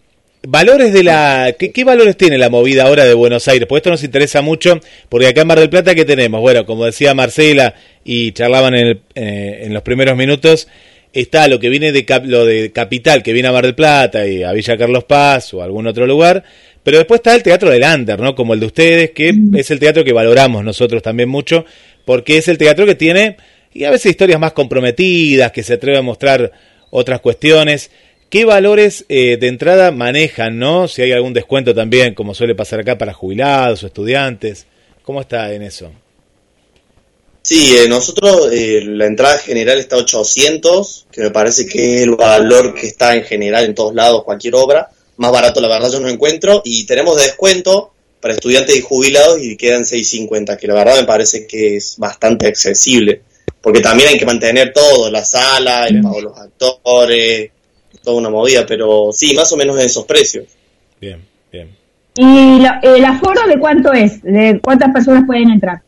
valores 0.47 0.91
de 0.91 1.03
la, 1.03 1.53
¿qué, 1.57 1.71
qué 1.71 1.83
valores 1.83 2.17
tiene 2.17 2.37
la 2.39 2.49
movida 2.49 2.83
ahora 2.85 3.05
de 3.05 3.13
Buenos 3.13 3.47
Aires? 3.47 3.67
Porque 3.67 3.79
esto 3.79 3.89
nos 3.91 4.03
interesa 4.03 4.41
mucho, 4.41 4.79
porque 5.07 5.27
acá 5.27 5.41
en 5.41 5.47
Mar 5.47 5.59
del 5.59 5.69
Plata 5.69 5.93
qué 5.93 6.03
tenemos, 6.03 6.41
bueno, 6.41 6.65
como 6.65 6.85
decía 6.85 7.13
Marcela 7.13 7.75
y 8.03 8.31
charlaban 8.31 8.73
en, 8.75 8.87
el- 8.87 9.01
eh, 9.13 9.59
en 9.65 9.73
los 9.73 9.83
primeros 9.83 10.17
minutos, 10.17 10.67
está 11.13 11.47
lo 11.47 11.59
que 11.59 11.69
viene 11.69 11.91
de 11.91 12.05
cap- 12.05 12.25
lo 12.25 12.43
de 12.45 12.71
capital, 12.71 13.21
que 13.21 13.31
viene 13.31 13.47
a 13.49 13.51
Mar 13.51 13.63
del 13.65 13.75
Plata 13.75 14.25
y 14.27 14.41
a 14.43 14.51
Villa 14.51 14.77
Carlos 14.77 15.03
Paz 15.03 15.53
o 15.53 15.61
algún 15.61 15.85
otro 15.85 16.07
lugar, 16.07 16.43
pero 16.83 16.97
después 16.97 17.19
está 17.19 17.35
el 17.35 17.43
teatro 17.43 17.69
del 17.69 17.83
Under, 17.83 18.19
¿no? 18.19 18.33
Como 18.35 18.55
el 18.55 18.59
de 18.59 18.65
ustedes, 18.65 19.11
que 19.11 19.31
es 19.55 19.69
el 19.71 19.79
teatro 19.79 20.03
que 20.03 20.11
valoramos 20.13 20.63
nosotros 20.63 21.03
también 21.03 21.29
mucho, 21.29 21.65
porque 22.03 22.37
es 22.37 22.47
el 22.47 22.57
teatro 22.57 22.85
que 22.87 22.95
tiene 22.95 23.37
y 23.75 23.83
a 23.83 23.91
veces 23.91 24.11
historias 24.11 24.39
más 24.39 24.53
comprometidas, 24.53 25.51
que 25.51 25.61
se 25.61 25.73
atreve 25.73 25.97
a 25.97 26.01
mostrar 26.01 26.53
otras 26.91 27.19
cuestiones. 27.19 27.91
¿Qué 28.29 28.45
valores 28.45 29.03
eh, 29.09 29.35
de 29.37 29.47
entrada 29.47 29.91
manejan, 29.91 30.57
no? 30.57 30.87
Si 30.87 31.01
hay 31.01 31.11
algún 31.11 31.33
descuento 31.33 31.75
también, 31.75 32.15
como 32.15 32.33
suele 32.33 32.55
pasar 32.55 32.79
acá 32.79 32.97
para 32.97 33.11
jubilados 33.11 33.83
o 33.83 33.87
estudiantes. 33.87 34.65
¿Cómo 35.03 35.19
está 35.19 35.51
en 35.51 35.61
eso? 35.61 35.91
Sí, 37.41 37.75
eh, 37.75 37.89
nosotros 37.89 38.49
eh, 38.53 38.81
la 38.85 39.07
entrada 39.07 39.39
general 39.39 39.77
está 39.77 39.97
a 39.97 39.99
800, 39.99 41.07
que 41.11 41.21
me 41.21 41.31
parece 41.31 41.67
que 41.67 41.95
es 41.95 42.01
el 42.03 42.15
valor 42.15 42.73
que 42.75 42.87
está 42.87 43.13
en 43.13 43.23
general 43.23 43.65
en 43.65 43.75
todos 43.75 43.93
lados, 43.93 44.23
cualquier 44.23 44.55
obra. 44.55 44.89
Más 45.17 45.33
barato, 45.33 45.59
la 45.59 45.67
verdad, 45.67 45.91
yo 45.91 45.99
no 45.99 46.07
encuentro. 46.07 46.61
Y 46.63 46.85
tenemos 46.85 47.21
descuento 47.21 47.91
para 48.21 48.35
estudiantes 48.35 48.73
y 48.73 48.81
jubilados 48.81 49.43
y 49.43 49.57
quedan 49.57 49.85
650, 49.85 50.55
que 50.55 50.67
la 50.67 50.75
verdad 50.75 50.97
me 50.97 51.05
parece 51.05 51.45
que 51.45 51.75
es 51.75 51.95
bastante 51.97 52.47
accesible. 52.47 53.21
Porque 53.65 53.79
también 53.81 54.09
hay 54.09 54.19
que 54.19 54.27
mantener 54.27 54.71
todo, 54.71 55.09
la 55.09 55.25
sala, 55.25 55.87
el 55.87 55.99
pago 56.03 56.17
de 56.17 56.21
los 56.21 56.37
actores, 56.37 57.49
toda 58.03 58.17
una 58.17 58.29
movida, 58.29 58.63
pero 58.63 59.09
sí, 59.11 59.33
más 59.33 59.51
o 59.51 59.57
menos 59.57 59.75
en 59.79 59.87
esos 59.87 60.05
precios. 60.05 60.45
Bien, 61.01 61.25
bien. 61.51 61.75
¿Y 62.15 62.59
la- 62.59 62.79
el 62.83 63.03
aforo 63.03 63.41
de 63.47 63.57
cuánto 63.57 63.91
es? 63.91 64.21
¿De 64.21 64.59
cuántas 64.63 64.93
personas 64.93 65.23
pueden 65.25 65.49
entrar? 65.49 65.81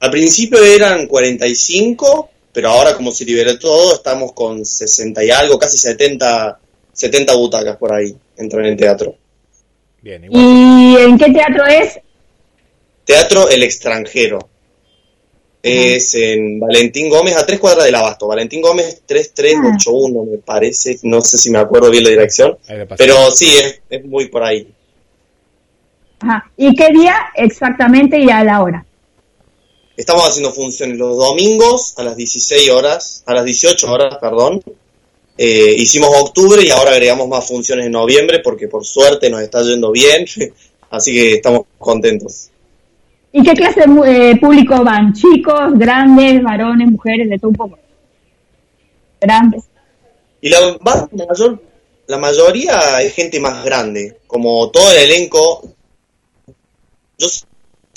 Al 0.00 0.10
principio 0.10 0.62
eran 0.62 1.06
45, 1.06 2.28
pero 2.52 2.68
ahora 2.68 2.94
como 2.94 3.10
se 3.10 3.24
liberó 3.24 3.58
todo, 3.58 3.94
estamos 3.94 4.32
con 4.34 4.66
60 4.66 5.24
y 5.24 5.30
algo, 5.30 5.58
casi 5.58 5.78
70, 5.78 6.58
70 6.92 7.34
butacas 7.36 7.78
por 7.78 7.94
ahí, 7.94 8.14
entran 8.36 8.66
en 8.66 8.72
el 8.72 8.76
teatro. 8.76 9.16
Bien, 10.02 10.24
igual. 10.24 10.42
¿Y 10.44 10.96
en 11.04 11.16
qué 11.16 11.30
teatro 11.30 11.64
es? 11.64 11.98
Teatro 13.06 13.48
El 13.48 13.62
Extranjero. 13.62 14.50
Es 15.62 16.14
en 16.14 16.58
Valentín 16.58 17.08
Gómez, 17.08 17.36
a 17.36 17.46
tres 17.46 17.60
cuadras 17.60 17.84
del 17.84 17.94
Abasto. 17.94 18.26
Valentín 18.26 18.60
Gómez 18.60 19.02
3381, 19.06 20.24
me 20.24 20.38
parece. 20.38 20.98
No 21.02 21.20
sé 21.20 21.38
si 21.38 21.50
me 21.50 21.58
acuerdo 21.58 21.90
bien 21.90 22.02
la 22.04 22.10
dirección. 22.10 22.58
Pero 22.96 23.30
sí, 23.30 23.46
es, 23.56 23.80
es 23.88 24.04
muy 24.04 24.26
por 24.28 24.42
ahí. 24.42 24.66
Ajá. 26.20 26.50
¿Y 26.56 26.74
qué 26.74 26.88
día 26.92 27.16
exactamente 27.34 28.18
y 28.18 28.30
a 28.30 28.42
la 28.42 28.62
hora? 28.62 28.84
Estamos 29.96 30.26
haciendo 30.26 30.52
funciones 30.52 30.96
los 30.96 31.16
domingos 31.16 31.94
a 31.98 32.02
las 32.02 32.16
16 32.16 32.70
horas, 32.70 33.22
a 33.26 33.34
las 33.34 33.44
18 33.44 33.92
horas, 33.92 34.16
perdón. 34.20 34.62
Eh, 35.36 35.74
hicimos 35.78 36.10
octubre 36.20 36.62
y 36.64 36.70
ahora 36.70 36.92
agregamos 36.92 37.28
más 37.28 37.46
funciones 37.46 37.86
en 37.86 37.92
noviembre 37.92 38.40
porque 38.40 38.68
por 38.68 38.84
suerte 38.84 39.28
nos 39.30 39.42
está 39.42 39.62
yendo 39.62 39.90
bien. 39.90 40.24
Así 40.90 41.12
que 41.12 41.34
estamos 41.34 41.62
contentos. 41.78 42.50
¿Y 43.32 43.42
qué 43.42 43.54
clase 43.54 43.80
de 43.86 44.30
eh, 44.30 44.36
público 44.36 44.84
van? 44.84 45.12
¿Chicos, 45.12 45.72
grandes, 45.74 46.42
varones, 46.42 46.90
mujeres, 46.90 47.28
de 47.30 47.38
todo 47.38 47.48
un 47.50 47.56
poco? 47.56 47.78
Grandes. 49.20 49.64
Y 50.40 50.48
la, 50.50 50.58
va- 50.86 51.08
mayor, 51.12 51.62
la 52.08 52.18
mayoría 52.18 53.00
es 53.02 53.14
gente 53.14 53.40
más 53.40 53.64
grande, 53.64 54.18
como 54.26 54.70
todo 54.70 54.90
el 54.92 54.98
elenco. 55.10 55.62
Yo 57.18 57.28
soy 57.28 57.46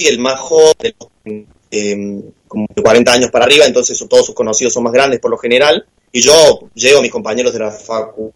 el 0.07 0.19
más 0.19 0.39
joven, 0.39 0.73
de 0.79 0.95
los, 0.99 1.43
eh, 1.71 2.23
como 2.47 2.67
de 2.73 2.81
40 2.81 3.11
años 3.11 3.31
para 3.31 3.45
arriba, 3.45 3.65
entonces 3.65 4.01
todos 4.07 4.25
sus 4.25 4.35
conocidos 4.35 4.73
son 4.73 4.83
más 4.83 4.93
grandes 4.93 5.19
por 5.19 5.31
lo 5.31 5.37
general. 5.37 5.85
y 6.11 6.21
yo 6.21 6.69
llego 6.75 6.99
a 6.99 7.01
mis 7.01 7.11
compañeros 7.11 7.51
de 7.53 7.59
la 7.59 7.71
facultad 7.71 8.33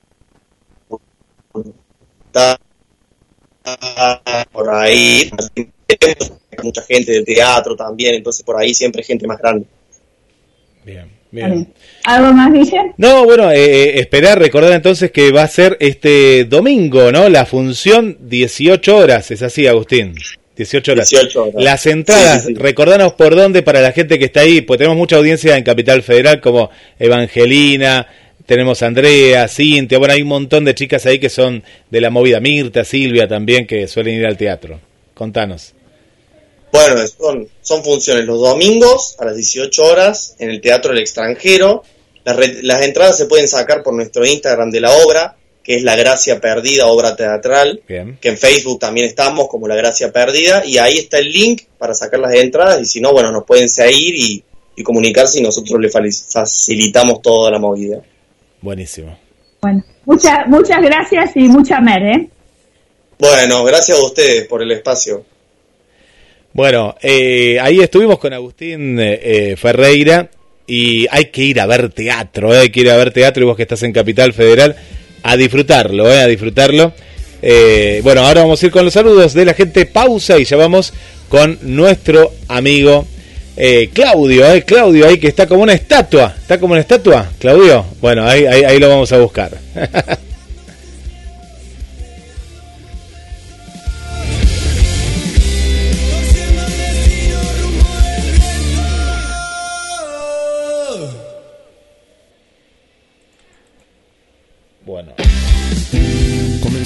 por 4.51 4.69
ahí, 4.69 5.31
mucha 6.63 6.81
gente 6.83 7.11
del 7.11 7.25
teatro 7.25 7.75
también, 7.75 8.15
entonces 8.15 8.43
por 8.43 8.59
ahí 8.59 8.73
siempre 8.73 9.03
gente 9.03 9.27
más 9.27 9.39
grande. 9.39 9.65
Bien, 10.85 11.09
bien. 11.31 11.67
¿Algo 12.05 12.33
más, 12.33 12.51
Guille? 12.51 12.93
No, 12.97 13.25
bueno, 13.25 13.51
eh, 13.51 13.57
eh, 13.59 13.99
esperar, 13.99 14.39
recordar 14.39 14.73
entonces 14.73 15.11
que 15.11 15.31
va 15.31 15.43
a 15.43 15.47
ser 15.47 15.77
este 15.79 16.45
domingo, 16.45 17.11
¿no? 17.11 17.29
La 17.29 17.45
función 17.45 18.17
18 18.21 18.95
horas, 18.95 19.31
es 19.31 19.41
así, 19.41 19.67
Agustín. 19.67 20.15
18 20.55 20.91
horas. 20.91 21.09
18 21.09 21.41
horas. 21.43 21.55
Las 21.63 21.85
entradas, 21.85 22.41
Sí, 22.41 22.47
sí, 22.49 22.55
sí. 22.55 22.61
recordanos 22.61 23.13
por 23.13 23.35
dónde 23.35 23.61
para 23.63 23.79
la 23.81 23.91
gente 23.93 24.19
que 24.19 24.25
está 24.25 24.41
ahí, 24.41 24.61
pues 24.61 24.77
tenemos 24.77 24.97
mucha 24.97 25.15
audiencia 25.15 25.55
en 25.55 25.63
Capital 25.63 26.03
Federal 26.03 26.41
como 26.41 26.69
Evangelina, 26.97 28.07
tenemos 28.45 28.81
a 28.81 28.87
Andrea, 28.87 29.47
Cintia, 29.47 29.99
bueno, 29.99 30.13
hay 30.15 30.21
un 30.21 30.27
montón 30.27 30.65
de 30.65 30.73
chicas 30.75 31.05
ahí 31.05 31.19
que 31.19 31.29
son 31.29 31.63
de 31.89 32.01
la 32.01 32.09
movida, 32.09 32.39
Mirta, 32.39 32.83
Silvia 32.83 33.27
también, 33.27 33.67
que 33.67 33.87
suelen 33.87 34.15
ir 34.15 34.25
al 34.25 34.37
teatro. 34.37 34.79
Contanos. 35.13 35.73
Bueno, 36.71 36.95
son, 37.07 37.47
son 37.61 37.83
funciones 37.83 38.25
los 38.25 38.39
domingos 38.39 39.15
a 39.19 39.25
las 39.25 39.35
18 39.35 39.83
horas 39.83 40.35
en 40.39 40.49
el 40.51 40.61
Teatro 40.61 40.91
del 40.91 41.01
Extranjero. 41.01 41.83
Las, 42.23 42.35
re- 42.35 42.59
las 42.63 42.83
entradas 42.83 43.17
se 43.17 43.25
pueden 43.25 43.47
sacar 43.47 43.81
por 43.81 43.93
nuestro 43.93 44.25
Instagram 44.25 44.69
de 44.69 44.81
la 44.81 44.91
obra, 44.91 45.35
que 45.63 45.75
es 45.75 45.83
La 45.83 45.95
Gracia 45.95 46.39
Perdida, 46.39 46.85
obra 46.87 47.15
teatral, 47.15 47.81
Bien. 47.87 48.17
que 48.21 48.29
en 48.29 48.37
Facebook 48.37 48.79
también 48.79 49.07
estamos 49.07 49.47
como 49.47 49.67
La 49.67 49.75
Gracia 49.75 50.11
Perdida, 50.11 50.63
y 50.65 50.77
ahí 50.77 50.97
está 50.99 51.17
el 51.19 51.31
link 51.31 51.63
para 51.77 51.93
sacar 51.93 52.19
las 52.19 52.33
entradas, 52.33 52.81
y 52.81 52.85
si 52.85 53.01
no, 53.01 53.11
bueno, 53.13 53.31
nos 53.31 53.45
pueden 53.45 53.69
seguir 53.69 54.15
y, 54.15 54.43
y 54.75 54.83
comunicarse 54.83 55.39
y 55.39 55.41
nosotros 55.41 55.79
le 55.79 55.89
facilitamos 55.89 57.21
toda 57.21 57.49
la 57.51 57.59
movida. 57.59 58.01
Buenísimo. 58.61 59.17
Bueno, 59.61 59.83
muchas 60.05 60.47
muchas 60.47 60.81
gracias 60.81 61.31
y 61.35 61.47
mucha 61.47 61.79
mer, 61.81 62.01
¿eh? 62.03 62.29
Bueno, 63.17 63.63
gracias 63.63 63.97
a 63.97 64.03
ustedes 64.03 64.47
por 64.47 64.61
el 64.61 64.71
espacio. 64.71 65.25
Bueno, 66.53 66.95
eh, 67.01 67.59
ahí 67.61 67.79
estuvimos 67.79 68.17
con 68.17 68.33
Agustín 68.33 68.99
eh, 68.99 69.19
eh, 69.21 69.55
Ferreira 69.55 70.29
y 70.65 71.07
hay 71.09 71.25
que 71.25 71.43
ir 71.43 71.59
a 71.59 71.65
ver 71.65 71.89
teatro, 71.89 72.53
eh, 72.53 72.59
hay 72.59 72.69
que 72.69 72.81
ir 72.81 72.89
a 72.89 72.97
ver 72.97 73.11
teatro 73.11 73.43
y 73.43 73.45
vos 73.45 73.55
que 73.55 73.63
estás 73.63 73.83
en 73.83 73.91
Capital 73.91 74.33
Federal, 74.33 74.75
a 75.23 75.35
disfrutarlo, 75.37 76.11
eh, 76.11 76.19
a 76.19 76.27
disfrutarlo. 76.27 76.93
Eh, 77.41 78.01
bueno, 78.03 78.21
ahora 78.21 78.41
vamos 78.41 78.61
a 78.61 78.65
ir 78.65 78.71
con 78.71 78.83
los 78.83 78.93
saludos 78.93 79.33
de 79.33 79.45
la 79.45 79.53
gente, 79.53 79.85
pausa 79.85 80.37
y 80.37 80.45
ya 80.45 80.57
vamos 80.57 80.93
con 81.29 81.57
nuestro 81.61 82.33
amigo 82.47 83.05
Claudio, 83.93 84.45
Claudio 84.65 85.05
ahí 85.05 85.17
que 85.17 85.27
está 85.27 85.45
como 85.45 85.63
una 85.63 85.73
estatua, 85.73 86.33
está 86.39 86.57
como 86.59 86.71
una 86.73 86.81
estatua, 86.81 87.29
Claudio, 87.39 87.85
bueno, 87.99 88.25
ahí, 88.25 88.45
ahí 88.45 88.79
lo 88.79 88.87
vamos 88.87 89.11
a 89.11 89.17
buscar. 89.17 89.51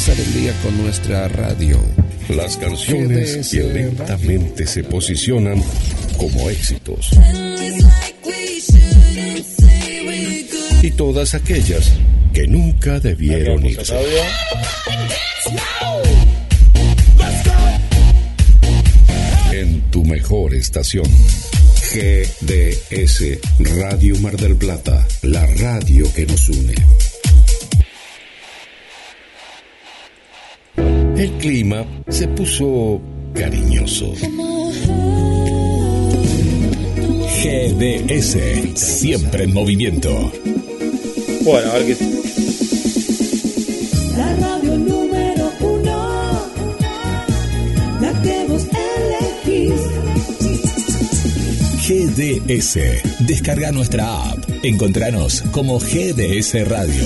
Comenzar 0.05 0.25
el 0.25 0.33
día 0.33 0.53
con 0.61 0.83
nuestra 0.83 1.27
radio. 1.29 1.79
Las 2.27 2.57
canciones 2.57 3.47
que 3.49 3.63
lentamente 3.63 4.67
se 4.67 4.83
posicionan 4.83 5.63
como 6.17 6.49
éxitos. 6.49 7.11
Y 10.81 10.91
todas 10.91 11.33
aquellas 11.35 11.89
que 12.33 12.47
nunca 12.47 12.99
debieron 12.99 13.65
irse. 13.65 13.95
En 19.53 19.81
tu 19.89 20.03
mejor 20.03 20.53
estación. 20.53 21.05
GDS 21.93 23.39
Radio 23.77 24.19
Mar 24.19 24.35
del 24.35 24.57
Plata, 24.57 25.07
la 25.21 25.45
radio 25.45 26.11
que 26.13 26.25
nos 26.25 26.49
une. 26.49 26.75
El 31.18 31.32
clima 31.39 31.86
se 32.09 32.28
puso 32.28 32.99
cariñoso. 33.34 34.14
GDS, 37.43 38.38
siempre 38.74 39.43
en 39.43 39.53
movimiento. 39.53 40.32
Bueno, 41.43 41.72
a 41.72 41.78
ver 41.78 41.86
qué... 41.86 41.97
La 44.18 44.36
radio 44.38 44.78
número 44.78 45.51
uno, 45.59 46.49
la 48.01 48.22
que 48.24 48.45
vos 48.47 48.66
elegís. 49.45 49.82
GDS, 51.88 52.80
descarga 53.28 53.72
nuestra 53.72 54.32
app. 54.32 54.39
Encontranos 54.64 55.43
como 55.51 55.80
GDS 55.80 56.68
Radio. 56.68 57.05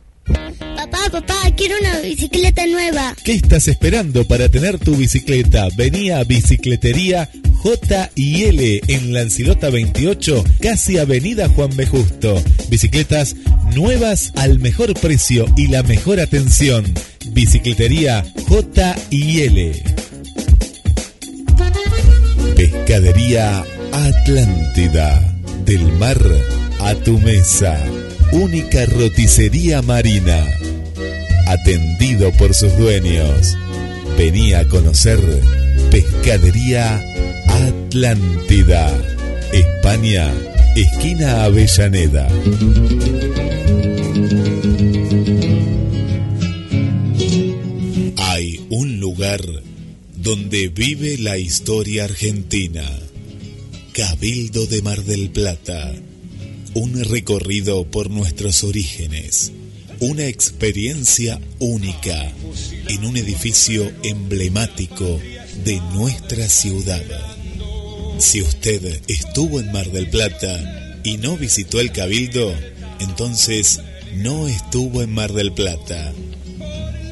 Papá, 0.25 1.09
papá, 1.11 1.35
quiero 1.55 1.75
una 1.79 1.99
bicicleta 1.99 2.65
nueva. 2.67 3.15
¿Qué 3.23 3.33
estás 3.33 3.67
esperando 3.67 4.25
para 4.25 4.49
tener 4.49 4.79
tu 4.79 4.95
bicicleta? 4.95 5.67
Vení 5.75 6.11
a 6.11 6.23
Bicicletería 6.23 7.29
J 7.61 8.09
y 8.15 8.43
L 8.45 8.81
en 8.87 9.13
Lancilota 9.13 9.69
28, 9.69 10.43
casi 10.61 10.97
Avenida 10.97 11.49
Juan 11.49 11.75
B. 11.75 11.85
Justo. 11.85 12.41
Bicicletas 12.69 13.35
nuevas 13.75 14.31
al 14.35 14.59
mejor 14.59 14.93
precio 14.99 15.45
y 15.55 15.67
la 15.67 15.83
mejor 15.83 16.19
atención. 16.19 16.85
Bicicletería 17.27 18.25
J 18.47 18.95
y 19.09 19.41
L. 19.41 19.83
Pescadería 22.55 23.63
Atlántida. 23.91 25.27
Del 25.65 25.83
mar 25.93 26.19
a 26.79 26.95
tu 26.95 27.19
mesa. 27.19 27.79
Única 28.31 28.85
roticería 28.85 29.81
marina. 29.81 30.47
Atendido 31.47 32.31
por 32.33 32.53
sus 32.53 32.75
dueños. 32.77 33.57
Venía 34.17 34.61
a 34.61 34.67
conocer 34.67 35.19
Pescadería 35.89 37.03
Atlántida. 37.47 38.97
España, 39.51 40.31
esquina 40.77 41.43
Avellaneda. 41.43 42.29
Hay 48.17 48.65
un 48.69 49.01
lugar 49.01 49.41
donde 50.15 50.69
vive 50.69 51.17
la 51.17 51.37
historia 51.37 52.05
argentina. 52.05 52.83
Cabildo 53.91 54.67
de 54.67 54.81
Mar 54.81 55.03
del 55.03 55.31
Plata. 55.31 55.91
Un 56.73 57.03
recorrido 57.03 57.83
por 57.83 58.09
nuestros 58.09 58.63
orígenes. 58.63 59.51
Una 59.99 60.27
experiencia 60.27 61.41
única 61.59 62.31
en 62.87 63.03
un 63.03 63.17
edificio 63.17 63.91
emblemático 64.03 65.19
de 65.65 65.81
nuestra 65.93 66.47
ciudad. 66.47 67.03
Si 68.19 68.41
usted 68.41 69.01
estuvo 69.09 69.59
en 69.59 69.73
Mar 69.73 69.91
del 69.91 70.09
Plata 70.09 70.97
y 71.03 71.17
no 71.17 71.35
visitó 71.35 71.81
el 71.81 71.91
Cabildo, 71.91 72.55
entonces 73.01 73.81
no 74.15 74.47
estuvo 74.47 75.01
en 75.01 75.13
Mar 75.13 75.33
del 75.33 75.51
Plata. 75.51 76.13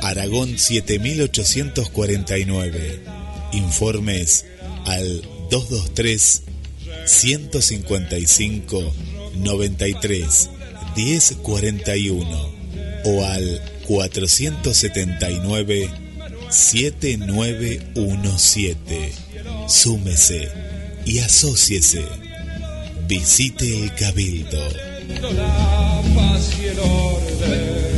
Aragón 0.01 0.57
7849. 0.57 3.03
Informes 3.51 4.45
al 4.85 5.21
223 5.49 6.43
155 7.05 8.93
93 9.39 10.49
1041 10.95 12.51
o 13.05 13.25
al 13.25 13.61
479 13.87 15.89
7917. 16.49 19.11
Súmese 19.67 20.49
y 21.05 21.19
asóciese. 21.19 22.03
Visite 23.07 23.83
el 23.83 23.93
Cabildo. 23.95 24.59
La 25.21 26.01
paz 26.15 26.51
y 26.61 26.65
el 26.65 26.79
orden. 26.79 27.88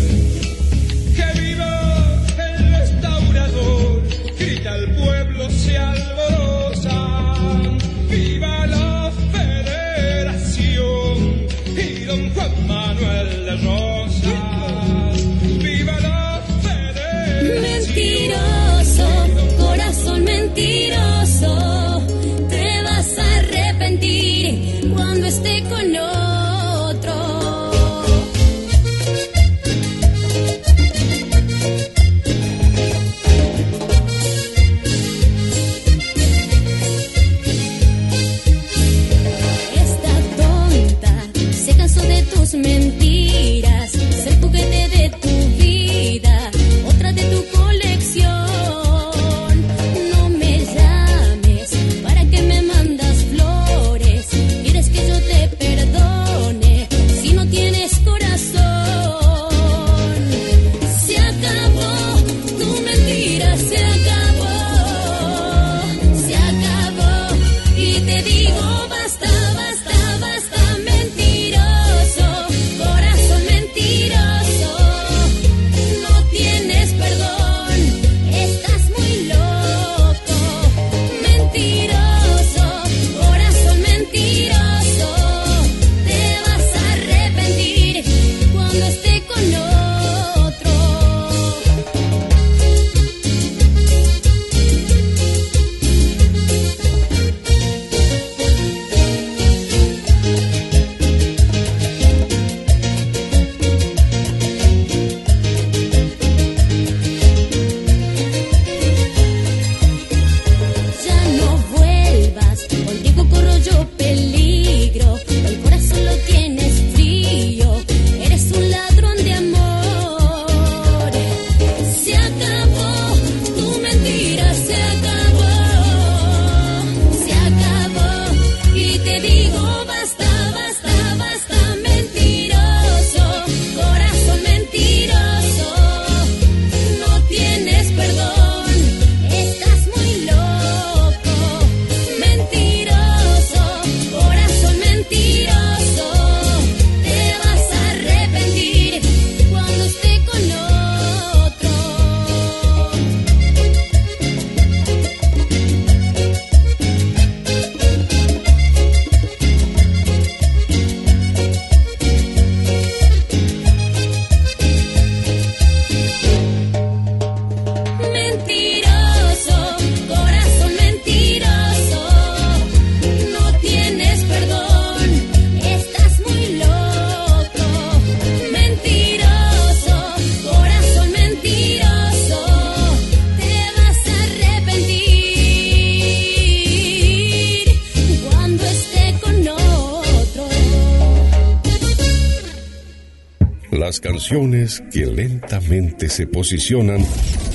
que 194.91 195.05
lentamente 195.05 196.07
se 196.07 196.28
posicionan 196.28 197.03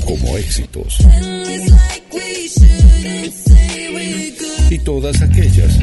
como 0.05 0.37
éxitos. 0.37 0.99
Y 4.69 4.79
todas 4.81 5.23
aquellas 5.23 5.79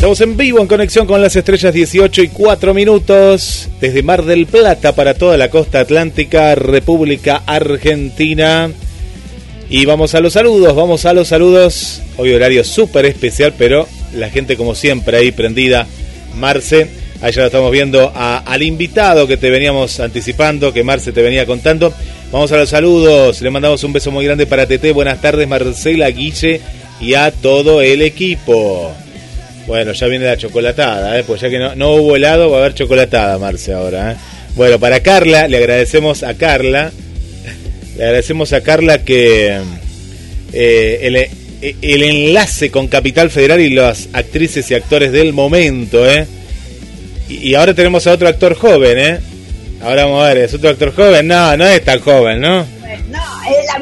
estamos 0.00 0.22
en 0.22 0.38
vivo 0.38 0.60
en 0.60 0.66
conexión 0.66 1.06
con 1.06 1.20
las 1.20 1.36
estrellas 1.36 1.74
18 1.74 2.22
y 2.22 2.28
4 2.28 2.72
minutos 2.72 3.68
desde 3.82 4.02
Mar 4.02 4.24
del 4.24 4.46
Plata 4.46 4.94
para 4.94 5.12
toda 5.12 5.36
la 5.36 5.50
costa 5.50 5.80
atlántica, 5.80 6.54
República 6.54 7.42
Argentina. 7.44 8.70
Y 9.68 9.84
vamos 9.84 10.14
a 10.14 10.20
los 10.20 10.32
saludos, 10.32 10.74
vamos 10.74 11.04
a 11.04 11.12
los 11.12 11.28
saludos. 11.28 12.00
Hoy 12.16 12.32
horario 12.32 12.64
súper 12.64 13.04
especial, 13.04 13.52
pero 13.58 13.86
la 14.14 14.30
gente 14.30 14.56
como 14.56 14.74
siempre 14.74 15.18
ahí 15.18 15.32
prendida. 15.32 15.86
Marce, 16.34 16.88
ya 17.20 17.40
lo 17.42 17.44
estamos 17.44 17.70
viendo 17.70 18.10
al 18.16 18.62
invitado 18.62 19.26
que 19.26 19.36
te 19.36 19.50
veníamos 19.50 20.00
anticipando, 20.00 20.72
que 20.72 20.82
Marce 20.82 21.12
te 21.12 21.20
venía 21.20 21.44
contando. 21.44 21.92
Vamos 22.32 22.50
a 22.52 22.56
los 22.56 22.70
saludos, 22.70 23.42
le 23.42 23.50
mandamos 23.50 23.84
un 23.84 23.92
beso 23.92 24.10
muy 24.10 24.24
grande 24.24 24.46
para 24.46 24.66
Tete. 24.66 24.92
Buenas 24.92 25.20
tardes 25.20 25.46
Marcela, 25.46 26.08
Guille 26.08 26.62
y 27.02 27.12
a 27.12 27.30
todo 27.30 27.82
el 27.82 28.00
equipo. 28.00 28.94
Bueno, 29.70 29.92
ya 29.92 30.08
viene 30.08 30.24
la 30.24 30.36
chocolatada, 30.36 31.16
¿eh? 31.16 31.22
pues 31.24 31.40
ya 31.40 31.48
que 31.48 31.56
no, 31.56 31.76
no 31.76 31.92
hubo 31.92 32.16
helado, 32.16 32.50
va 32.50 32.56
a 32.56 32.60
haber 32.62 32.74
chocolatada, 32.74 33.38
Marce, 33.38 33.72
ahora. 33.72 34.10
¿eh? 34.10 34.16
Bueno, 34.56 34.80
para 34.80 34.98
Carla, 34.98 35.46
le 35.46 35.58
agradecemos 35.58 36.24
a 36.24 36.34
Carla, 36.34 36.90
le 37.96 38.02
agradecemos 38.02 38.52
a 38.52 38.62
Carla 38.62 39.04
que 39.04 39.60
eh, 40.52 40.98
el, 41.02 41.76
el 41.82 42.02
enlace 42.02 42.72
con 42.72 42.88
Capital 42.88 43.30
Federal 43.30 43.60
y 43.60 43.70
las 43.70 44.08
actrices 44.12 44.68
y 44.72 44.74
actores 44.74 45.12
del 45.12 45.32
momento, 45.32 46.04
¿eh? 46.04 46.26
Y, 47.28 47.50
y 47.50 47.54
ahora 47.54 47.72
tenemos 47.72 48.08
a 48.08 48.12
otro 48.14 48.26
actor 48.26 48.56
joven, 48.56 48.98
¿eh? 48.98 49.18
Ahora 49.82 50.06
vamos 50.06 50.24
a 50.24 50.34
ver, 50.34 50.38
¿es 50.38 50.54
otro 50.54 50.70
actor 50.70 50.92
joven? 50.92 51.28
No, 51.28 51.56
no 51.56 51.64
es 51.64 51.84
tan 51.84 52.00
joven, 52.00 52.40
¿no? 52.40 52.66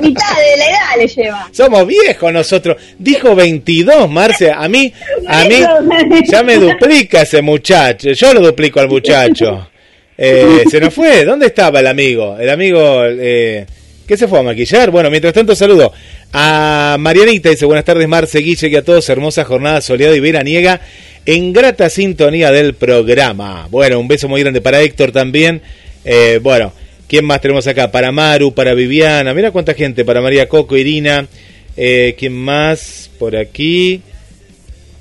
Mitad 0.00 0.36
de 0.36 0.56
la 0.56 0.66
edad 0.66 0.96
le 0.98 1.08
lleva. 1.08 1.48
Somos 1.52 1.86
viejos 1.86 2.32
nosotros. 2.32 2.76
Dijo 2.98 3.34
22, 3.34 4.10
Marcia. 4.10 4.58
A 4.58 4.68
mí, 4.68 4.92
a 5.26 5.44
mí 5.44 5.62
ya 6.30 6.42
me 6.42 6.56
duplica 6.56 7.22
ese 7.22 7.42
muchacho. 7.42 8.12
Yo 8.12 8.34
lo 8.34 8.40
duplico 8.40 8.80
al 8.80 8.88
muchacho. 8.88 9.68
Eh, 10.16 10.64
se 10.70 10.80
nos 10.80 10.92
fue. 10.92 11.24
¿Dónde 11.24 11.46
estaba 11.46 11.80
el 11.80 11.86
amigo? 11.86 12.36
El 12.38 12.50
amigo, 12.50 13.04
eh, 13.06 13.66
¿qué 14.06 14.16
se 14.16 14.26
fue 14.26 14.40
a 14.40 14.42
maquillar? 14.42 14.90
Bueno, 14.90 15.10
mientras 15.10 15.32
tanto 15.32 15.54
saludo 15.54 15.92
a 16.32 16.96
Marianita. 16.98 17.50
Dice, 17.50 17.66
buenas 17.66 17.84
tardes, 17.84 18.08
Marce 18.08 18.38
Guille, 18.40 18.68
y 18.68 18.76
a 18.76 18.84
todos. 18.84 19.08
Hermosa 19.08 19.44
jornada 19.44 19.80
soleada 19.80 20.16
y 20.16 20.20
veraniega 20.20 20.80
en 21.24 21.52
grata 21.52 21.90
sintonía 21.90 22.50
del 22.50 22.74
programa. 22.74 23.68
Bueno, 23.70 24.00
un 24.00 24.08
beso 24.08 24.28
muy 24.28 24.40
grande 24.40 24.60
para 24.60 24.80
Héctor 24.80 25.12
también. 25.12 25.62
Eh, 26.04 26.40
bueno, 26.42 26.72
¿quién 27.08 27.24
más 27.24 27.40
tenemos 27.40 27.66
acá? 27.66 27.90
Para 27.90 28.12
Maru, 28.12 28.54
para 28.54 28.74
Viviana. 28.74 29.34
Mira 29.34 29.50
cuánta 29.50 29.74
gente. 29.74 30.04
Para 30.04 30.20
María 30.20 30.48
Coco, 30.48 30.76
Irina. 30.76 31.26
Eh, 31.76 32.14
¿Quién 32.18 32.34
más? 32.34 33.10
Por 33.18 33.34
aquí. 33.34 34.00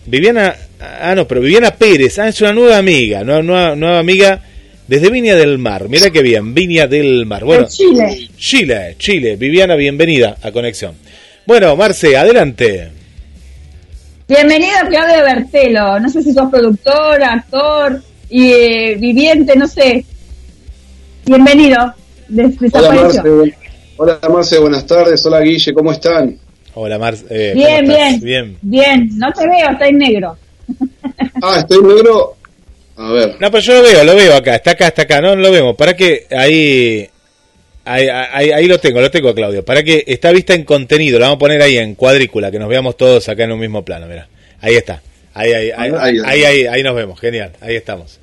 Viviana. 0.06 0.56
Ah, 0.80 1.14
no, 1.16 1.28
pero 1.28 1.42
Viviana 1.42 1.72
Pérez. 1.72 2.18
Ah, 2.18 2.30
es 2.30 2.42
una 2.42 2.54
nueva 2.54 2.78
amiga. 2.78 3.24
Nueva, 3.24 3.44
nueva, 3.44 3.76
nueva 3.76 4.00
amiga 4.00 4.42
desde 4.88 5.10
Viña 5.10 5.36
del 5.36 5.58
Mar. 5.58 5.90
Mira 5.90 6.10
qué 6.10 6.22
bien. 6.22 6.54
Viña 6.54 6.88
del 6.88 7.26
Mar. 7.26 7.44
Bueno, 7.44 7.64
En 7.64 7.70
Chile. 7.70 8.30
Chile, 8.38 8.96
Chile. 8.98 9.36
Viviana, 9.36 9.76
bienvenida 9.76 10.38
a 10.42 10.52
Conexión. 10.52 10.96
Bueno, 11.46 11.76
Marce, 11.76 12.16
adelante. 12.18 12.90
Bienvenido 14.28 14.74
Claudio 14.90 15.24
Bertelo. 15.24 16.00
No 16.00 16.10
sé 16.10 16.22
si 16.22 16.34
sos 16.34 16.50
productor, 16.52 17.24
actor, 17.24 18.02
y, 18.30 18.52
eh, 18.52 18.96
viviente, 19.00 19.56
no 19.56 19.68
sé. 19.68 20.04
Bienvenido. 21.28 21.94
Des- 22.28 22.56
Hola. 22.74 22.92
Marce, 22.94 23.22
hola 23.98 24.20
Marce, 24.30 24.60
buenas 24.60 24.86
tardes. 24.86 25.26
Hola 25.26 25.40
Guille, 25.42 25.74
¿cómo 25.74 25.92
están? 25.92 26.38
Hola, 26.74 26.98
Marce. 27.00 27.26
eh, 27.30 27.54
Bien, 27.56 27.86
¿cómo 27.86 27.98
estás? 27.98 28.22
bien, 28.22 28.22
Bien. 28.22 28.58
bien. 28.62 29.10
No 29.18 29.32
te 29.34 29.48
veo, 29.48 29.72
está 29.72 29.88
en 29.88 29.98
negro. 29.98 30.38
Ah, 31.42 31.60
estoy 31.60 31.84
negro. 31.84 32.36
A 32.98 33.12
ver. 33.12 33.36
No, 33.40 33.52
pero 33.52 33.60
yo 33.62 33.74
lo 33.76 33.84
veo, 33.84 34.04
lo 34.04 34.16
veo 34.16 34.36
acá. 34.36 34.56
Está 34.56 34.72
acá, 34.72 34.88
está 34.88 35.04
acá. 35.04 35.22
No, 35.22 35.36
no 35.36 35.42
lo 35.44 35.52
vemos. 35.52 35.76
Para 35.76 35.96
que 35.96 36.26
ahí, 36.36 37.08
ahí, 37.86 38.08
ahí, 38.10 38.52
ahí 38.52 38.68
lo 38.68 38.80
tengo, 38.80 39.00
lo 39.02 39.12
tengo, 39.12 39.36
Claudio. 39.36 39.64
Para 39.64 39.84
que 39.84 40.04
está 40.08 40.32
vista 40.32 40.56
en 40.56 40.64
contenido. 40.64 41.20
La 41.20 41.28
vamos 41.28 41.36
a 41.36 41.40
poner 41.40 41.62
ahí 41.62 41.78
en 41.78 41.94
cuadrícula, 41.94 42.50
que 42.50 42.58
nos 42.58 42.68
veamos 42.70 42.98
todos 42.98 43.30
acá 43.30 43.44
en 43.44 43.52
un 43.52 43.60
mismo 43.60 43.86
plano. 43.86 44.08
Mira, 44.08 44.28
ahí 44.62 44.76
está. 44.76 45.02
Ahí, 45.36 45.54
ahí, 45.54 45.70
ahí, 45.78 45.92
Ahí, 46.00 46.18
ahí, 46.26 46.44
ahí, 46.44 46.66
ahí 46.66 46.84
nos 46.84 46.96
vemos. 46.96 47.20
Genial. 47.20 47.52
Ahí 47.62 47.76
estamos. 47.76 48.20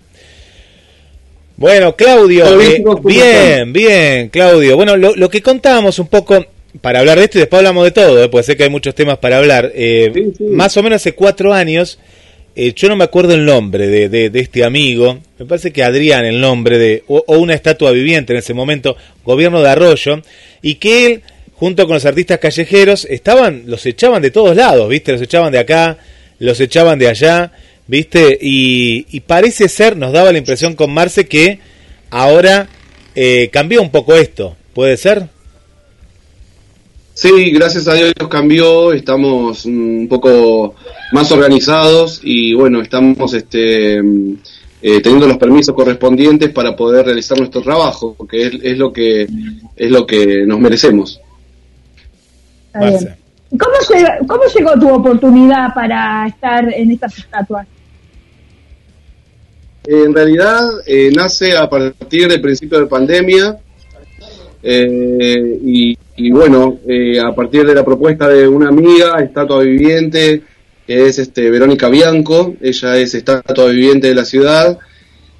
Bueno, 1.56 1.94
Claudio, 1.94 2.60
eh, 2.60 2.76
chicos, 2.76 2.96
¿cómo 2.96 3.08
bien, 3.08 3.72
bien, 3.72 4.28
Claudio. 4.28 4.76
Bueno, 4.76 4.96
lo, 4.96 5.14
lo 5.14 5.28
que 5.30 5.40
contábamos 5.40 5.98
un 5.98 6.08
poco 6.08 6.44
para 6.80 6.98
hablar 6.98 7.18
de 7.18 7.24
esto 7.24 7.38
y 7.38 7.42
después 7.42 7.58
hablamos 7.58 7.84
de 7.84 7.92
todo, 7.92 8.22
eh, 8.24 8.28
porque 8.28 8.42
sé 8.44 8.56
que 8.56 8.64
hay 8.64 8.70
muchos 8.70 8.94
temas 8.94 9.18
para 9.18 9.38
hablar. 9.38 9.70
Eh, 9.74 10.32
Más 10.40 10.76
o 10.76 10.82
menos 10.82 10.96
hace 10.96 11.12
cuatro 11.12 11.52
años, 11.54 12.00
eh, 12.56 12.72
yo 12.74 12.88
no 12.88 12.96
me 12.96 13.04
acuerdo 13.04 13.34
el 13.34 13.44
nombre 13.44 13.86
de, 13.86 14.08
de- 14.08 14.30
de 14.30 14.40
este 14.40 14.64
amigo, 14.64 15.20
me 15.38 15.46
parece 15.46 15.72
que 15.72 15.84
Adrián 15.84 16.24
el 16.24 16.40
nombre 16.40 16.78
de, 16.78 17.04
o, 17.06 17.22
o 17.26 17.38
una 17.38 17.54
estatua 17.54 17.92
viviente 17.92 18.32
en 18.32 18.40
ese 18.40 18.52
momento, 18.54 18.96
gobierno 19.24 19.62
de 19.62 19.68
Arroyo, 19.70 20.22
y 20.60 20.74
que 20.76 21.06
él, 21.06 21.22
junto 21.54 21.84
con 21.86 21.94
los 21.94 22.04
artistas 22.04 22.38
callejeros, 22.40 23.04
estaban, 23.08 23.62
los 23.66 23.86
echaban 23.86 24.22
de 24.22 24.32
todos 24.32 24.56
lados, 24.56 24.88
¿viste? 24.88 25.12
Los 25.12 25.22
echaban 25.22 25.52
de 25.52 25.60
acá, 25.60 25.98
los 26.40 26.58
echaban 26.60 26.98
de 26.98 27.08
allá, 27.08 27.52
¿viste? 27.86 28.38
Y, 28.40 29.06
y 29.10 29.20
parece 29.20 29.68
ser, 29.68 29.96
nos 29.96 30.12
daba 30.12 30.32
la 30.32 30.38
impresión 30.38 30.74
con 30.74 30.92
Marce 30.92 31.26
que 31.26 31.60
ahora 32.10 32.68
eh, 33.14 33.50
cambió 33.52 33.82
un 33.82 33.90
poco 33.90 34.14
esto, 34.14 34.56
¿puede 34.72 34.96
ser? 34.96 35.28
Sí, 37.14 37.52
gracias 37.52 37.86
a 37.86 37.94
Dios 37.94 38.12
cambió, 38.28 38.92
estamos 38.92 39.66
mm, 39.66 40.00
un 40.00 40.08
poco 40.08 40.74
más 41.12 41.30
organizados 41.30 42.20
y 42.24 42.54
bueno, 42.54 42.82
estamos 42.82 43.32
este, 43.34 44.02
mm, 44.02 44.34
eh, 44.82 45.00
teniendo 45.00 45.28
los 45.28 45.38
permisos 45.38 45.74
correspondientes 45.74 46.50
para 46.50 46.74
poder 46.74 47.06
realizar 47.06 47.38
nuestro 47.38 47.62
trabajo, 47.62 48.16
que 48.28 48.46
es, 48.46 48.54
es 48.62 48.78
lo 48.78 48.92
que 48.92 49.28
es 49.76 49.90
lo 49.90 50.06
que 50.06 50.44
nos 50.44 50.58
merecemos. 50.58 51.20
Está 52.66 52.90
bien. 52.90 53.16
¿Cómo, 53.50 54.26
¿Cómo 54.26 54.42
llegó 54.52 54.72
tu 54.80 54.92
oportunidad 54.92 55.72
para 55.72 56.26
estar 56.26 56.72
en 56.72 56.90
estas 56.90 57.16
estatuas? 57.16 57.68
En 59.86 60.14
realidad 60.14 60.62
eh, 60.86 61.10
nace 61.14 61.54
a 61.54 61.68
partir 61.68 62.26
del 62.28 62.40
principio 62.40 62.80
de 62.80 62.86
pandemia 62.86 63.58
eh, 64.62 65.58
y, 65.62 65.98
y 66.16 66.30
bueno, 66.30 66.78
eh, 66.88 67.20
a 67.20 67.34
partir 67.34 67.66
de 67.66 67.74
la 67.74 67.84
propuesta 67.84 68.26
de 68.28 68.48
una 68.48 68.68
amiga, 68.68 69.22
estatua 69.22 69.62
viviente, 69.62 70.42
que 70.86 71.06
es 71.06 71.18
este 71.18 71.50
Verónica 71.50 71.90
Bianco, 71.90 72.54
ella 72.62 72.96
es 72.96 73.14
estatua 73.14 73.66
viviente 73.66 74.08
de 74.08 74.14
la 74.14 74.24
ciudad. 74.24 74.78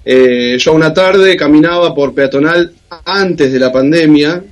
Eh, 0.05 0.59
yo 0.59 0.75
una 0.75 0.93
tarde 0.93 1.37
caminaba 1.39 1.95
por 1.95 2.13
peatonal 2.13 2.75
antes 3.07 3.51
de 3.51 3.59
la 3.59 3.73
pandemia 3.73 4.45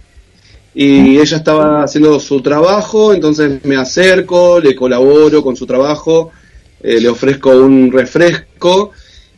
y 0.75 1.19
ella 1.19 1.37
estaba 1.37 1.83
haciendo 1.83 2.19
su 2.19 2.41
trabajo, 2.41 3.13
entonces 3.13 3.63
me 3.65 3.77
acerco, 3.77 4.59
le 4.59 4.75
colaboro 4.75 5.43
con 5.43 5.55
su 5.55 5.67
trabajo, 5.67 6.31
le 6.81 7.07
ofrezco 7.11 7.51
un 7.51 7.93
refresco 7.93 8.93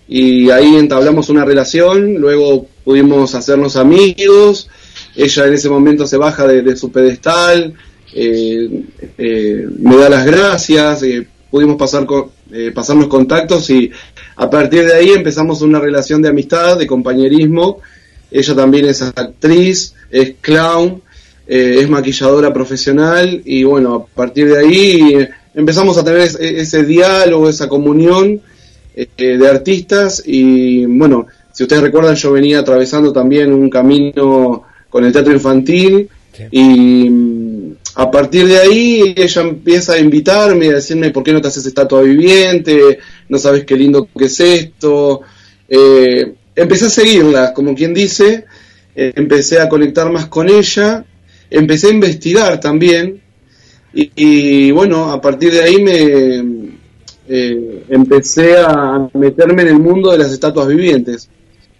y 0.08 0.50
ahí 0.50 0.76
entablamos 0.76 1.28
una 1.30 1.44
relación, 1.44 2.14
luego 2.16 2.66
pudimos 2.84 3.34
hacernos 3.34 3.76
amigos, 3.76 4.68
ella 5.16 5.46
en 5.46 5.54
ese 5.54 5.68
momento 5.68 6.06
se 6.06 6.16
baja 6.16 6.46
de, 6.46 6.76
su 6.76 6.92
pedestal, 6.92 7.74
eh, 8.12 8.82
eh, 9.16 9.66
me 9.78 9.96
da 9.96 10.08
las 10.08 10.26
gracias, 10.26 11.02
eh, 11.02 11.26
pudimos 11.50 11.76
pasar 11.76 12.04
con, 12.04 12.30
pasarnos 12.74 13.08
contactos 13.08 13.68
y 13.70 13.90
a 14.36 14.48
partir 14.48 14.84
de 14.84 14.94
ahí 14.94 15.10
empezamos 15.10 15.62
una 15.62 15.80
relación 15.80 16.20
de 16.20 16.28
amistad, 16.28 16.78
de 16.78 16.86
compañerismo, 16.86 17.80
ella 18.30 18.54
también 18.54 18.86
es 18.86 19.02
actriz, 19.02 19.94
es 20.10 20.34
clown, 20.40 21.02
es 21.46 21.88
maquilladora 21.88 22.52
profesional 22.52 23.42
y 23.44 23.64
bueno, 23.64 23.94
a 23.94 24.06
partir 24.06 24.48
de 24.52 24.58
ahí 24.58 25.28
empezamos 25.54 25.96
a 25.98 26.04
tener 26.04 26.20
ese, 26.20 26.60
ese 26.60 26.84
diálogo, 26.84 27.48
esa 27.48 27.68
comunión 27.68 28.40
eh, 28.96 29.08
de 29.16 29.48
artistas 29.48 30.22
y 30.24 30.86
bueno, 30.86 31.26
si 31.52 31.64
ustedes 31.64 31.82
recuerdan 31.82 32.14
yo 32.14 32.32
venía 32.32 32.60
atravesando 32.60 33.12
también 33.12 33.52
un 33.52 33.68
camino 33.68 34.64
con 34.88 35.04
el 35.04 35.12
teatro 35.12 35.32
infantil 35.32 36.08
y 36.50 37.08
mm, 37.10 37.74
a 37.96 38.10
partir 38.10 38.46
de 38.46 38.58
ahí 38.58 39.14
ella 39.16 39.42
empieza 39.42 39.94
a 39.94 39.98
invitarme, 39.98 40.68
a 40.68 40.74
decirme 40.74 41.10
por 41.10 41.22
qué 41.22 41.32
no 41.32 41.40
te 41.40 41.48
haces 41.48 41.66
estatua 41.66 42.02
viviente, 42.02 42.98
no 43.28 43.38
sabes 43.38 43.64
qué 43.64 43.76
lindo 43.76 44.08
que 44.16 44.24
es 44.24 44.40
esto. 44.40 45.20
Eh, 45.68 46.34
empecé 46.56 46.86
a 46.86 46.90
seguirla, 46.90 47.52
como 47.52 47.74
quien 47.74 47.94
dice, 47.94 48.44
eh, 48.94 49.12
empecé 49.14 49.60
a 49.60 49.68
conectar 49.68 50.10
más 50.10 50.26
con 50.26 50.48
ella, 50.48 51.04
empecé 51.50 51.88
a 51.88 51.90
investigar 51.90 52.60
también 52.60 53.20
y, 53.92 54.10
y, 54.16 54.70
bueno, 54.72 55.12
a 55.12 55.20
partir 55.20 55.52
de 55.52 55.62
ahí 55.62 55.82
me 55.82 56.74
eh, 57.28 57.73
empecé 57.88 58.56
a 58.58 59.08
meterme 59.14 59.62
en 59.62 59.68
el 59.68 59.78
mundo 59.78 60.12
de 60.12 60.18
las 60.18 60.32
estatuas 60.32 60.68
vivientes, 60.68 61.28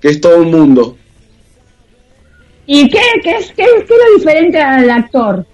que 0.00 0.08
es 0.08 0.20
todo 0.20 0.42
un 0.42 0.50
mundo. 0.50 0.96
¿Y 2.66 2.88
qué, 2.88 3.00
qué, 3.22 3.36
es, 3.36 3.48
qué, 3.48 3.64
qué 3.64 3.82
es 3.82 3.88
lo 3.90 4.18
diferente 4.18 4.58
al 4.60 4.88
actor? 4.90 5.46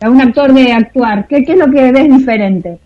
A 0.00 0.10
un 0.10 0.20
actor 0.20 0.52
de 0.52 0.72
actuar. 0.72 1.26
¿Qué, 1.28 1.44
qué 1.44 1.52
es 1.52 1.58
lo 1.58 1.70
que 1.70 1.92
ves 1.92 2.08
diferente? 2.08 2.78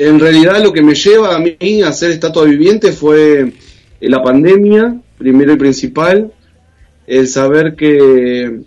en 0.00 0.18
realidad 0.18 0.62
lo 0.62 0.72
que 0.72 0.82
me 0.82 0.94
lleva 0.94 1.36
a 1.36 1.38
mí 1.38 1.82
a 1.82 1.92
ser 1.92 2.10
estatua 2.10 2.44
viviente 2.44 2.92
fue 2.92 3.52
eh, 4.00 4.08
la 4.08 4.22
pandemia, 4.22 4.98
primero 5.18 5.52
y 5.52 5.56
principal, 5.56 6.32
el 7.06 7.28
saber 7.28 7.74
que 7.76 8.60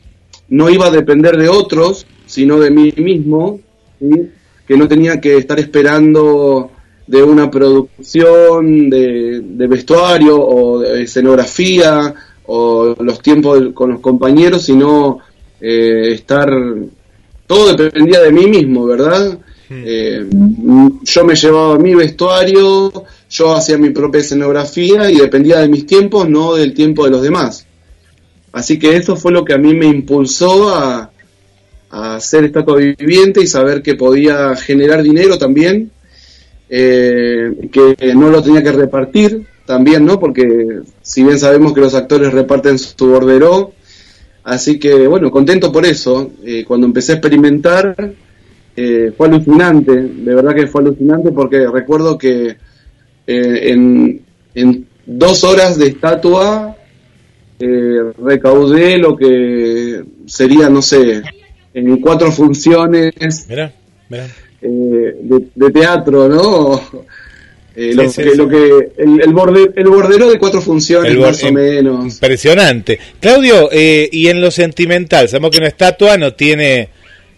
no 0.47 0.69
iba 0.69 0.85
a 0.85 0.91
depender 0.91 1.35
de 1.37 1.49
otros, 1.49 2.05
sino 2.27 2.59
de 2.59 2.69
mí 2.69 2.93
mismo, 2.97 3.59
¿sí? 3.99 4.29
Que 4.73 4.79
no 4.79 4.87
tenía 4.87 5.21
que 5.21 5.37
estar 5.37 5.59
esperando 5.59 6.71
de 7.05 7.21
una 7.21 7.51
producción 7.51 8.89
de, 8.89 9.41
de 9.41 9.67
vestuario 9.67 10.41
o 10.41 10.79
de 10.79 11.03
escenografía 11.03 12.11
o 12.47 12.95
los 12.99 13.19
tiempos 13.21 13.61
con 13.75 13.91
los 13.91 13.99
compañeros, 13.99 14.63
sino 14.63 15.19
eh, 15.61 16.13
estar... 16.13 16.49
Todo 17.45 17.75
dependía 17.75 18.21
de 18.21 18.31
mí 18.31 18.47
mismo, 18.47 18.87
¿verdad? 18.87 19.37
Eh, 19.69 20.25
yo 21.03 21.23
me 21.23 21.35
llevaba 21.35 21.77
mi 21.77 21.93
vestuario, 21.93 22.91
yo 23.29 23.53
hacía 23.53 23.77
mi 23.77 23.91
propia 23.91 24.21
escenografía 24.21 25.11
y 25.11 25.17
dependía 25.17 25.59
de 25.59 25.67
mis 25.67 25.85
tiempos, 25.85 26.27
no 26.27 26.55
del 26.55 26.73
tiempo 26.73 27.05
de 27.05 27.11
los 27.11 27.21
demás. 27.21 27.67
Así 28.51 28.79
que 28.79 28.95
eso 28.95 29.15
fue 29.15 29.31
lo 29.33 29.45
que 29.45 29.53
a 29.53 29.59
mí 29.59 29.75
me 29.75 29.85
impulsó 29.85 30.73
a, 30.75 31.12
a 31.95 32.19
ser 32.19 32.45
estatua 32.45 32.77
viviente 32.77 33.39
y 33.39 33.45
saber 33.47 33.83
que 33.83 33.93
podía 33.93 34.55
generar 34.55 35.03
dinero 35.03 35.37
también, 35.37 35.91
eh, 36.67 37.69
que 37.71 38.15
no 38.15 38.31
lo 38.31 38.41
tenía 38.41 38.63
que 38.63 38.71
repartir 38.71 39.45
también, 39.65 40.03
¿no? 40.03 40.19
Porque 40.19 40.81
si 41.03 41.23
bien 41.23 41.37
sabemos 41.37 41.71
que 41.71 41.81
los 41.81 41.93
actores 41.93 42.33
reparten 42.33 42.79
su 42.79 43.07
bordero, 43.07 43.73
así 44.43 44.79
que 44.79 45.07
bueno, 45.07 45.29
contento 45.29 45.71
por 45.71 45.85
eso. 45.85 46.31
Eh, 46.43 46.65
cuando 46.67 46.87
empecé 46.87 47.11
a 47.11 47.15
experimentar, 47.15 47.95
eh, 48.75 49.13
fue 49.15 49.27
alucinante, 49.27 49.91
de 49.91 50.33
verdad 50.33 50.55
que 50.55 50.65
fue 50.65 50.81
alucinante 50.81 51.31
porque 51.31 51.67
recuerdo 51.67 52.17
que 52.17 52.57
en, 53.27 54.19
en 54.55 54.87
dos 55.05 55.43
horas 55.43 55.77
de 55.77 55.87
estatua 55.89 56.75
eh, 57.59 58.11
recaudé 58.17 58.97
lo 58.97 59.15
que 59.15 60.03
sería, 60.25 60.69
no 60.69 60.81
sé, 60.81 61.21
en 61.73 61.97
cuatro 61.97 62.31
funciones 62.31 63.47
Mirá, 63.49 63.73
mirá. 64.09 64.25
eh, 64.61 65.15
de, 65.21 65.43
de 65.55 65.71
teatro, 65.71 66.27
¿no? 66.29 67.05
Eh, 67.75 67.89
Sí, 67.89 67.93
lo, 67.95 68.07
sí, 68.11 68.21
que, 68.23 68.29
sí. 68.29 68.37
lo 68.37 68.47
que 68.47 68.91
el, 68.99 69.21
el, 69.21 69.33
borde- 69.33 69.73
el 69.75 69.87
bordero 69.87 70.29
de 70.29 70.37
cuatro 70.37 70.61
funciones 70.61 71.11
El 71.11 71.17
más 71.19 71.43
o 71.43 71.51
menos. 71.51 72.05
Impresionante. 72.13 72.99
Claudio, 73.19 73.67
eh, 73.71 74.07
y 74.11 74.27
en 74.27 74.41
lo 74.41 74.51
sentimental, 74.51 75.27
sabemos 75.27 75.49
que 75.49 75.57
una 75.57 75.69
estatua 75.69 76.15
no 76.19 76.35
tiene 76.35 76.89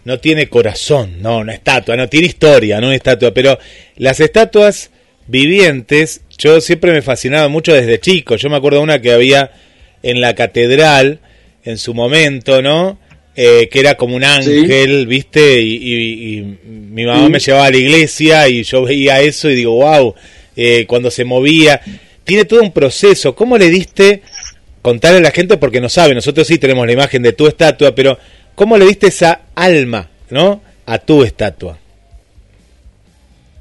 no 0.04 0.20
tiene 0.20 0.50
corazón, 0.50 1.22
no, 1.22 1.38
una 1.38 1.54
estatua, 1.54 1.96
no 1.96 2.06
tiene 2.10 2.26
historia, 2.26 2.78
no 2.82 2.88
una 2.88 2.96
estatua, 2.96 3.32
pero 3.32 3.58
las 3.96 4.20
estatuas 4.20 4.90
vivientes, 5.26 6.20
yo 6.36 6.60
siempre 6.60 6.92
me 6.92 7.00
fascinaba 7.00 7.48
mucho 7.48 7.72
desde 7.72 7.98
chico. 7.98 8.36
Yo 8.36 8.50
me 8.50 8.56
acuerdo 8.56 8.78
de 8.80 8.84
una 8.84 9.00
que 9.00 9.12
había 9.12 9.52
en 10.02 10.20
la 10.20 10.34
catedral 10.34 11.20
en 11.64 11.78
su 11.78 11.94
momento, 11.94 12.60
¿no? 12.60 12.98
Eh, 13.38 13.68
que 13.70 13.80
era 13.80 13.96
como 13.96 14.16
un 14.16 14.24
ángel, 14.24 15.06
¿viste? 15.06 15.60
Y, 15.60 15.74
y- 15.74 16.38
y 16.38 16.42
mi 16.64 17.04
mamá 17.04 17.26
Sí. 17.26 17.32
me 17.32 17.38
llevaba 17.38 17.66
a 17.66 17.70
la 17.70 17.76
iglesia 17.76 18.48
y 18.48 18.62
yo 18.62 18.82
veía 18.84 19.20
eso 19.20 19.50
y 19.50 19.54
digo, 19.56 19.72
wow, 19.74 20.14
cuando 20.86 21.10
se 21.10 21.24
movía. 21.24 21.80
Tiene 22.24 22.44
todo 22.46 22.62
un 22.62 22.72
proceso. 22.72 23.34
¿Cómo 23.36 23.58
le 23.58 23.68
diste, 23.68 24.22
contarle 24.82 25.18
a 25.18 25.22
la 25.22 25.30
gente, 25.32 25.58
porque 25.58 25.80
no 25.82 25.88
sabe, 25.90 26.14
nosotros 26.14 26.46
sí 26.46 26.58
tenemos 26.58 26.86
la 26.86 26.92
imagen 26.92 27.22
de 27.22 27.34
tu 27.34 27.46
estatua, 27.46 27.94
pero 27.94 28.18
¿cómo 28.54 28.78
le 28.78 28.86
diste 28.86 29.08
esa 29.08 29.42
alma, 29.54 30.08
¿no? 30.30 30.62
A 30.86 30.98
tu 30.98 31.22
estatua. 31.22 31.78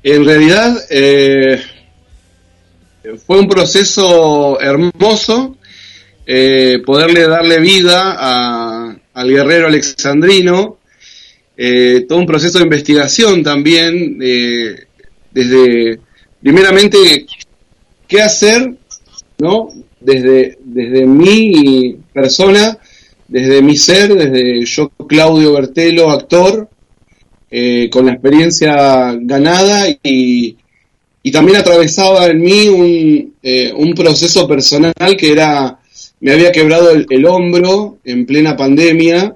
En 0.03 0.23
realidad 0.25 0.73
eh, 0.89 1.61
fue 3.25 3.39
un 3.39 3.47
proceso 3.49 4.59
hermoso 4.61 5.57
eh, 6.25 6.79
poderle 6.85 7.27
darle 7.27 7.59
vida 7.59 8.15
a- 8.17 8.95
al 9.15 9.29
guerrero 9.29 9.67
alexandrino, 9.67 10.77
eh, 11.57 12.05
todo 12.07 12.19
un 12.19 12.25
proceso 12.25 12.57
de 12.57 12.65
investigación 12.65 13.41
también, 13.43 14.19
eh, 14.21 14.75
desde, 15.31 15.99
primeramente, 16.41 17.25
qué 18.07 18.21
hacer, 18.21 18.73
¿no? 19.39 19.69
Desde, 20.01 20.57
desde 20.63 21.05
mi 21.05 21.97
persona, 22.13 22.77
desde 23.27 23.61
mi 23.61 23.77
ser, 23.77 24.13
desde 24.13 24.65
yo, 24.65 24.91
Claudio 25.07 25.53
Bertelo, 25.53 26.11
actor, 26.11 26.69
eh, 27.49 27.89
con 27.89 28.05
la 28.07 28.13
experiencia 28.13 29.15
ganada 29.21 29.87
y, 30.03 30.57
y 31.23 31.31
también 31.31 31.57
atravesaba 31.57 32.27
en 32.27 32.41
mí 32.41 32.67
un, 32.67 33.33
un 33.77 33.93
proceso 33.93 34.45
personal 34.45 34.93
que 35.17 35.31
era, 35.31 35.79
me 36.19 36.31
había 36.31 36.51
quebrado 36.51 36.91
el, 36.91 37.05
el 37.09 37.25
hombro 37.25 37.97
en 38.03 38.25
plena 38.25 38.55
pandemia 38.55 39.35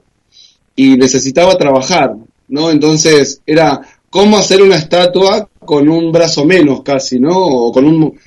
y 0.75 0.97
necesitaba 0.97 1.57
trabajar, 1.57 2.15
¿no? 2.47 2.71
Entonces 2.71 3.41
era 3.45 3.81
cómo 4.09 4.37
hacer 4.37 4.61
una 4.61 4.77
estatua 4.77 5.47
con 5.59 5.87
un 5.89 6.11
brazo 6.11 6.45
menos 6.45 6.81
casi, 6.83 7.19
¿no? 7.19 7.37
O 7.37 7.71
con 7.71 7.85
un... 7.85 8.17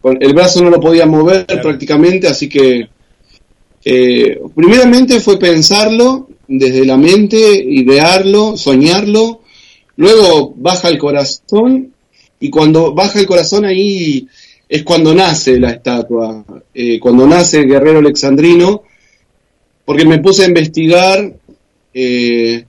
con- 0.00 0.18
el 0.20 0.34
brazo 0.34 0.62
no 0.62 0.70
lo 0.70 0.80
podía 0.80 1.06
mover 1.06 1.46
prácticamente, 1.46 2.28
así 2.28 2.48
que 2.48 2.88
eh, 3.84 4.40
primeramente 4.54 5.20
fue 5.20 5.38
pensarlo 5.38 6.28
desde 6.46 6.84
la 6.84 6.96
mente, 6.96 7.36
idearlo, 7.38 8.56
soñarlo, 8.56 9.40
luego 9.96 10.54
baja 10.56 10.88
el 10.88 10.98
corazón 10.98 11.92
y 12.40 12.50
cuando 12.50 12.92
baja 12.94 13.20
el 13.20 13.26
corazón 13.26 13.64
ahí 13.64 14.26
es 14.74 14.82
cuando 14.82 15.14
nace 15.14 15.60
la 15.60 15.70
estatua, 15.70 16.44
eh, 16.74 16.98
cuando 16.98 17.28
nace 17.28 17.60
el 17.60 17.68
guerrero 17.68 18.00
alexandrino, 18.00 18.82
porque 19.84 20.04
me 20.04 20.18
puse 20.18 20.42
a 20.42 20.48
investigar, 20.48 21.32
eh, 21.94 22.64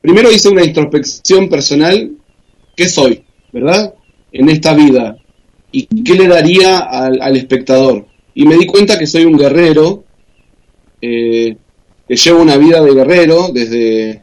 primero 0.00 0.32
hice 0.32 0.48
una 0.48 0.64
introspección 0.64 1.50
personal, 1.50 2.12
¿qué 2.74 2.88
soy? 2.88 3.24
¿Verdad? 3.52 3.92
En 4.32 4.48
esta 4.48 4.72
vida. 4.72 5.18
¿Y 5.70 6.02
qué 6.02 6.14
le 6.14 6.28
daría 6.28 6.78
al, 6.78 7.36
espectador? 7.36 8.06
Y 8.34 8.46
me 8.46 8.56
di 8.56 8.64
cuenta 8.64 8.98
que 8.98 9.06
soy 9.06 9.26
un 9.26 9.36
guerrero, 9.36 10.04
eh, 11.02 11.58
que 12.08 12.16
llevo 12.16 12.40
una 12.40 12.56
vida 12.56 12.80
de 12.80 12.94
guerrero 12.94 13.50
desde, 13.52 14.22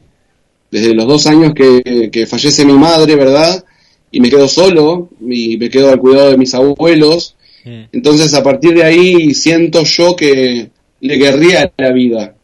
desde 0.72 0.96
los 0.96 1.06
dos 1.06 1.28
años 1.28 1.54
que 1.54 2.26
fallece 2.28 2.66
mi 2.66 2.74
madre, 2.74 3.16
¿verdad? 3.16 3.64
Y 4.12 4.20
me 4.20 4.30
quedo 4.30 4.48
solo, 4.48 5.10
y 5.22 5.58
me 5.58 5.70
quedo 5.70 5.90
al 5.90 6.00
cuidado 6.00 6.32
de 6.32 6.38
mis 6.38 6.54
abuelos. 6.54 7.36
Entonces 7.92 8.34
a 8.34 8.42
partir 8.42 8.74
de 8.74 8.84
ahí 8.84 9.34
siento 9.34 9.84
yo 9.84 10.16
que 10.16 10.70
le 11.02 11.16
guerré 11.18 11.58
a 11.58 11.72
la 11.78 11.92
vida. 11.92 12.36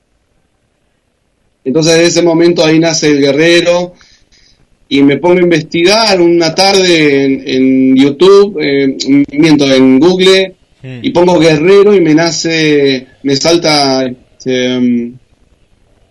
Entonces 1.63 1.95
en 1.95 2.01
ese 2.01 2.21
momento 2.21 2.63
ahí 2.63 2.77
nace 2.77 3.07
el 3.07 3.19
guerrero 3.19 3.93
y 4.87 5.01
me 5.01 5.17
pongo 5.17 5.39
a 5.39 5.43
investigar 5.43 6.21
una 6.21 6.53
tarde 6.53 7.23
en, 7.25 7.43
en 7.47 7.95
YouTube, 7.95 8.59
eh, 8.61 8.95
miento, 9.31 9.65
en 9.73 9.99
Google, 9.99 10.53
y 11.01 11.09
pongo 11.09 11.39
guerrero 11.39 11.95
y 11.95 12.01
me 12.01 12.13
nace, 12.13 13.07
me 13.23 13.35
salta 13.35 14.05
este, 14.05 14.77
um, 14.77 15.17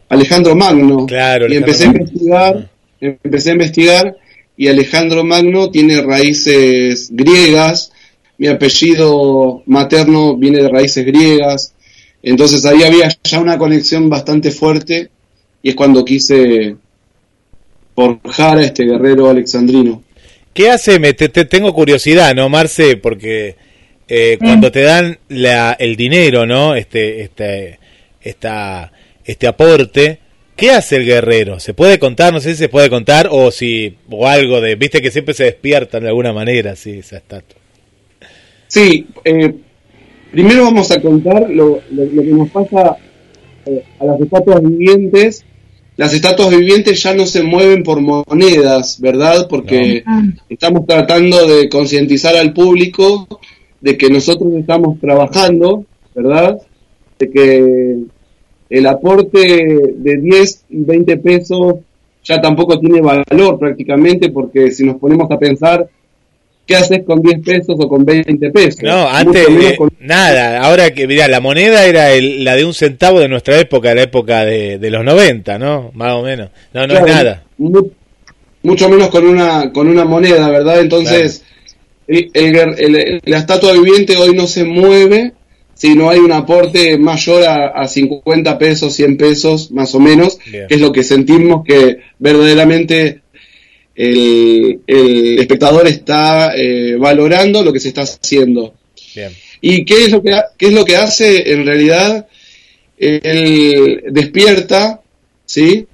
Alejandro 0.08 0.56
Magno. 0.56 1.06
Claro, 1.06 1.46
y 1.46 1.56
Alejandro 1.56 1.70
empecé 1.70 1.84
a 1.84 1.86
investigar, 1.86 2.70
empecé 3.00 3.50
a 3.50 3.52
investigar 3.52 4.16
y 4.56 4.68
Alejandro 4.68 5.24
Magno 5.24 5.70
tiene 5.70 6.00
raíces 6.02 7.08
griegas, 7.12 7.92
mi 8.38 8.46
apellido 8.48 9.62
materno 9.66 10.36
viene 10.36 10.62
de 10.62 10.68
raíces 10.68 11.04
griegas, 11.04 11.72
entonces 12.22 12.64
ahí 12.64 12.82
había 12.82 13.08
ya 13.22 13.40
una 13.40 13.58
conexión 13.58 14.08
bastante 14.08 14.50
fuerte 14.50 15.10
y 15.62 15.70
es 15.70 15.74
cuando 15.74 16.04
quise 16.04 16.76
forjar 17.94 18.58
a 18.58 18.64
este 18.64 18.84
guerrero 18.84 19.28
alexandrino. 19.28 20.02
¿Qué 20.52 20.70
hace? 20.70 20.98
Me, 20.98 21.12
te, 21.14 21.28
te- 21.28 21.44
tengo 21.44 21.72
curiosidad, 21.74 22.34
¿no, 22.34 22.48
Marce? 22.48 22.96
Porque 22.96 23.56
eh, 24.08 24.36
cuando 24.38 24.70
te 24.70 24.82
dan 24.82 25.18
la, 25.28 25.72
el 25.72 25.96
dinero, 25.96 26.46
¿no? 26.46 26.74
Este, 26.76 27.22
este, 27.22 27.78
esta, 28.20 28.92
este 29.24 29.46
aporte, 29.46 30.20
¿qué 30.56 30.70
hace 30.70 30.96
el 30.96 31.04
guerrero? 31.04 31.60
¿Se 31.60 31.74
puede 31.74 31.98
contar? 31.98 32.32
No 32.32 32.40
sé 32.40 32.50
si 32.50 32.56
se 32.56 32.68
puede 32.68 32.90
contar 32.90 33.28
o 33.30 33.50
si 33.50 33.96
o 34.10 34.26
algo 34.26 34.60
de, 34.60 34.74
viste 34.76 35.00
que 35.02 35.10
siempre 35.10 35.34
se 35.34 35.44
despiertan 35.44 36.02
de 36.02 36.08
alguna 36.08 36.32
manera, 36.32 36.76
sí, 36.76 36.98
esa 36.98 37.16
estatua. 37.18 37.58
Sí, 38.68 39.06
eh, 39.24 39.54
primero 40.32 40.64
vamos 40.64 40.90
a 40.90 41.00
contar 41.00 41.48
lo, 41.50 41.80
lo- 41.90 42.04
lo 42.06 42.22
que 42.22 42.28
nos 42.30 42.50
pasa 42.50 42.96
eh, 43.66 43.84
a 44.00 44.04
las 44.04 44.20
estatuas 44.20 44.62
vivientes. 44.62 45.44
Las 45.96 46.12
estatuas 46.12 46.50
vivientes 46.50 47.00
ya 47.04 47.14
no 47.14 47.24
se 47.24 47.44
mueven 47.44 47.84
por 47.84 48.00
monedas, 48.00 49.00
¿verdad? 49.00 49.46
Porque 49.48 50.02
estamos 50.48 50.86
tratando 50.86 51.46
de 51.46 51.68
concientizar 51.68 52.34
al 52.36 52.52
público 52.52 53.28
de 53.80 53.96
que 53.96 54.10
nosotros 54.10 54.52
estamos 54.58 54.98
trabajando, 54.98 55.84
¿verdad? 56.12 56.58
De 57.16 57.30
que 57.30 57.96
el 58.78 58.86
aporte 58.86 59.38
de 59.96 60.16
10 60.16 60.64
y 60.70 60.84
20 60.84 61.16
pesos 61.18 61.74
ya 62.24 62.40
tampoco 62.40 62.78
tiene 62.80 63.00
valor 63.00 63.58
prácticamente 63.58 64.30
porque 64.30 64.70
si 64.70 64.84
nos 64.84 64.96
ponemos 64.96 65.30
a 65.30 65.38
pensar, 65.38 65.86
¿qué 66.66 66.74
haces 66.76 67.02
con 67.04 67.20
10 67.20 67.40
pesos 67.44 67.76
o 67.78 67.88
con 67.88 68.04
20 68.04 68.50
pesos? 68.50 68.82
No, 68.82 69.06
antes 69.08 69.46
eh, 69.48 69.76
con- 69.76 69.90
nada, 70.00 70.60
ahora 70.62 70.90
que 70.92 71.06
mirá, 71.06 71.28
la 71.28 71.40
moneda 71.40 71.84
era 71.86 72.12
el- 72.12 72.42
la 72.44 72.56
de 72.56 72.64
un 72.64 72.72
centavo 72.74 73.20
de 73.20 73.28
nuestra 73.28 73.58
época, 73.60 73.94
la 73.94 74.02
época 74.02 74.44
de, 74.46 74.78
de 74.78 74.90
los 74.90 75.04
90, 75.04 75.58
¿no? 75.58 75.90
Más 75.94 76.12
o 76.14 76.22
menos. 76.22 76.48
No, 76.72 76.80
no 76.86 76.94
Claro, 76.94 77.06
es 77.06 77.14
nada. 77.14 77.42
mu- 77.58 77.90
mucho 78.62 78.88
menos 78.88 79.08
con 79.10 79.26
una 79.26 79.70
con 79.72 79.86
una 79.88 80.06
moneda, 80.06 80.48
¿verdad? 80.50 80.80
Entonces, 80.80 81.44
el- 82.08 83.20
la 83.24 83.38
estatua 83.38 83.72
viviente 83.74 84.16
hoy 84.16 84.34
no 84.34 84.46
se 84.46 84.64
mueve 84.64 85.32
si 85.74 85.94
no 85.94 86.08
hay 86.10 86.18
un 86.20 86.32
aporte 86.32 86.96
mayor 86.98 87.44
a, 87.44 87.66
a 87.68 87.86
50 87.88 88.58
pesos, 88.58 88.94
100 88.94 89.16
pesos, 89.16 89.70
más 89.72 89.94
o 89.94 90.00
menos, 90.00 90.38
Bien. 90.50 90.66
que 90.68 90.74
es 90.76 90.80
lo 90.80 90.92
que 90.92 91.02
sentimos 91.02 91.64
que 91.66 91.98
verdaderamente 92.18 93.20
el, 93.96 94.80
el 94.86 95.38
espectador 95.38 95.86
está 95.86 96.52
eh, 96.56 96.96
valorando 96.98 97.62
lo 97.62 97.72
que 97.72 97.80
se 97.80 97.88
está 97.88 98.02
haciendo. 98.02 98.74
Bien. 99.14 99.32
¿Y 99.60 99.84
qué 99.84 100.04
es 100.04 100.10
lo 100.10 100.22
que, 100.22 100.32
ha- 100.34 100.46
qué 100.56 100.66
es 100.66 100.72
lo 100.72 100.84
que 100.84 100.96
hace 100.96 101.52
en 101.52 101.64
realidad? 101.66 102.26
Él 102.98 104.04
despierta, 104.10 105.00
¿sí? 105.44 105.86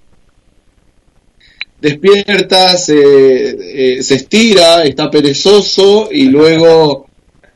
Despierta, 1.80 2.76
se, 2.76 3.96
eh, 3.98 4.02
se 4.02 4.14
estira, 4.16 4.84
está 4.84 5.10
perezoso 5.10 6.10
y 6.12 6.24
luego 6.24 7.06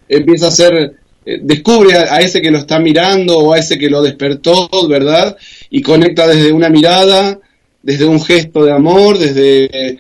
empieza 0.09 0.47
a 0.47 0.49
hacer, 0.49 0.95
descubre 1.25 1.97
a, 1.97 2.15
a 2.15 2.21
ese 2.21 2.41
que 2.43 2.51
lo 2.51 2.59
está 2.59 2.79
mirando 2.79 3.39
o 3.39 3.53
a 3.53 3.59
ese 3.59 3.79
que 3.79 3.89
lo 3.89 4.03
despertó, 4.03 4.69
¿verdad? 4.89 5.37
Y 5.71 5.83
conecta 5.83 6.27
desde 6.27 6.53
una 6.53 6.69
mirada, 6.69 7.39
desde 7.83 8.07
un 8.07 8.21
gesto 8.21 8.65
de 8.65 8.73
amor, 8.73 9.19
desde, 9.19 9.99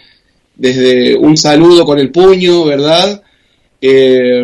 desde 0.57 1.16
un 1.16 1.37
saludo 1.37 1.85
con 1.85 1.99
el 1.99 2.11
puño, 2.11 2.64
¿verdad? 2.64 3.22
Eh, 3.81 4.43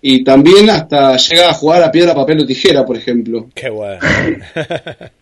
y 0.00 0.24
también 0.24 0.68
hasta 0.68 1.16
llega 1.16 1.50
a 1.50 1.54
jugar 1.54 1.84
a 1.84 1.92
piedra, 1.92 2.14
papel 2.14 2.40
o 2.40 2.46
tijera, 2.46 2.84
por 2.84 2.96
ejemplo. 2.96 3.48
Qué 3.54 3.70
bueno. 3.70 4.00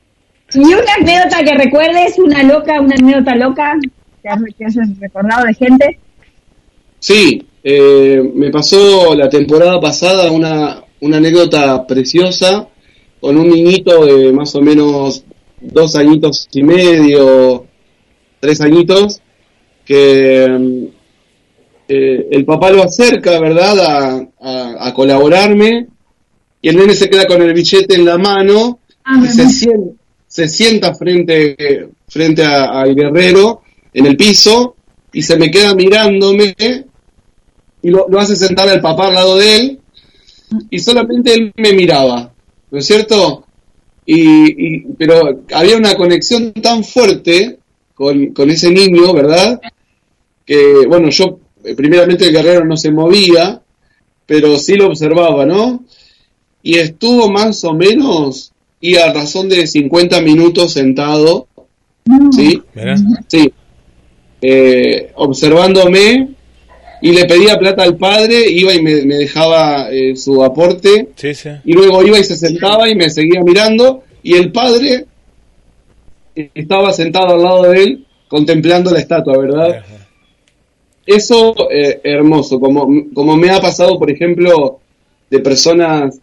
Y 0.53 0.59
una 0.59 0.94
anécdota 1.01 1.44
que 1.44 1.55
recuerdes, 1.55 2.18
una 2.18 2.42
loca, 2.42 2.80
una 2.80 2.96
anécdota 2.96 3.36
loca, 3.36 3.72
que 4.20 4.28
has, 4.28 4.40
que 4.59 4.64
hayas 4.64 4.98
recordado 4.98 5.46
de 5.46 5.55
gente. 5.55 5.98
Sí, 6.98 7.46
eh, 7.62 8.20
me 8.34 8.51
pasó 8.51 9.14
la 9.14 9.28
temporada 9.28 9.80
pasada 9.80 10.30
una, 10.32 10.82
una 11.01 11.16
anécdota 11.18 11.86
preciosa 11.86 12.68
con 13.20 13.36
un 13.36 13.48
niñito 13.51 14.05
de 14.05 14.32
más 14.32 14.55
o 14.55 14.61
menos 14.62 15.24
dos 15.61 15.94
añitos 15.96 16.48
y 16.53 16.62
medio, 16.62 17.66
tres 18.40 18.61
añitos, 18.61 19.20
que 19.84 20.44
eh, 21.88 22.28
el 22.30 22.44
papá 22.44 22.70
lo 22.70 22.82
acerca, 22.82 23.38
¿verdad?, 23.40 23.78
a, 23.80 24.26
a- 24.40 24.88
a 24.88 24.94
colaborarme 24.94 25.86
y 26.62 26.68
el 26.68 26.76
nene 26.76 26.94
se 26.94 27.09
queda 27.11 27.26
con 27.26 27.42
el 27.42 27.53
billete 27.53 27.94
en 27.94 28.05
la 28.05 28.16
mano 28.18 28.78
y 29.24 29.28
se 29.28 29.48
sienta, 29.48 29.90
se 30.26 30.48
sienta 30.48 30.94
frente, 30.94 31.88
frente 32.09 32.44
a- 32.44 32.80
al 32.80 32.94
guerrero 32.94 33.62
en 33.92 34.07
el 34.07 34.16
piso 34.16 34.76
y 35.12 35.22
se 35.22 35.36
me 35.36 35.51
queda 35.51 35.74
mirándome 35.74 36.55
y 37.82 37.88
lo, 37.90 38.07
lo 38.09 38.20
hace 38.20 38.36
sentar 38.36 38.68
al 38.68 38.80
papá 38.80 39.09
al 39.09 39.14
lado 39.14 39.36
de 39.38 39.57
él 39.57 39.80
y 40.70 40.78
solamente 40.78 41.34
él 41.34 41.53
me 41.57 41.72
miraba, 41.72 42.32
¿no 42.70 42.78
es 42.78 42.86
cierto? 42.86 43.44
Y, 44.07 44.76
y- 44.76 44.80
pero 44.98 45.42
había 45.55 45.76
una 45.76 45.94
conexión 45.94 46.53
tan 46.55 46.82
fuerte 46.84 47.59
con, 47.94 48.28
con 48.28 48.51
ese 48.51 48.70
niño, 48.70 49.12
¿verdad? 49.12 49.61
Que, 50.44 50.86
bueno, 50.88 51.11
yo, 51.11 51.38
eh, 51.64 51.74
primeramente 51.74 52.26
el 52.26 52.32
guerrero 52.32 52.64
no 52.64 52.76
se 52.76 52.90
movía, 52.90 53.61
pero 54.26 54.59
sí 54.59 54.74
lo 54.74 54.86
observaba, 54.88 55.44
¿no? 55.46 55.84
Y 56.62 56.76
estuvo 56.78 57.30
más 57.30 57.62
o 57.64 57.72
menos, 57.74 58.53
y 58.80 58.96
a 58.96 59.12
razón 59.12 59.48
de 59.48 59.66
50 59.66 60.20
minutos 60.22 60.72
sentado, 60.72 61.46
¿sí? 62.32 62.62
Mirá. 62.74 62.96
Sí. 63.28 63.53
Eh, 64.42 65.12
observándome 65.16 66.30
y 67.03 67.12
le 67.12 67.24
pedía 67.24 67.59
plata 67.59 67.82
al 67.82 67.96
padre, 67.96 68.44
iba 68.51 68.74
y 68.74 68.82
me, 68.82 69.03
me 69.05 69.16
dejaba 69.16 69.90
eh, 69.90 70.14
su 70.16 70.42
aporte 70.44 71.09
Sí, 71.16 71.34
sí. 71.34 71.51
y 71.64 71.72
luego 71.72 72.03
iba 72.05 72.18
y 72.18 72.24
se 72.24 72.36
sentaba 72.36 72.88
y 72.88 72.94
me 72.94 73.09
seguía 73.11 73.40
mirando 73.42 74.03
y 74.22 74.34
el 74.34 74.53
padre 74.53 75.07
estaba 76.55 76.92
sentado 76.92 77.34
al 77.34 77.42
lado 77.42 77.62
de 77.70 77.82
él 77.82 78.07
contemplando 78.28 78.90
la 78.90 79.01
estatua, 79.01 79.36
¿verdad? 79.38 79.82
Eso 81.05 81.55
eh, 81.70 82.01
hermoso, 82.05 82.61
como, 82.61 82.86
como 83.12 83.36
me 83.36 83.51
ha 83.51 83.61
pasado, 83.61 83.98
por 83.98 84.11
ejemplo, 84.11 84.78
de 85.28 85.40
personas, 85.40 86.20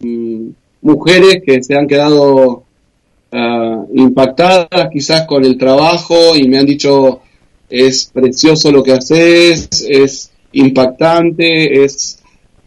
mm, 0.00 0.48
mujeres 0.82 1.42
que 1.44 1.62
se 1.62 1.76
han 1.76 1.86
quedado 1.86 2.64
ah, 3.30 3.84
impactadas 3.94 4.88
quizás 4.92 5.26
con 5.26 5.44
el 5.44 5.56
trabajo 5.56 6.34
y 6.34 6.48
me 6.48 6.58
han 6.58 6.66
dicho 6.66 7.20
es 7.68 8.06
precioso 8.12 8.70
lo 8.72 8.82
que 8.82 8.92
haces, 8.92 9.68
es 9.88 10.30
impactante, 10.52 11.84
es 11.84 12.18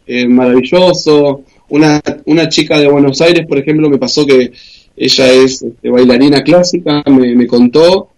eh, 0.07 0.27
maravilloso. 0.27 1.43
Una, 1.69 2.01
una 2.25 2.49
chica 2.49 2.79
de 2.79 2.87
Buenos 2.89 3.21
Aires, 3.21 3.45
por 3.47 3.59
ejemplo, 3.59 3.89
me 3.89 3.97
pasó 3.99 4.25
que 4.25 4.51
ella 4.97 5.31
es 5.31 5.61
este, 5.61 5.89
bailarina 5.89 6.41
clásica, 6.43 7.03
me, 7.07 7.35
me 7.35 7.47
contó, 7.47 8.09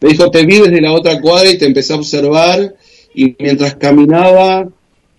me 0.00 0.10
dijo, 0.10 0.30
te 0.30 0.44
vi 0.46 0.58
desde 0.60 0.80
la 0.80 0.92
otra 0.92 1.20
cuadra 1.20 1.50
y 1.50 1.58
te 1.58 1.66
empecé 1.66 1.92
a 1.92 1.96
observar 1.96 2.74
y 3.14 3.34
mientras 3.38 3.74
caminaba 3.74 4.68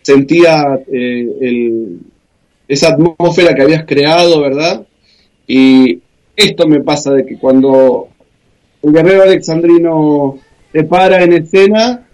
sentía 0.02 0.80
eh, 0.92 1.28
el- 1.42 2.00
esa 2.68 2.90
atmósfera 2.94 3.54
que 3.54 3.62
habías 3.62 3.86
creado, 3.86 4.42
¿verdad? 4.42 4.86
Y 5.46 6.00
esto 6.36 6.68
me 6.68 6.82
pasa 6.82 7.12
de 7.14 7.26
que 7.26 7.38
cuando 7.38 8.08
el 8.82 8.94
guerrero 8.94 9.24
alexandrino 9.24 10.40
se 10.74 10.84
para 10.84 11.24
en 11.24 11.34
escena, 11.34 12.06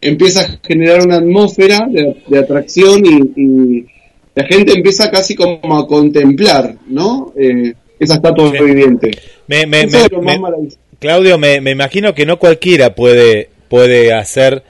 empieza 0.00 0.40
a 0.42 0.58
generar 0.66 1.02
una 1.02 1.16
atmósfera 1.16 1.86
de, 1.90 2.16
de 2.26 2.38
atracción 2.38 3.02
y, 3.06 3.40
y 3.40 3.86
la 4.34 4.44
gente 4.44 4.72
empieza 4.72 5.10
casi 5.10 5.34
como 5.34 5.78
a 5.78 5.86
contemplar, 5.86 6.76
¿no? 6.88 7.32
Eh, 7.38 7.74
esa 7.98 8.14
estatua 8.14 8.50
viviente. 8.52 9.10
Me, 9.48 9.66
me- 9.66 9.82
Eso 9.82 9.98
me- 9.98 10.04
es 10.04 10.12
lo 10.12 10.22
más 10.22 10.34
me- 10.36 10.40
maravilloso. 10.40 10.76
Claudio, 11.00 11.38
me, 11.38 11.60
me 11.60 11.70
imagino 11.72 12.14
que 12.14 12.26
no 12.26 12.38
cualquiera 12.38 12.94
puede, 12.94 13.50
puede 13.68 14.12
hacer 14.12 14.62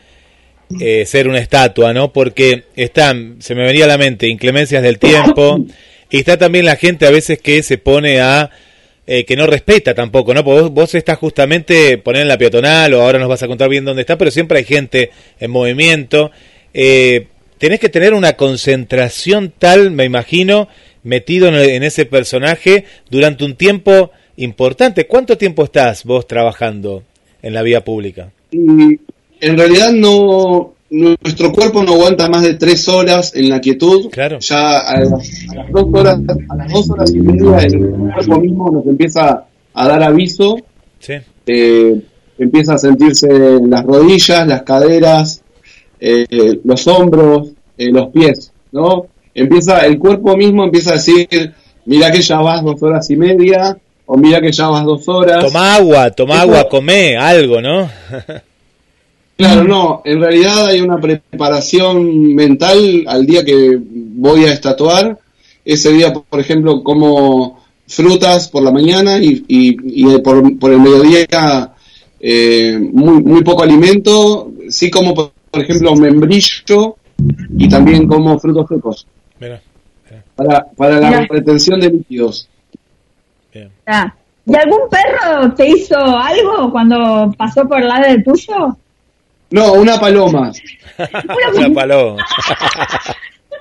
eh, 0.80 1.06
ser 1.06 1.26
una 1.28 1.38
estatua, 1.38 1.92
¿no? 1.94 2.12
Porque 2.12 2.64
están, 2.76 3.36
se 3.40 3.54
me 3.54 3.64
venía 3.64 3.84
a 3.84 3.88
la 3.88 3.96
mente, 3.98 4.28
inclemencias 4.28 4.82
del 4.82 4.98
tiempo, 4.98 5.64
y 6.10 6.18
está 6.18 6.36
también 6.36 6.66
la 6.66 6.76
gente 6.76 7.06
a 7.06 7.10
veces 7.10 7.38
que 7.40 7.62
se 7.62 7.78
pone 7.78 8.20
a, 8.20 8.50
eh, 9.10 9.24
que 9.24 9.36
no 9.36 9.46
respeta 9.46 9.94
tampoco, 9.94 10.34
¿no? 10.34 10.44
Porque 10.44 10.60
vos, 10.60 10.70
vos 10.70 10.94
estás 10.94 11.16
justamente, 11.16 11.96
poner 11.96 12.20
en 12.22 12.28
la 12.28 12.36
peatonal, 12.36 12.92
o 12.92 13.00
ahora 13.00 13.18
nos 13.18 13.30
vas 13.30 13.42
a 13.42 13.46
contar 13.46 13.70
bien 13.70 13.86
dónde 13.86 14.02
está, 14.02 14.18
pero 14.18 14.30
siempre 14.30 14.58
hay 14.58 14.64
gente 14.64 15.10
en 15.40 15.50
movimiento. 15.50 16.30
Eh, 16.74 17.28
tenés 17.56 17.80
que 17.80 17.88
tener 17.88 18.12
una 18.12 18.34
concentración 18.34 19.50
tal, 19.58 19.92
me 19.92 20.04
imagino, 20.04 20.68
metido 21.04 21.48
en, 21.48 21.54
en 21.54 21.84
ese 21.84 22.04
personaje 22.04 22.84
durante 23.08 23.46
un 23.46 23.56
tiempo 23.56 24.10
importante. 24.36 25.06
¿Cuánto 25.06 25.38
tiempo 25.38 25.64
estás 25.64 26.04
vos 26.04 26.26
trabajando 26.26 27.02
en 27.40 27.54
la 27.54 27.62
vía 27.62 27.82
pública? 27.82 28.30
En 28.52 29.56
realidad 29.56 29.90
no 29.90 30.74
nuestro 30.90 31.52
cuerpo 31.52 31.82
no 31.82 31.92
aguanta 31.94 32.28
más 32.28 32.42
de 32.42 32.54
tres 32.54 32.88
horas 32.88 33.34
en 33.34 33.48
la 33.48 33.60
quietud. 33.60 34.08
Claro. 34.10 34.38
Ya 34.40 34.78
a 34.80 35.00
las, 35.00 35.12
a 35.50 35.54
las 35.54 35.70
dos 35.72 35.84
horas, 35.92 36.18
a 36.48 36.56
las 36.56 36.72
dos 36.72 36.90
horas 36.90 37.12
y 37.14 37.18
media 37.20 37.58
el 37.58 37.78
cuerpo 38.14 38.40
mismo 38.40 38.70
nos 38.70 38.86
empieza 38.86 39.44
a 39.74 39.88
dar 39.88 40.02
aviso. 40.02 40.56
Sí. 41.00 41.14
Eh, 41.46 42.00
empieza 42.38 42.74
a 42.74 42.78
sentirse 42.78 43.28
las 43.66 43.84
rodillas, 43.84 44.46
las 44.46 44.62
caderas, 44.62 45.42
eh, 46.00 46.60
los 46.64 46.86
hombros, 46.86 47.48
eh, 47.76 47.90
los 47.90 48.08
pies, 48.08 48.52
¿no? 48.72 49.06
Empieza, 49.34 49.84
el 49.86 49.98
cuerpo 49.98 50.36
mismo 50.36 50.64
empieza 50.64 50.90
a 50.90 50.94
decir, 50.94 51.52
mira 51.84 52.10
que 52.10 52.22
ya 52.22 52.40
vas 52.40 52.62
dos 52.64 52.82
horas 52.82 53.08
y 53.10 53.16
media, 53.16 53.76
o 54.06 54.16
mira 54.16 54.40
que 54.40 54.50
ya 54.52 54.68
vas 54.68 54.84
dos 54.84 55.08
horas. 55.08 55.44
Toma 55.44 55.74
agua, 55.76 56.10
toma 56.10 56.34
Eso- 56.34 56.42
agua, 56.42 56.68
come 56.68 57.16
algo, 57.16 57.60
¿no? 57.60 57.88
Claro, 59.38 59.62
no, 59.62 60.02
en 60.04 60.20
realidad 60.20 60.66
hay 60.66 60.80
una 60.80 60.98
preparación 61.00 62.34
mental 62.34 63.04
al 63.06 63.24
día 63.24 63.44
que 63.44 63.78
voy 63.80 64.44
a 64.44 64.52
estatuar. 64.52 65.16
Ese 65.64 65.92
día, 65.92 66.12
por 66.12 66.40
ejemplo, 66.40 66.82
como 66.82 67.62
frutas 67.86 68.48
por 68.48 68.64
la 68.64 68.72
mañana 68.72 69.18
y, 69.18 69.44
y- 69.46 69.76
y 70.02 70.18
por, 70.18 70.58
por 70.58 70.72
el 70.72 70.80
mediodía 70.80 71.70
eh, 72.18 72.76
muy, 72.92 73.22
muy 73.22 73.44
poco 73.44 73.62
alimento. 73.62 74.50
Sí 74.68 74.90
como, 74.90 75.14
por, 75.14 75.30
por 75.52 75.62
ejemplo, 75.62 75.94
membrillo 75.94 76.96
y 77.56 77.68
también 77.68 78.08
como 78.08 78.38
frutos 78.40 78.66
secos 78.68 79.06
Mira. 79.38 79.60
para, 80.34 80.64
para 80.76 80.98
la 81.00 81.10
Mira. 81.10 81.26
retención 81.30 81.78
de 81.80 81.90
líquidos. 81.90 82.48
Ah, 83.86 84.12
¿Y 84.46 84.54
algún 84.56 84.80
perro 84.90 85.54
te 85.54 85.68
hizo 85.68 85.96
algo 85.96 86.72
cuando 86.72 87.32
pasó 87.38 87.68
por 87.68 87.80
el 87.80 87.88
lado 87.88 88.02
del 88.08 88.24
tuyo? 88.24 88.76
No, 89.50 89.72
una 89.74 89.98
paloma. 89.98 90.52
Una 91.54 91.72
paloma. 91.72 92.26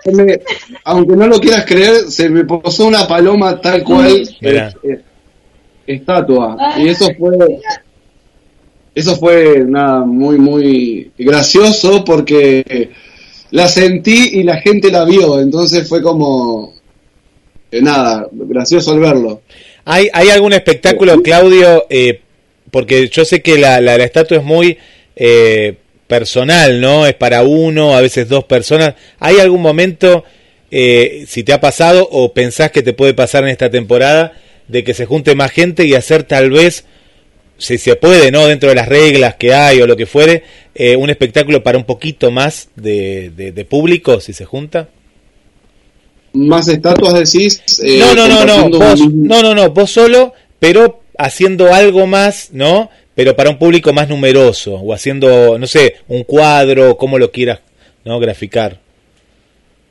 Me- 0.05 0.39
aunque 0.85 1.15
no 1.15 1.27
lo 1.27 1.39
quieras 1.39 1.65
creer, 1.65 2.09
se 2.09 2.29
me 2.29 2.45
posó 2.45 2.88
una 2.88 3.07
paloma 3.07 3.59
tal 3.61 3.83
cual 3.83 4.27
eh, 4.41 4.69
eh, 4.83 5.01
estatua. 5.85 6.57
Y 6.77 6.88
eso 6.89 7.07
fue 7.17 7.38
eso 8.95 9.15
fue 9.17 9.63
nada 9.67 10.03
muy 10.05 10.38
muy 10.38 11.11
gracioso 11.17 12.03
porque 12.03 12.89
la 13.51 13.67
sentí 13.67 14.29
y 14.39 14.43
la 14.43 14.57
gente 14.57 14.89
la 14.91 15.03
vio, 15.05 15.39
entonces 15.39 15.88
fue 15.88 16.01
como 16.01 16.73
eh, 17.71 17.81
nada, 17.81 18.27
gracioso 18.31 18.91
al 18.93 18.99
verlo. 18.99 19.41
¿Hay, 19.85 20.09
¿Hay 20.13 20.29
algún 20.29 20.53
espectáculo, 20.53 21.21
Claudio? 21.21 21.85
Eh, 21.89 22.19
porque 22.71 23.07
yo 23.09 23.23
sé 23.23 23.41
que 23.41 23.57
la, 23.57 23.79
la, 23.79 23.97
la 23.97 24.03
estatua 24.03 24.38
es 24.38 24.43
muy 24.43 24.77
eh, 25.18 25.76
personal, 26.07 26.80
¿no? 26.80 27.05
Es 27.05 27.15
para 27.15 27.43
uno, 27.43 27.95
a 27.95 28.01
veces 28.01 28.30
dos 28.30 28.45
personas. 28.45 28.95
¿Hay 29.20 29.39
algún 29.39 29.61
momento, 29.61 30.24
eh, 30.72 31.26
si 31.28 31.43
te 31.43 31.51
ha 31.51 31.59
pasado 31.59 32.07
o 32.09 32.34
pensás 32.34 32.72
que 32.72 32.84
te 32.84 32.93
puede 32.93 33.13
pasar 33.13 33.43
en 33.43 33.49
esta 33.49 33.70
temporada, 33.70 34.34
de 34.68 34.84
que 34.84 34.93
se 34.93 35.05
junte 35.05 35.36
más 35.36 35.51
gente 35.51 35.86
y 35.86 35.95
hacer 35.95 36.24
tal 36.24 36.51
vez, 36.51 36.86
si 37.57 37.78
se 37.78 37.95
puede, 37.95 38.32
¿no? 38.32 38.47
Dentro 38.47 38.70
de 38.70 38.76
las 38.76 38.88
reglas 38.88 39.36
que 39.36 39.53
hay 39.53 39.82
o 39.82 39.88
lo 39.88 39.97
que 39.97 40.05
fuere, 40.05 40.43
eh, 40.76 40.95
un 40.95 41.09
espectáculo 41.09 41.63
para 41.63 41.78
un 41.78 41.86
poquito 41.86 42.32
más 42.32 42.70
de, 42.76 43.32
de, 43.36 43.51
de 43.51 43.65
público, 43.65 44.20
si 44.20 44.34
se 44.34 44.45
junta? 44.45 44.89
Más 46.34 46.68
estatuas 46.68 47.13
decís. 47.13 47.63
eh, 47.84 47.99
no, 47.99 48.13
no, 48.13 48.28
no, 48.28 48.45
no, 48.45 48.78
vos, 48.78 48.99
no, 49.11 49.41
no, 49.41 49.55
no, 49.55 49.72
vos 49.72 49.89
solo, 49.89 50.34
pero 50.59 51.01
haciendo 51.18 51.74
algo 51.74 52.05
más, 52.05 52.49
¿no? 52.51 52.91
Pero 53.18 53.36
para 53.36 53.49
un 53.49 53.57
público 53.57 53.91
más 53.93 54.07
numeroso, 54.07 54.76
o 54.76 54.93
haciendo, 54.93 55.57
no 55.57 55.65
sé, 55.65 55.95
un 56.07 56.24
cuadro, 56.24 56.95
como 56.97 57.18
lo 57.18 57.32
quieras, 57.32 57.61
¿no? 58.05 58.20
Graficar. 58.20 58.80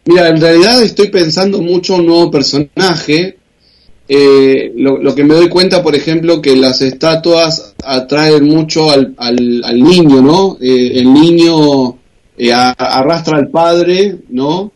Mira, 0.04 0.28
en 0.28 0.40
realidad 0.40 0.80
estoy 0.80 1.08
pensando 1.08 1.60
mucho 1.60 1.96
un 1.96 2.06
nuevo 2.06 2.30
personaje. 2.30 3.36
Eh, 4.08 4.72
lo, 4.76 4.98
lo 4.98 5.12
que 5.16 5.24
me 5.24 5.34
doy 5.34 5.48
cuenta, 5.48 5.82
por 5.82 5.96
ejemplo, 5.96 6.40
que 6.40 6.54
las 6.54 6.80
estatuas 6.82 7.74
atraen 7.84 8.44
mucho 8.44 8.92
al, 8.92 9.14
al, 9.16 9.62
al 9.64 9.80
niño, 9.82 10.22
¿no? 10.22 10.56
Eh, 10.60 10.92
el 11.00 11.12
niño 11.12 11.98
eh, 12.38 12.52
a- 12.52 12.70
arrastra 12.70 13.38
al 13.38 13.48
padre, 13.48 14.18
¿no? 14.28 14.70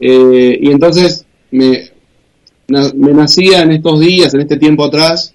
Eh, 0.00 0.56
y 0.62 0.70
entonces 0.70 1.24
me, 1.50 1.90
na- 2.68 2.92
me 2.94 3.12
nacía 3.12 3.62
en 3.62 3.72
estos 3.72 3.98
días, 3.98 4.32
en 4.34 4.42
este 4.42 4.56
tiempo 4.58 4.84
atrás, 4.84 5.34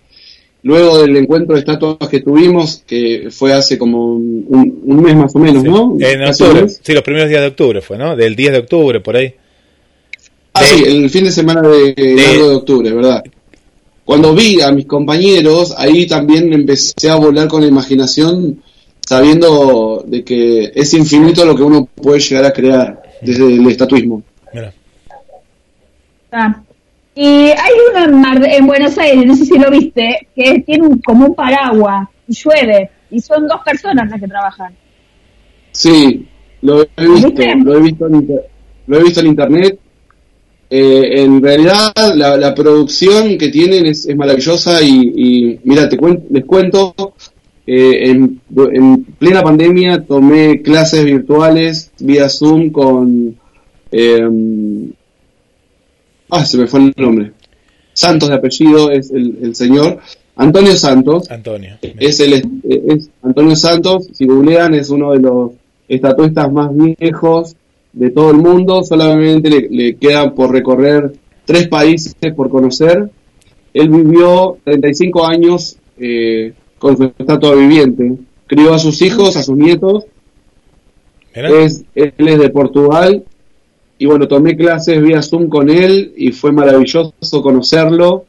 luego 0.67 0.99
del 0.99 1.15
encuentro 1.15 1.55
de 1.55 1.61
estatuas 1.61 2.09
que 2.09 2.19
tuvimos, 2.19 2.83
que 2.85 3.29
fue 3.31 3.53
hace 3.53 3.77
como 3.77 4.15
un, 4.15 4.79
un- 4.83 5.01
mes 5.01 5.15
más 5.15 5.33
o 5.33 5.39
menos, 5.39 5.63
¿no? 5.63 5.95
En 5.97 6.23
octubre, 6.25 6.67
sí, 6.67 6.93
los 6.93 7.03
primeros 7.03 7.29
días 7.29 7.39
de 7.41 7.47
octubre 7.47 7.81
fue, 7.81 7.97
¿no? 7.97 8.17
Del 8.17 8.35
10 8.35 8.51
de 8.51 8.57
octubre, 8.59 8.99
por 8.99 9.15
ahí. 9.15 9.33
Ah, 10.53 10.63
sí, 10.63 10.83
el 10.85 11.09
fin 11.09 11.23
de 11.23 11.31
semana 11.31 11.61
de, 11.61 11.93
largo 12.17 12.49
de 12.49 12.55
octubre, 12.55 12.91
¿verdad? 12.91 13.23
Cuando 14.03 14.35
vi 14.35 14.61
a 14.61 14.71
mis 14.73 14.85
compañeros, 14.85 15.73
ahí 15.77 16.05
también 16.05 16.51
empecé 16.51 17.09
a 17.09 17.15
volar 17.15 17.47
con 17.47 17.61
la 17.61 17.67
imaginación, 17.67 18.61
sabiendo 19.07 20.03
de 20.05 20.23
que 20.25 20.71
es 20.75 20.93
infinito 20.93 21.45
lo 21.45 21.55
que 21.55 21.63
uno 21.63 21.87
puede 21.95 22.19
llegar 22.19 22.43
a 22.43 22.51
crear 22.51 23.01
desde 23.21 23.45
el 23.45 23.65
estatuismo. 23.69 24.21
Ah. 26.31 26.61
Y 27.19 27.25
hay 27.49 27.73
uno 27.91 28.05
en, 28.05 28.21
Mar- 28.21 28.47
en 28.47 28.67
Buenos 28.67 28.95
Aires, 28.99 29.25
no 29.25 29.35
sé 29.35 29.45
si 29.45 29.57
lo 29.57 29.71
viste, 29.71 30.27
que 30.35 30.59
tiene 30.59 30.85
un- 30.85 30.99
como 30.99 31.25
un 31.27 31.33
paraguas 31.35 32.07
y 32.27 32.33
llueve. 32.35 32.91
Y 33.09 33.19
son 33.21 33.47
dos 33.47 33.61
personas 33.65 34.07
las 34.09 34.19
que 34.21 34.27
trabajan. 34.27 34.71
Sí, 35.71 36.27
lo 36.61 36.83
he 36.83 36.87
visto, 37.07 37.27
¿Viste? 37.29 37.55
lo 37.55 37.75
he 37.77 37.81
visto 37.81 38.07
en, 38.07 38.15
inter- 38.15 38.47
lo 38.85 38.97
he 38.99 39.03
visto 39.03 39.19
en 39.21 39.27
internet. 39.27 39.79
Eh, 40.69 41.21
en 41.23 41.41
realidad 41.41 41.91
la, 42.15 42.35
la 42.37 42.53
producción 42.53 43.37
que 43.37 43.47
tienen 43.49 43.85
es, 43.85 44.05
es 44.05 44.15
maravillosa 44.15 44.81
y, 44.83 45.13
y 45.15 45.59
mira, 45.63 45.87
te 45.89 45.97
cuen- 45.97 46.23
les 46.29 46.43
cuento, 46.45 46.93
eh, 47.65 48.09
en, 48.11 48.39
en 48.73 49.03
plena 49.17 49.41
pandemia 49.41 50.03
tomé 50.03 50.61
clases 50.61 51.03
virtuales 51.05 51.91
vía 51.99 52.29
Zoom 52.29 52.69
con... 52.69 53.35
eh, 53.91 54.29
ah, 56.29 56.45
se 56.45 56.57
me 56.57 56.67
fue 56.67 56.79
el 56.81 56.93
nombre. 56.97 57.31
Santos 57.93 58.29
de 58.29 58.35
apellido 58.35 58.91
es 58.91 59.11
el, 59.11 59.37
el 59.41 59.55
señor. 59.55 59.99
Antonio 60.35 60.75
Santos. 60.75 61.29
Antonio. 61.31 61.77
Es, 61.81 62.19
el, 62.19 62.33
es 62.63 63.09
Antonio 63.23 63.55
Santos, 63.55 64.07
si 64.13 64.25
googlean, 64.25 64.75
es 64.75 64.89
uno 64.89 65.11
de 65.11 65.19
los 65.19 65.51
estatuistas 65.87 66.51
más 66.51 66.69
viejos 66.75 67.55
de 67.93 68.11
todo 68.11 68.31
el 68.31 68.37
mundo. 68.37 68.83
Solamente 68.83 69.49
le, 69.49 69.67
le 69.69 69.95
queda 69.95 70.33
por 70.33 70.51
recorrer 70.51 71.13
tres 71.47 71.67
países 71.67 72.13
por 72.35 72.49
conocer. 72.49 73.09
Él 73.73 73.89
vivió 73.89 74.57
35 74.63 75.25
años 75.25 75.77
eh, 75.97 76.53
con 76.77 76.97
su 76.97 77.11
estatua 77.17 77.55
viviente. 77.55 78.13
Crió 78.45 78.73
a 78.73 78.79
sus 78.79 79.01
hijos, 79.01 79.35
a 79.37 79.43
sus 79.43 79.57
nietos. 79.57 80.05
Es, 81.33 81.83
él 81.95 82.13
es 82.17 82.39
de 82.39 82.49
Portugal. 82.49 83.23
Y 83.99 84.05
bueno, 84.05 84.27
tomé 84.27 84.55
clases 84.55 85.01
vía 85.01 85.21
Zoom 85.21 85.49
con 85.49 85.69
él 85.69 86.13
y 86.15 86.31
fue 86.31 86.51
maravilloso 86.51 87.41
conocerlo 87.41 88.25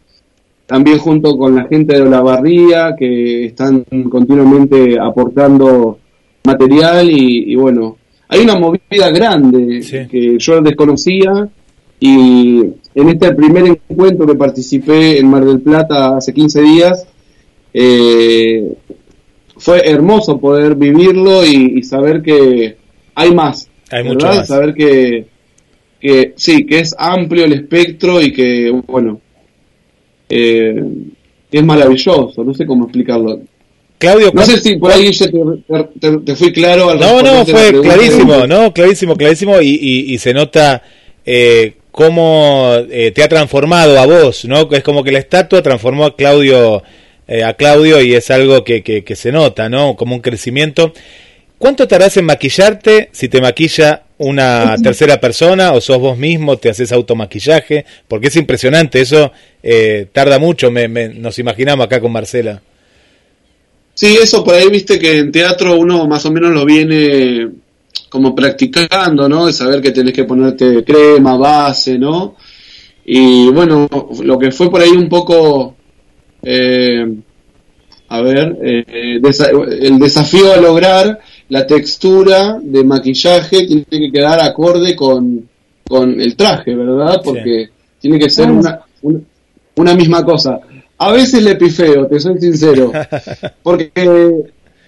también 0.68 0.98
junto 0.98 1.38
con 1.38 1.54
la 1.54 1.64
gente 1.64 1.98
de 1.98 2.04
la 2.08 2.20
barría 2.20 2.94
que 2.94 3.46
están 3.46 3.84
continuamente 4.10 4.98
aportando 5.00 5.98
material 6.44 7.10
y, 7.10 7.52
y 7.52 7.54
bueno, 7.56 7.96
hay 8.28 8.42
una 8.42 8.58
movida 8.58 9.10
grande 9.10 9.80
que 10.10 10.36
yo 10.38 10.60
desconocía 10.60 11.48
y 11.98 12.60
en 12.94 13.08
este 13.08 13.34
primer 13.34 13.64
encuentro 13.88 14.26
que 14.26 14.34
participé 14.34 15.18
en 15.18 15.30
Mar 15.30 15.46
del 15.46 15.60
Plata 15.60 16.18
hace 16.18 16.34
15 16.34 16.60
días 16.60 17.06
eh, 17.72 18.76
fue 19.56 19.88
hermoso 19.88 20.38
poder 20.38 20.74
vivirlo 20.74 21.46
y, 21.46 21.78
y 21.78 21.82
saber 21.82 22.20
que 22.22 22.76
hay 23.14 23.34
más. 23.34 23.70
Hay 23.90 24.02
¿verdad? 24.02 24.14
mucho 24.14 24.26
más. 24.26 24.48
Saber 24.48 24.74
que, 24.74 25.26
que 26.00 26.32
sí, 26.36 26.64
que 26.66 26.80
es 26.80 26.94
amplio 26.98 27.44
el 27.44 27.52
espectro 27.54 28.20
y 28.22 28.32
que, 28.32 28.70
bueno, 28.86 29.20
eh, 30.28 30.82
es 31.50 31.64
maravilloso, 31.64 32.44
no 32.44 32.54
sé 32.54 32.66
cómo 32.66 32.84
explicarlo. 32.84 33.40
Claudio, 33.98 34.30
no 34.32 34.42
sé 34.42 34.58
si 34.58 34.76
por 34.76 34.92
ahí 34.92 35.10
te, 35.10 35.28
te- 36.00 36.18
te 36.18 36.36
fui 36.36 36.52
claro 36.52 36.90
al 36.90 37.00
No, 37.00 37.20
no, 37.20 37.44
fue 37.44 37.80
clarísimo, 37.80 38.46
no, 38.46 38.72
clarísimo, 38.72 39.16
clarísimo, 39.16 39.60
y, 39.60 39.70
y, 39.70 40.14
y 40.14 40.18
se 40.18 40.32
nota 40.32 40.82
eh, 41.26 41.74
cómo 41.90 42.74
eh, 42.90 43.10
te 43.10 43.24
ha 43.24 43.28
transformado 43.28 43.98
a 43.98 44.06
vos, 44.06 44.44
¿no? 44.44 44.68
Es 44.70 44.84
como 44.84 45.02
que 45.02 45.10
la 45.10 45.18
estatua 45.18 45.62
transformó 45.62 46.04
a 46.04 46.14
Claudio, 46.14 46.82
eh, 47.26 47.42
a 47.42 47.54
Claudio 47.54 48.00
y 48.00 48.14
es 48.14 48.30
algo 48.30 48.62
que, 48.62 48.84
que, 48.84 49.02
que 49.02 49.16
se 49.16 49.32
nota, 49.32 49.68
¿no? 49.68 49.96
Como 49.96 50.14
un 50.14 50.20
crecimiento. 50.20 50.92
¿Cuánto 51.58 51.88
tardás 51.88 52.16
en 52.18 52.26
maquillarte 52.26 53.08
si 53.10 53.28
te 53.28 53.40
maquilla 53.40 54.04
una 54.18 54.76
tercera 54.82 55.20
persona 55.20 55.72
o 55.72 55.80
sos 55.80 55.98
vos 55.98 56.18
mismo, 56.18 56.56
te 56.56 56.70
haces 56.70 56.92
automaquillaje? 56.92 57.84
Porque 58.06 58.28
es 58.28 58.36
impresionante, 58.36 59.00
eso 59.00 59.32
eh, 59.62 60.06
tarda 60.12 60.38
mucho, 60.38 60.70
me, 60.70 60.88
me- 60.88 61.08
nos 61.08 61.38
imaginamos 61.38 61.86
acá 61.86 62.00
con 62.00 62.12
Marcela. 62.12 62.60
Sí, 63.94 64.16
eso 64.22 64.44
por 64.44 64.54
ahí 64.54 64.68
viste 64.70 64.98
que 64.98 65.18
en 65.18 65.32
teatro 65.32 65.76
uno 65.76 66.06
más 66.06 66.24
o 66.26 66.30
menos 66.30 66.52
lo 66.52 66.64
viene 66.64 67.48
como 68.08 68.34
practicando, 68.34 69.28
¿no? 69.28 69.46
De 69.46 69.52
saber 69.52 69.80
que 69.82 69.90
tenés 69.90 70.12
que 70.14 70.24
ponerte 70.24 70.84
crema, 70.84 71.36
base, 71.36 71.98
¿no? 71.98 72.36
Y 73.04 73.48
bueno, 73.48 73.88
lo 74.22 74.38
que 74.38 74.52
fue 74.52 74.70
por 74.70 74.80
ahí 74.82 74.90
un 74.90 75.08
poco, 75.08 75.74
eh, 76.42 77.06
a 78.08 78.20
ver, 78.22 78.56
eh, 78.62 79.18
desa- 79.20 79.50
el 79.80 79.98
desafío 79.98 80.52
a 80.52 80.58
lograr 80.58 81.18
la 81.48 81.66
textura 81.66 82.58
de 82.62 82.84
maquillaje 82.84 83.66
tiene 83.66 83.84
que 83.88 84.12
quedar 84.12 84.40
acorde 84.40 84.94
con, 84.94 85.48
con 85.88 86.20
el 86.20 86.36
traje, 86.36 86.74
¿verdad? 86.74 87.20
Porque 87.24 87.68
tiene 88.00 88.18
que 88.18 88.28
ser 88.28 88.50
una, 88.50 88.80
una, 89.02 89.20
una 89.76 89.94
misma 89.94 90.24
cosa. 90.24 90.60
A 90.98 91.12
veces 91.12 91.42
le 91.42 91.56
pifeo, 91.56 92.06
te 92.06 92.18
soy 92.18 92.38
sincero. 92.38 92.92
Porque, 93.62 93.92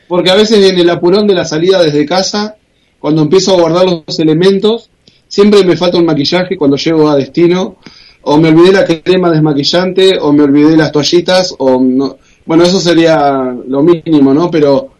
porque 0.08 0.30
a 0.30 0.34
veces 0.34 0.68
en 0.68 0.78
el 0.78 0.90
apurón 0.90 1.26
de 1.26 1.34
la 1.34 1.44
salida 1.44 1.80
desde 1.80 2.04
casa, 2.04 2.56
cuando 2.98 3.22
empiezo 3.22 3.52
a 3.52 3.60
guardar 3.60 3.84
los 3.84 4.18
elementos, 4.18 4.90
siempre 5.28 5.62
me 5.64 5.76
falta 5.76 5.98
un 5.98 6.06
maquillaje 6.06 6.56
cuando 6.56 6.76
llego 6.76 7.08
a 7.08 7.16
destino. 7.16 7.76
O 8.22 8.38
me 8.38 8.48
olvidé 8.48 8.72
la 8.72 8.84
crema 8.84 9.30
desmaquillante, 9.30 10.18
o 10.18 10.32
me 10.32 10.42
olvidé 10.42 10.76
las 10.76 10.92
toallitas, 10.92 11.54
o 11.58 11.80
no. 11.80 12.18
Bueno, 12.44 12.64
eso 12.64 12.80
sería 12.80 13.56
lo 13.66 13.82
mínimo, 13.82 14.34
¿no? 14.34 14.50
Pero, 14.50 14.90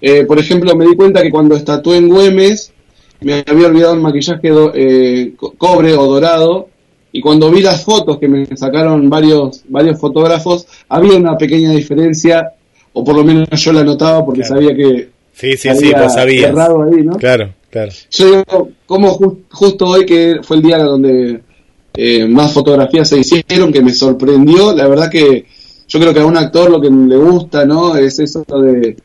eh, 0.00 0.24
por 0.24 0.38
ejemplo, 0.38 0.74
me 0.76 0.86
di 0.86 0.94
cuenta 0.94 1.22
que 1.22 1.30
cuando 1.30 1.56
estatué 1.56 1.96
en 1.98 2.08
Güemes, 2.08 2.72
me 3.20 3.42
había 3.46 3.66
olvidado 3.66 3.94
el 3.94 4.00
maquillaje 4.00 4.48
do- 4.50 4.72
eh, 4.74 5.32
co- 5.36 5.54
cobre 5.58 5.94
o 5.94 6.06
dorado, 6.06 6.68
y 7.10 7.20
cuando 7.20 7.50
vi 7.50 7.62
las 7.62 7.84
fotos 7.84 8.18
que 8.18 8.28
me 8.28 8.46
sacaron 8.56 9.08
varios, 9.10 9.62
varios 9.68 9.98
fotógrafos, 9.98 10.66
había 10.88 11.16
una 11.16 11.36
pequeña 11.36 11.70
diferencia, 11.72 12.52
o 12.92 13.02
por 13.02 13.16
lo 13.16 13.24
menos 13.24 13.48
yo 13.52 13.72
la 13.72 13.82
notaba 13.82 14.24
porque 14.24 14.44
sabía 14.44 14.74
que 14.76 15.08
Sí, 15.32 15.52
sí, 15.56 15.56
sí, 15.56 15.68
había 15.92 16.02
vos 16.02 16.14
sabías. 16.14 16.50
errado 16.50 16.82
ahí, 16.82 17.02
¿no? 17.04 17.12
Claro, 17.16 17.54
claro. 17.70 17.92
Yo 18.10 18.26
digo, 18.26 18.68
como 18.86 19.16
ju- 19.18 19.38
justo 19.50 19.86
hoy 19.86 20.04
que 20.04 20.38
fue 20.42 20.56
el 20.56 20.62
día 20.62 20.78
donde 20.78 21.40
eh, 21.94 22.26
más 22.26 22.52
fotografías 22.52 23.08
se 23.08 23.18
hicieron, 23.18 23.72
que 23.72 23.82
me 23.82 23.92
sorprendió, 23.92 24.72
la 24.74 24.86
verdad 24.88 25.10
que 25.10 25.44
yo 25.88 25.98
creo 26.00 26.12
que 26.12 26.20
a 26.20 26.26
un 26.26 26.36
actor 26.36 26.70
lo 26.70 26.80
que 26.80 26.90
le 26.90 27.16
gusta, 27.16 27.64
¿no? 27.64 27.96
Es 27.96 28.18
eso 28.18 28.44
de, 28.62 28.96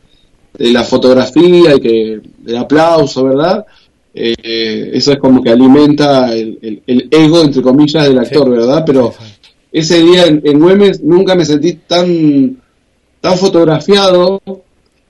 de 0.57 0.71
la 0.71 0.83
fotografía 0.83 1.75
y 1.75 1.79
que 1.79 2.21
el 2.45 2.57
aplauso, 2.57 3.23
¿verdad? 3.25 3.65
Eh, 4.13 4.91
eso 4.93 5.11
es 5.13 5.17
como 5.17 5.41
que 5.41 5.49
alimenta 5.49 6.31
el, 6.33 6.59
el- 6.61 6.83
el 6.85 7.07
ego, 7.09 7.41
entre 7.41 7.61
comillas, 7.61 8.07
del 8.07 8.19
actor, 8.19 8.49
¿verdad? 8.49 8.83
Pero 8.85 9.13
ese 9.71 9.99
día 10.03 10.25
en, 10.25 10.41
en 10.43 10.59
Güemes 10.59 11.01
nunca 11.01 11.33
me 11.35 11.45
sentí 11.45 11.73
tan, 11.87 12.57
tan 13.19 13.37
fotografiado 13.37 14.39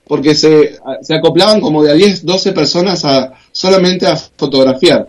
porque 0.06 0.34
se, 0.34 0.76
se 1.02 1.14
acoplaban 1.14 1.60
como 1.60 1.82
de 1.82 1.90
a 1.90 1.94
10, 1.94 2.24
12 2.24 2.52
personas 2.52 3.04
a 3.04 3.32
solamente 3.52 4.06
a 4.06 4.16
fotografiar. 4.16 5.08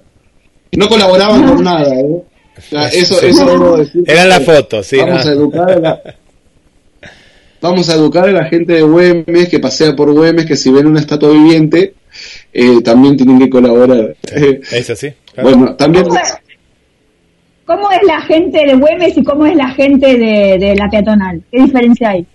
Y 0.72 0.78
no 0.78 0.90
colaboraban 0.90 1.48
con 1.48 1.64
nada, 1.64 1.94
¿eh? 1.99 2.24
O 2.57 2.62
sea, 2.70 2.88
eso, 2.88 3.16
Sí. 3.16 3.28
eso 3.28 3.45
debo 3.45 3.78
decir 3.78 4.03
Eran 4.07 4.30
las 4.30 4.40
que 4.40 4.45
fotos, 4.45 4.88
sí. 4.88 4.98
Vamos 4.98 5.26
a 5.26 5.32
educar 5.32 5.72
a 5.72 5.80
la, 5.80 6.02
vamos 7.66 7.90
a 7.90 7.96
educar 7.96 8.28
a 8.30 8.32
la 8.32 8.46
gente 8.46 8.74
de 8.74 8.82
Güemes 8.84 9.50
que 9.50 9.60
pasea 9.60 9.96
por 9.96 10.12
Güemes 10.14 10.46
que 10.46 10.56
si 10.56 10.72
ven 10.72 10.88
una 10.88 11.00
estatua 11.00 11.30
viviente 11.32 11.94
eh, 12.54 12.82
también 12.84 13.18
tienen 13.18 13.40
que 13.40 13.50
colaborar. 13.50 14.16
Es 14.24 14.90
así. 14.90 15.10
claro. 15.34 15.50
bueno, 15.50 15.76
también 15.76 16.06
¿Cómo 16.06 16.18
es, 16.20 16.34
cómo 17.66 17.92
es 17.92 18.02
la 18.04 18.22
gente 18.22 18.66
de 18.66 18.76
Güemes 18.76 19.18
y 19.18 19.24
cómo 19.24 19.46
es 19.46 19.56
la 19.56 19.70
gente 19.72 20.18
de, 20.18 20.58
de 20.60 20.76
la 20.76 20.90
peatonal? 20.90 21.42
¿Qué 21.52 21.62
diferencia 21.62 22.10
hay? 22.12 22.26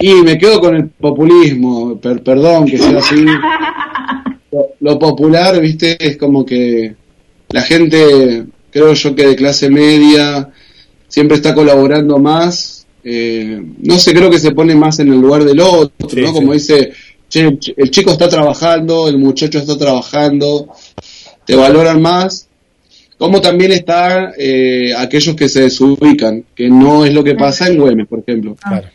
y 0.00 0.12
me 0.22 0.38
quedo 0.38 0.60
con 0.60 0.76
el 0.76 0.88
populismo, 0.90 1.98
per- 1.98 2.22
perdón 2.22 2.66
que 2.66 2.78
sea 2.78 2.98
así. 2.98 3.24
Lo, 4.52 4.68
lo 4.80 4.98
popular, 4.98 5.60
viste, 5.60 5.96
es 6.00 6.16
como 6.16 6.46
que 6.46 6.94
la 7.50 7.60
gente, 7.62 8.44
creo 8.70 8.94
yo 8.94 9.14
que 9.14 9.26
de 9.26 9.36
clase 9.36 9.68
media, 9.68 10.48
siempre 11.06 11.36
está 11.36 11.52
colaborando 11.54 12.16
más. 12.18 12.77
Eh, 13.10 13.62
no 13.82 13.98
sé, 13.98 14.12
creo 14.12 14.30
que 14.30 14.38
se 14.38 14.52
pone 14.52 14.74
más 14.74 14.98
en 14.98 15.08
el 15.12 15.20
lugar 15.20 15.44
del 15.44 15.60
otro, 15.60 16.08
Sí, 16.10 16.20
¿no? 16.20 16.28
sí. 16.28 16.32
Como 16.34 16.52
dice, 16.52 16.92
che, 17.28 17.40
el 17.40 17.58
ch- 17.58 17.74
el 17.76 17.90
chico 17.90 18.10
está 18.12 18.28
trabajando, 18.28 19.08
el 19.08 19.18
muchacho 19.18 19.58
está 19.58 19.76
trabajando, 19.78 20.68
te 21.46 21.56
valoran 21.56 22.00
más. 22.02 22.46
Como 23.16 23.40
también 23.40 23.72
está 23.72 24.32
eh, 24.38 24.92
aquellos 24.96 25.34
que 25.34 25.48
se 25.48 25.62
desubican, 25.62 26.44
que 26.54 26.68
no 26.68 27.04
es 27.04 27.12
lo 27.12 27.24
que 27.24 27.34
pasa 27.34 27.66
en 27.66 27.78
Güemes, 27.78 28.06
por 28.06 28.20
ejemplo. 28.20 28.54
Claro. 28.62 28.88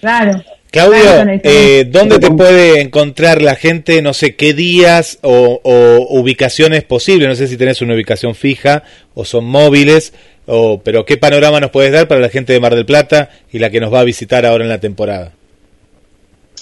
Claro. 0.00 0.42
Claudio, 0.72 1.00
eh, 1.44 1.86
¿dónde 1.88 2.18
te 2.18 2.30
puede 2.30 2.80
encontrar 2.80 3.42
la 3.42 3.54
gente? 3.56 4.00
No 4.00 4.14
sé 4.14 4.34
qué 4.36 4.54
días 4.54 5.18
o, 5.22 5.60
o 5.62 6.18
ubicaciones 6.18 6.82
posibles. 6.82 7.28
No 7.28 7.34
sé 7.36 7.46
si 7.46 7.58
tenés 7.58 7.82
una 7.82 7.94
ubicación 7.94 8.34
fija 8.34 8.82
o 9.14 9.24
son 9.26 9.44
móviles, 9.44 10.14
o, 10.46 10.80
pero 10.82 11.04
¿qué 11.04 11.16
panorama 11.16 11.60
nos 11.60 11.70
puedes 11.70 11.92
dar 11.92 12.08
para 12.08 12.20
la 12.20 12.28
gente 12.28 12.52
de 12.52 12.60
Mar 12.60 12.74
del 12.74 12.86
Plata 12.86 13.30
y 13.52 13.58
la 13.58 13.70
que 13.70 13.80
nos 13.80 13.92
va 13.92 14.00
a 14.00 14.04
visitar 14.04 14.44
ahora 14.44 14.64
en 14.64 14.70
la 14.70 14.80
temporada? 14.80 15.32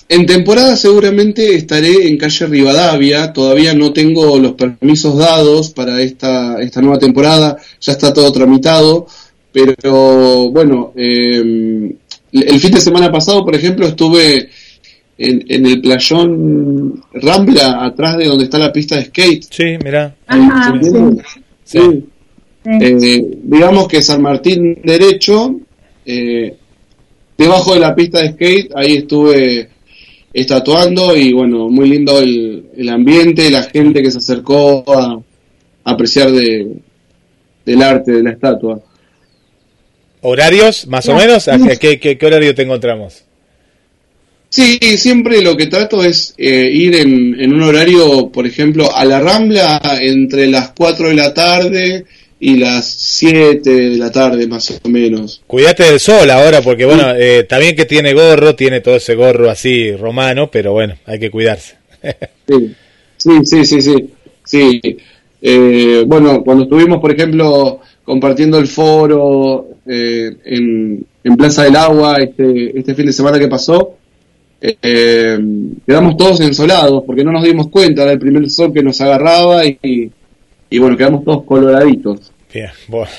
En 0.09 0.27
temporada 0.27 0.74
seguramente 0.74 1.55
estaré 1.55 2.09
en 2.09 2.19
calle 2.19 2.47
Rivadavia, 2.47 3.32
todavía 3.32 3.74
no 3.74 3.93
tengo 3.93 4.39
los 4.40 4.52
permisos 4.55 5.16
dados 5.16 5.70
para 5.70 6.01
esta, 6.01 6.61
esta 6.61 6.81
nueva 6.81 6.98
temporada, 6.98 7.57
ya 7.81 7.93
está 7.93 8.12
todo 8.12 8.32
tramitado, 8.32 9.07
pero 9.52 10.51
bueno, 10.51 10.93
eh, 10.97 11.94
el 12.32 12.61
fin 12.61 12.73
de 12.73 12.81
semana 12.81 13.11
pasado, 13.12 13.44
por 13.44 13.55
ejemplo, 13.55 13.86
estuve 13.86 14.48
en, 15.16 15.44
en 15.48 15.66
el 15.66 15.81
playón 15.81 17.05
Rambla, 17.12 17.85
atrás 17.85 18.16
de 18.16 18.24
donde 18.24 18.44
está 18.44 18.59
la 18.59 18.73
pista 18.73 18.97
de 18.97 19.05
skate. 19.05 19.44
Sí, 19.48 19.77
mira. 19.85 20.16
Ajá. 20.27 20.81
Sí. 20.82 21.78
Sí. 21.78 22.05
Sí. 22.64 22.70
Eh, 22.80 23.24
digamos 23.44 23.88
que 23.88 24.02
San 24.02 24.20
Martín 24.22 24.78
derecho, 24.84 25.54
eh, 26.04 26.54
debajo 27.38 27.74
de 27.74 27.80
la 27.80 27.94
pista 27.94 28.20
de 28.20 28.32
skate, 28.32 28.70
ahí 28.74 28.96
estuve 28.96 29.68
estatuando 30.32 31.16
y 31.16 31.32
bueno, 31.32 31.68
muy 31.68 31.88
lindo 31.88 32.18
el, 32.20 32.66
el 32.76 32.88
ambiente, 32.90 33.50
la 33.50 33.62
gente 33.64 34.02
que 34.02 34.10
se 34.10 34.18
acercó 34.18 34.84
a, 34.94 35.14
a 35.84 35.90
apreciar 35.90 36.30
de, 36.30 36.68
del 37.64 37.82
arte 37.82 38.12
de 38.12 38.22
la 38.22 38.30
estatua. 38.32 38.80
¿Horarios, 40.22 40.86
más 40.86 41.08
o 41.08 41.14
menos? 41.14 41.48
¿A 41.48 41.58
qué, 41.78 41.98
qué- 41.98 42.18
qué 42.18 42.26
horario 42.26 42.54
te 42.54 42.62
encontramos? 42.62 43.24
Sí, 44.50 44.78
siempre 44.98 45.40
lo 45.42 45.56
que 45.56 45.66
trato 45.68 46.02
es 46.04 46.34
eh, 46.36 46.68
ir 46.72 46.96
en, 46.96 47.40
en 47.40 47.54
un 47.54 47.62
horario, 47.62 48.28
por 48.30 48.46
ejemplo, 48.46 48.94
a 48.94 49.04
la 49.04 49.20
Rambla 49.20 49.80
entre 50.00 50.48
las 50.48 50.72
4 50.72 51.08
de 51.08 51.14
la 51.14 51.32
tarde 51.32 52.04
y 52.42 52.56
las 52.56 52.86
7 52.86 53.70
de 53.70 53.98
la 53.98 54.10
tarde, 54.10 54.46
más 54.48 54.80
o 54.82 54.88
menos. 54.88 55.42
Cuídate 55.46 55.84
del 55.84 56.00
sol 56.00 56.28
ahora, 56.30 56.62
porque 56.62 56.86
bueno, 56.86 57.14
eh, 57.14 57.44
también 57.44 57.76
que 57.76 57.84
tiene 57.84 58.14
gorro, 58.14 58.54
tiene 58.56 58.80
todo 58.80 58.96
ese 58.96 59.14
gorro 59.14 59.50
así 59.50 59.94
romano, 59.94 60.50
pero 60.50 60.72
bueno, 60.72 60.96
hay 61.06 61.20
que 61.20 61.30
cuidarse. 61.30 61.76
Sí, 63.20 63.44
sí, 63.44 63.64
sí, 63.64 63.64
sí, 63.64 63.82
sí. 63.82 64.10
sí. 64.44 64.96
Eh, 65.42 66.04
bueno, 66.06 66.42
cuando 66.42 66.64
estuvimos, 66.64 66.98
por 67.00 67.12
ejemplo, 67.12 67.80
compartiendo 68.02 68.58
el 68.58 68.66
foro 68.66 69.68
eh, 69.86 70.36
en, 70.44 71.06
en 71.22 71.36
Plaza 71.36 71.64
del 71.64 71.76
Agua 71.76 72.16
este, 72.16 72.76
este 72.76 72.94
fin 72.94 73.06
de 73.06 73.12
semana 73.12 73.38
que 73.38 73.46
pasó, 73.46 73.94
eh, 74.60 75.38
quedamos 75.86 76.16
todos 76.16 76.40
ensolados 76.40 77.04
porque 77.06 77.22
no 77.22 77.32
nos 77.32 77.44
dimos 77.44 77.68
cuenta 77.68 78.04
del 78.04 78.18
primer 78.18 78.50
sol 78.50 78.72
que 78.72 78.82
nos 78.82 79.00
agarraba 79.00 79.64
y, 79.64 80.10
y 80.68 80.78
bueno, 80.78 80.96
quedamos 80.96 81.24
todos 81.24 81.44
coloraditos. 81.44 82.30
Bien, 82.52 82.70
bueno. 82.89 83.10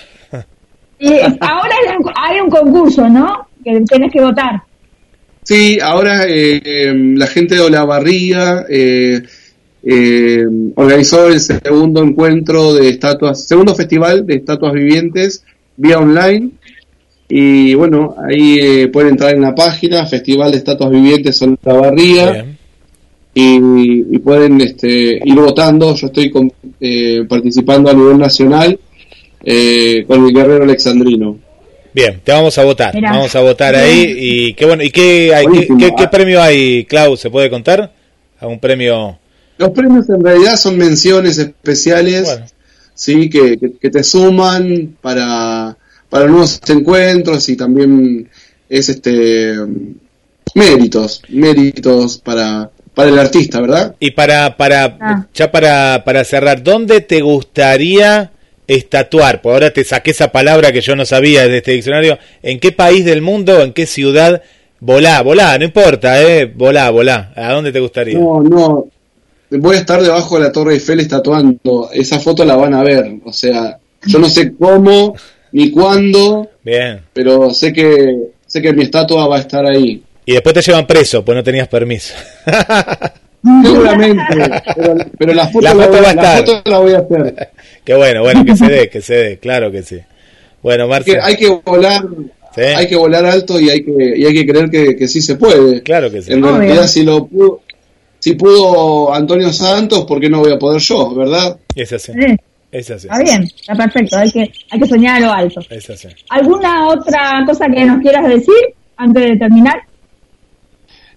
Y 0.99 1.13
ahora 1.39 1.75
hay 2.15 2.39
un, 2.39 2.49
concurso, 2.49 3.09
¿no? 3.09 3.47
Que 3.63 3.81
tenés 3.81 4.11
que 4.11 4.21
votar. 4.21 4.61
Sí, 5.43 5.79
ahora 5.81 6.27
eh, 6.27 6.61
eh, 6.63 6.93
la 7.15 7.25
gente 7.25 7.55
de 7.55 7.61
Olavarría 7.61 8.65
eh, 8.69 9.23
eh, 9.83 10.45
organizó 10.75 11.27
el 11.27 11.39
segundo 11.39 12.03
encuentro 12.03 12.73
de 12.75 12.89
estatuas, 12.89 13.47
segundo 13.47 13.73
festival 13.73 14.25
de 14.27 14.35
estatuas 14.35 14.73
vivientes 14.73 15.43
vía 15.75 15.97
online. 15.97 16.51
Y 17.27 17.73
bueno, 17.73 18.15
ahí 18.29 18.59
eh, 18.59 18.87
pueden 18.89 19.11
entrar 19.11 19.33
en 19.33 19.41
la 19.41 19.55
página 19.55 20.05
Festival 20.05 20.51
de 20.51 20.57
Estatuas 20.57 20.91
Vivientes 20.91 21.41
Olavarría 21.41 22.31
Bien. 22.31 22.57
y, 23.33 24.15
y 24.15 24.19
pueden 24.19 24.59
este, 24.61 25.19
ir 25.23 25.35
votando. 25.35 25.95
Yo 25.95 26.07
estoy 26.07 26.29
con- 26.29 26.51
eh, 26.79 27.23
participando 27.27 27.89
a 27.89 27.93
nivel 27.93 28.17
nacional 28.19 28.77
eh, 29.43 30.03
con 30.07 30.25
el 30.25 30.33
guerrero 30.33 30.63
alexandrino. 30.63 31.37
Bien, 31.93 32.21
te 32.23 32.31
vamos 32.31 32.57
a 32.57 32.63
votar, 32.63 32.95
Mirá. 32.95 33.11
vamos 33.11 33.35
a 33.35 33.41
votar 33.41 33.75
ahí 33.75 34.15
y 34.17 34.53
qué 34.53 34.65
bueno, 34.65 34.81
¿y 34.83 34.91
qué, 34.91 35.35
hay, 35.35 35.45
qué, 35.77 35.91
qué 35.97 36.07
premio 36.07 36.41
hay, 36.41 36.85
Clau? 36.85 37.17
¿Se 37.17 37.29
puede 37.29 37.49
contar? 37.49 37.91
¿Algún 38.39 38.59
premio? 38.59 39.19
Los 39.57 39.69
premios 39.71 40.09
en 40.09 40.23
realidad 40.23 40.55
son 40.55 40.77
menciones 40.77 41.37
especiales. 41.37 42.23
Bueno, 42.23 42.45
sí, 42.93 43.29
que, 43.29 43.57
que, 43.57 43.73
que 43.73 43.89
te 43.89 44.03
suman 44.03 44.95
para, 45.01 45.77
para 46.09 46.25
nuevos 46.27 46.59
encuentros 46.69 47.49
y 47.49 47.57
también 47.57 48.29
es 48.69 48.87
este 48.89 49.55
méritos, 50.55 51.21
méritos 51.29 52.17
para, 52.17 52.69
para 52.93 53.09
el 53.09 53.19
artista, 53.19 53.61
¿verdad? 53.61 53.95
y 53.99 54.11
para, 54.11 54.55
para, 54.57 54.97
Ah. 54.99 55.27
ya 55.33 55.51
para, 55.51 56.03
para 56.05 56.23
cerrar, 56.23 56.63
¿dónde 56.63 57.01
te 57.01 57.21
gustaría 57.21 58.31
estatuar? 58.67 59.41
Por 59.41 59.53
ahora 59.53 59.71
te 59.71 59.83
saqué 59.83 60.11
esa 60.11 60.31
palabra 60.31 60.71
que 60.71 60.81
yo 60.81 60.95
no 60.95 61.05
sabía 61.05 61.47
de 61.47 61.57
este 61.57 61.71
diccionario. 61.71 62.17
¿En 62.41 62.59
qué 62.59 62.71
país 62.71 63.05
del 63.05 63.21
mundo, 63.21 63.61
en 63.61 63.73
qué 63.73 63.85
ciudad? 63.85 64.41
Volá, 64.79 65.21
volá, 65.21 65.57
no 65.57 65.65
importa, 65.65 66.21
eh, 66.23 66.45
volá, 66.45 66.89
volá. 66.89 67.31
¿A 67.35 67.53
dónde 67.53 67.71
te 67.71 67.79
gustaría? 67.79 68.17
No, 68.17 68.41
no, 68.41 68.87
voy 69.59 69.75
a 69.75 69.79
estar 69.79 70.01
debajo 70.01 70.37
de 70.37 70.43
la 70.45 70.51
Torre 70.51 70.73
Eiffel 70.73 70.99
estatuando, 70.99 71.89
esa 71.93 72.19
foto 72.19 72.45
la 72.45 72.55
van 72.55 72.73
a 72.73 72.83
ver, 72.83 73.17
o 73.25 73.33
sea, 73.33 73.77
yo 74.05 74.19
no 74.19 74.29
sé 74.29 74.53
cómo 74.55 75.15
ni 75.51 75.71
cuándo, 75.71 76.49
Bien. 76.63 77.01
pero 77.13 77.53
sé 77.53 77.73
que 77.73 78.15
sé 78.47 78.61
que 78.61 78.73
mi 78.73 78.83
estatua 78.83 79.27
va 79.27 79.37
a 79.37 79.41
estar 79.41 79.65
ahí. 79.65 80.01
Y 80.25 80.33
después 80.33 80.53
te 80.53 80.61
llevan 80.61 80.87
preso, 80.87 81.25
pues 81.25 81.35
no 81.35 81.43
tenías 81.43 81.67
permiso. 81.67 82.13
Seguramente, 83.63 84.23
pero, 84.75 84.95
pero 85.17 85.33
la 85.33 85.47
foto 85.47 85.61
La 85.65 85.73
la, 85.73 85.83
foto 85.85 85.97
voy, 85.97 86.01
va 86.05 86.09
a 86.09 86.13
la 86.13 86.21
estar. 86.21 86.45
foto 86.45 86.69
la 86.69 86.77
voy 86.79 86.93
a 86.93 86.97
hacer. 86.99 87.49
Qué 87.83 87.93
bueno, 87.95 88.21
bueno, 88.21 88.45
que 88.45 88.55
se 88.55 88.65
dé, 88.67 88.89
que 88.89 89.01
se 89.01 89.13
dé, 89.15 89.37
claro 89.39 89.71
que 89.71 89.81
sí. 89.83 89.97
Bueno, 90.61 90.87
Marcia. 90.87 91.19
hay 91.25 91.35
que 91.37 91.49
volar 91.49 92.03
Sí. 92.53 92.61
hay 92.61 92.85
que 92.85 92.97
volar 92.97 93.25
alto 93.25 93.57
y 93.61 93.69
hay 93.69 93.81
que 93.81 94.13
y 94.17 94.25
hay 94.25 94.33
que 94.33 94.45
creer 94.45 94.69
que, 94.69 94.93
que 94.97 95.07
sí 95.07 95.21
se 95.21 95.35
puede 95.37 95.81
Claro 95.83 96.11
que 96.11 96.21
sí. 96.21 96.33
en 96.33 96.43
Obvio. 96.43 96.57
realidad 96.57 96.85
si 96.85 97.03
lo 97.03 97.25
pudo 97.25 97.61
si 98.19 98.33
pudo 98.33 99.13
Antonio 99.13 99.53
Santos 99.53 100.03
por 100.03 100.19
qué 100.19 100.29
no 100.29 100.39
voy 100.39 100.51
a 100.51 100.59
poder 100.59 100.81
yo 100.81 101.15
verdad 101.15 101.57
Es 101.75 101.93
así. 101.93 102.11
Sí. 102.11 102.35
Es 102.69 102.91
así. 102.91 103.07
Está 103.07 103.23
bien, 103.23 103.43
está 103.43 103.73
perfecto, 103.75 104.17
hay 104.17 104.29
que, 104.31 104.51
hay 104.69 104.79
que 104.81 104.85
soñar 104.87 105.15
a 105.23 105.25
lo 105.25 105.31
alto. 105.33 105.61
Es 105.69 105.89
así. 105.89 106.09
¿Alguna 106.29 106.87
otra 106.89 107.41
cosa 107.45 107.65
que 107.73 107.85
nos 107.85 108.01
quieras 108.01 108.27
decir 108.27 108.53
antes 108.97 109.23
de 109.23 109.37
terminar? 109.37 109.81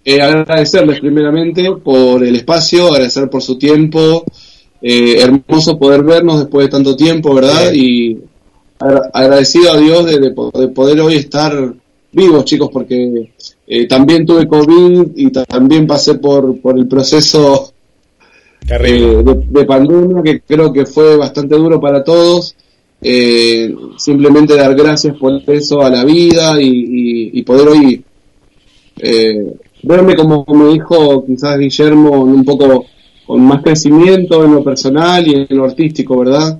Eh, 0.04 0.20
agradecerles 0.20 1.00
primeramente 1.00 1.70
por 1.82 2.22
el 2.22 2.36
espacio, 2.36 2.88
agradecer 2.88 3.28
por 3.30 3.42
su 3.42 3.56
tiempo. 3.56 4.24
Eh, 4.82 5.16
hermoso 5.22 5.78
poder 5.78 6.02
vernos 6.02 6.40
después 6.40 6.66
de 6.66 6.70
tanto 6.70 6.94
tiempo, 6.94 7.34
¿verdad? 7.34 7.72
Y 7.72 8.18
agra- 8.78 9.10
agradecido 9.14 9.72
a 9.72 9.78
Dios 9.78 10.04
de, 10.04 10.18
de 10.20 10.34
de 10.60 10.68
poder 10.68 11.00
hoy 11.00 11.14
estar 11.14 11.72
vivos, 12.12 12.44
chicos, 12.44 12.68
porque 12.70 13.30
eh, 13.66 13.86
también 13.88 14.26
tuve 14.26 14.46
COVID 14.46 15.12
y 15.16 15.30
ta- 15.30 15.46
también 15.46 15.86
pasé 15.86 16.16
por, 16.16 16.60
por 16.60 16.78
el 16.78 16.86
proceso 16.86 17.72
eh, 18.68 19.22
de, 19.24 19.34
de 19.48 19.64
pandemia, 19.64 20.22
que 20.22 20.40
creo 20.42 20.70
que 20.70 20.84
fue 20.84 21.16
bastante 21.16 21.54
duro 21.56 21.80
para 21.80 22.04
todos. 22.04 22.54
Eh, 23.00 23.74
simplemente 23.98 24.54
dar 24.54 24.74
gracias 24.74 25.16
por 25.16 25.42
eso 25.46 25.80
a 25.82 25.88
la 25.90 26.04
vida 26.04 26.60
y, 26.60 26.66
y- 26.68 27.30
y 27.38 27.42
poder 27.42 27.68
hoy 27.68 28.04
eh, 28.98 29.54
verme 29.84 30.16
como 30.16 30.44
me 30.48 30.72
dijo 30.72 31.24
quizás 31.26 31.58
Guillermo 31.58 32.22
un 32.22 32.44
poco 32.44 32.86
con 33.26 33.40
más 33.42 33.62
crecimiento 33.62 34.44
en 34.44 34.54
lo 34.54 34.64
personal 34.64 35.26
y 35.26 35.34
en 35.34 35.56
lo 35.56 35.64
artístico, 35.64 36.18
¿verdad? 36.18 36.58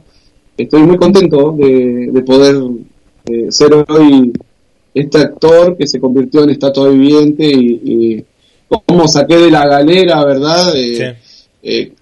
Estoy 0.57 0.83
muy 0.83 0.97
contento 0.97 1.53
de, 1.53 2.09
de 2.13 2.23
poder 2.23 2.57
eh, 3.27 3.47
ser 3.51 3.73
hoy 3.89 4.33
este 4.95 5.19
actor 5.19 5.77
que 5.77 5.87
se 5.87 6.01
convirtió 6.01 6.45
en 6.45 6.51
estatua 6.51 6.89
viviente 6.89 7.45
y, 7.47 7.81
y 7.85 8.25
cómo 8.87 9.09
saqué 9.09 9.37
de 9.37 9.51
la 9.51 9.67
galera, 9.67 10.25
¿verdad? 10.25 10.75
Eh, 10.77 11.17
eh, 11.63 11.93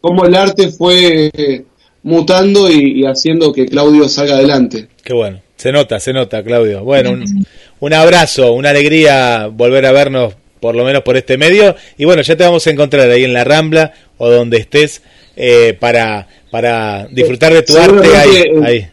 cómo 0.00 0.26
el 0.26 0.34
arte 0.34 0.68
fue 0.68 1.64
mutando 2.02 2.70
y, 2.70 3.00
y 3.00 3.06
haciendo 3.06 3.52
que 3.52 3.66
Claudio 3.66 4.08
salga 4.08 4.34
adelante. 4.34 4.88
Qué 5.02 5.14
bueno. 5.14 5.40
Se 5.56 5.72
nota, 5.72 5.98
se 5.98 6.12
nota, 6.12 6.42
Claudio. 6.42 6.84
Bueno, 6.84 7.12
un, 7.12 7.46
un 7.80 7.94
abrazo, 7.94 8.52
una 8.52 8.70
alegría 8.70 9.46
volver 9.46 9.86
a 9.86 9.92
vernos 9.92 10.34
por 10.64 10.74
lo 10.74 10.82
menos 10.82 11.02
por 11.02 11.14
este 11.18 11.36
medio. 11.36 11.76
Y 11.98 12.06
bueno, 12.06 12.22
ya 12.22 12.34
te 12.38 12.42
vamos 12.42 12.66
a 12.66 12.70
encontrar 12.70 13.10
ahí 13.10 13.22
en 13.22 13.34
la 13.34 13.44
Rambla 13.44 13.92
o 14.16 14.30
donde 14.30 14.56
estés 14.56 15.02
eh, 15.36 15.76
para, 15.78 16.26
para 16.50 17.06
disfrutar 17.10 17.52
de 17.52 17.62
tu 17.64 17.76
arte 17.76 18.08
ahí. 18.16 18.36
Eh, 18.36 18.52
ahí. 18.64 18.86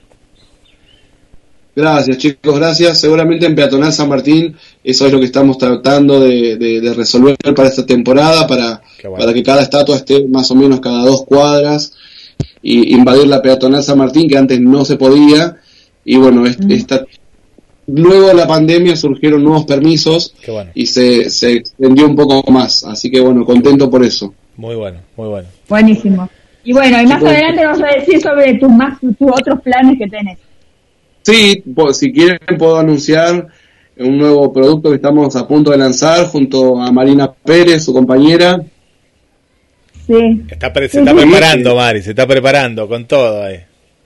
Gracias, 1.74 2.18
chicos, 2.18 2.60
gracias. 2.60 3.00
Seguramente 3.00 3.46
en 3.46 3.56
Peatonal 3.56 3.94
San 3.94 4.10
Martín, 4.10 4.54
eso 4.84 5.06
es 5.08 5.14
lo 5.14 5.20
que 5.20 5.26
estamos 5.28 5.58
tratando 5.58 6.20
de, 6.20 6.58
de- 6.58 6.82
de 6.82 6.94
resolver 6.94 7.38
para 7.56 7.70
esta 7.70 7.86
temporada, 7.86 8.46
para, 8.48 8.82
para 9.18 9.34
que 9.34 9.42
cada 9.44 9.62
estatua 9.62 9.96
esté 9.96 10.28
más 10.28 10.52
o 10.52 10.56
menos 10.56 10.82
cada 10.82 11.06
dos 11.06 11.24
cuadras 11.24 11.94
y 12.62 12.94
invadir 12.94 13.28
la 13.28 13.42
Peatonal 13.42 13.82
San 13.82 13.98
Martín, 13.98 14.28
que 14.28 14.38
antes 14.38 14.60
no 14.60 14.84
se 14.84 14.98
podía. 14.98 15.56
Y 16.04 16.18
bueno, 16.18 16.46
es- 16.46 16.58
esta, 16.70 17.06
luego 17.88 18.28
de 18.28 18.34
la 18.36 18.48
pandemia 18.48 18.96
surgieron 18.96 19.44
nuevos 19.44 19.66
permisos 19.66 20.34
Qué 20.44 20.52
bueno. 20.52 20.72
y 20.74 20.86
se, 20.86 21.30
se 21.30 21.54
extendió 21.54 22.06
un 22.08 22.16
poco 22.16 22.50
más. 22.52 22.84
Así 22.84 23.10
que 23.12 23.20
bueno, 23.22 23.46
contento 23.46 23.90
por 23.90 24.04
eso. 24.04 24.34
Muy 24.58 24.76
bueno, 24.76 25.00
muy 25.18 25.28
bueno. 25.30 25.48
Buenísimo. 25.68 26.30
Y 26.64 26.74
bueno, 26.74 27.02
y 27.02 27.06
más 27.08 27.24
adelante 27.24 27.64
nos 27.64 27.80
vas 27.80 27.92
a 27.94 28.00
decir 28.00 28.22
sobre 28.22 28.54
tus 28.56 28.70
más 28.70 29.00
tus 29.00 29.16
otros 29.20 29.62
planes 29.62 29.98
que 29.98 30.08
tenés. 30.08 30.38
Sí, 31.24 31.64
si 31.94 32.12
quieren 32.12 32.40
puedo 32.58 32.78
anunciar 32.78 33.48
un 33.98 34.18
nuevo 34.18 34.52
producto 34.54 34.90
que 34.90 34.96
estamos 34.96 35.36
a 35.36 35.48
punto 35.48 35.72
de 35.72 35.78
lanzar 35.78 36.26
junto 36.28 36.80
a 36.82 36.92
Marina 36.92 37.32
Pérez, 37.32 37.84
su 37.84 37.94
compañera. 37.94 38.62
Sí. 40.08 40.42
Está 40.50 40.74
pre- 40.74 40.90
se 40.90 41.00
está 41.00 41.14
preparando, 41.14 41.76
Mari, 41.76 42.02
se 42.02 42.10
está 42.12 42.28
preparando 42.28 42.88
con 42.88 43.06
todo 43.06 43.44
ahí. 43.44 43.58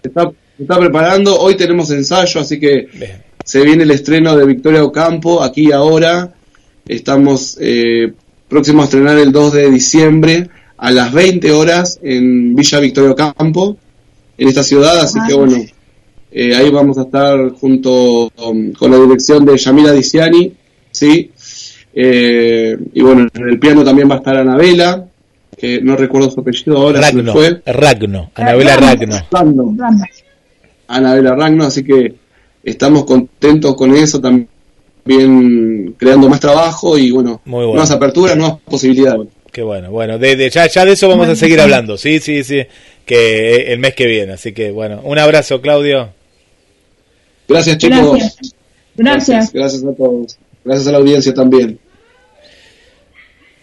Se 0.01 0.09
está, 0.09 0.29
se 0.57 0.63
está 0.63 0.77
preparando, 0.79 1.39
hoy 1.39 1.55
tenemos 1.55 1.89
ensayo, 1.91 2.41
así 2.41 2.59
que 2.59 2.87
se 3.45 3.63
viene 3.63 3.83
el 3.83 3.91
estreno 3.91 4.35
de 4.35 4.45
Victoria 4.45 4.83
Ocampo, 4.83 5.41
aquí 5.41 5.69
y 5.69 5.71
ahora. 5.71 6.33
Estamos 6.87 7.57
eh, 7.61 8.11
próximos 8.49 8.83
a 8.83 8.85
estrenar 8.85 9.17
el 9.19 9.31
2 9.31 9.53
de 9.53 9.69
diciembre 9.69 10.49
a 10.77 10.91
las 10.91 11.13
20 11.13 11.51
horas 11.51 11.99
en 12.01 12.55
Villa 12.55 12.79
Victoria 12.79 13.11
Ocampo, 13.11 13.77
en 14.37 14.47
esta 14.47 14.63
ciudad, 14.63 14.99
así 14.99 15.19
que 15.27 15.33
bueno, 15.35 15.57
eh, 16.31 16.55
ahí 16.55 16.69
vamos 16.71 16.97
a 16.97 17.03
estar 17.03 17.51
junto 17.51 18.31
um, 18.35 18.73
con 18.73 18.91
la 18.91 18.97
dirección 18.97 19.45
de 19.45 19.57
Yamila 19.57 19.91
Diciani, 19.93 20.51
¿sí? 20.91 21.31
Eh, 21.93 22.77
y 22.93 23.01
bueno, 23.01 23.27
en 23.31 23.49
el 23.49 23.59
piano 23.59 23.83
también 23.83 24.09
va 24.09 24.15
a 24.15 24.17
estar 24.17 24.37
Anabela, 24.37 25.05
que 25.55 25.81
no 25.81 25.95
recuerdo 25.95 26.31
su 26.31 26.39
apellido 26.39 26.77
ahora, 26.77 26.99
Ragno, 26.99 27.31
fue. 27.31 27.61
Ragno, 27.63 28.31
Anabela 28.33 28.75
Ragno. 28.75 29.17
Ragno. 29.31 29.77
Anabela 30.87 31.35
Ragno, 31.35 31.63
así 31.63 31.83
que 31.83 32.24
estamos 32.65 33.05
contentos 33.05 33.75
con 33.75 33.95
eso 33.95 34.19
también 34.19 34.49
creando 35.97 36.27
más 36.27 36.39
trabajo 36.39 36.97
y 36.97 37.11
bueno, 37.11 37.41
Muy 37.45 37.59
bueno. 37.59 37.73
nuevas 37.73 37.91
aperturas, 37.91 38.35
nuevas 38.35 38.57
posibilidades. 38.65 39.27
Qué 39.51 39.61
bueno, 39.61 39.89
bueno, 39.91 40.17
de, 40.17 40.35
de- 40.35 40.49
ya, 40.49 40.67
ya 40.67 40.83
de 40.83 40.91
eso 40.93 41.07
vamos 41.07 41.29
a 41.29 41.35
seguir 41.35 41.61
hablando, 41.61 41.97
sí, 41.97 42.19
sí, 42.19 42.43
sí, 42.43 42.63
que 43.05 43.71
el 43.71 43.79
mes 43.79 43.93
que 43.95 44.05
viene, 44.05 44.33
así 44.33 44.51
que 44.51 44.71
bueno, 44.71 44.99
un 45.05 45.17
abrazo, 45.17 45.61
Claudio. 45.61 46.09
Gracias 47.47 47.77
chicos. 47.77 47.97
Gracias. 48.11 48.55
Gracias. 48.97 49.53
Gracias 49.53 49.83
a 49.83 49.93
todos. 49.93 50.37
Gracias 50.63 50.87
a 50.87 50.91
la 50.91 50.97
audiencia 50.97 51.33
también. 51.33 51.79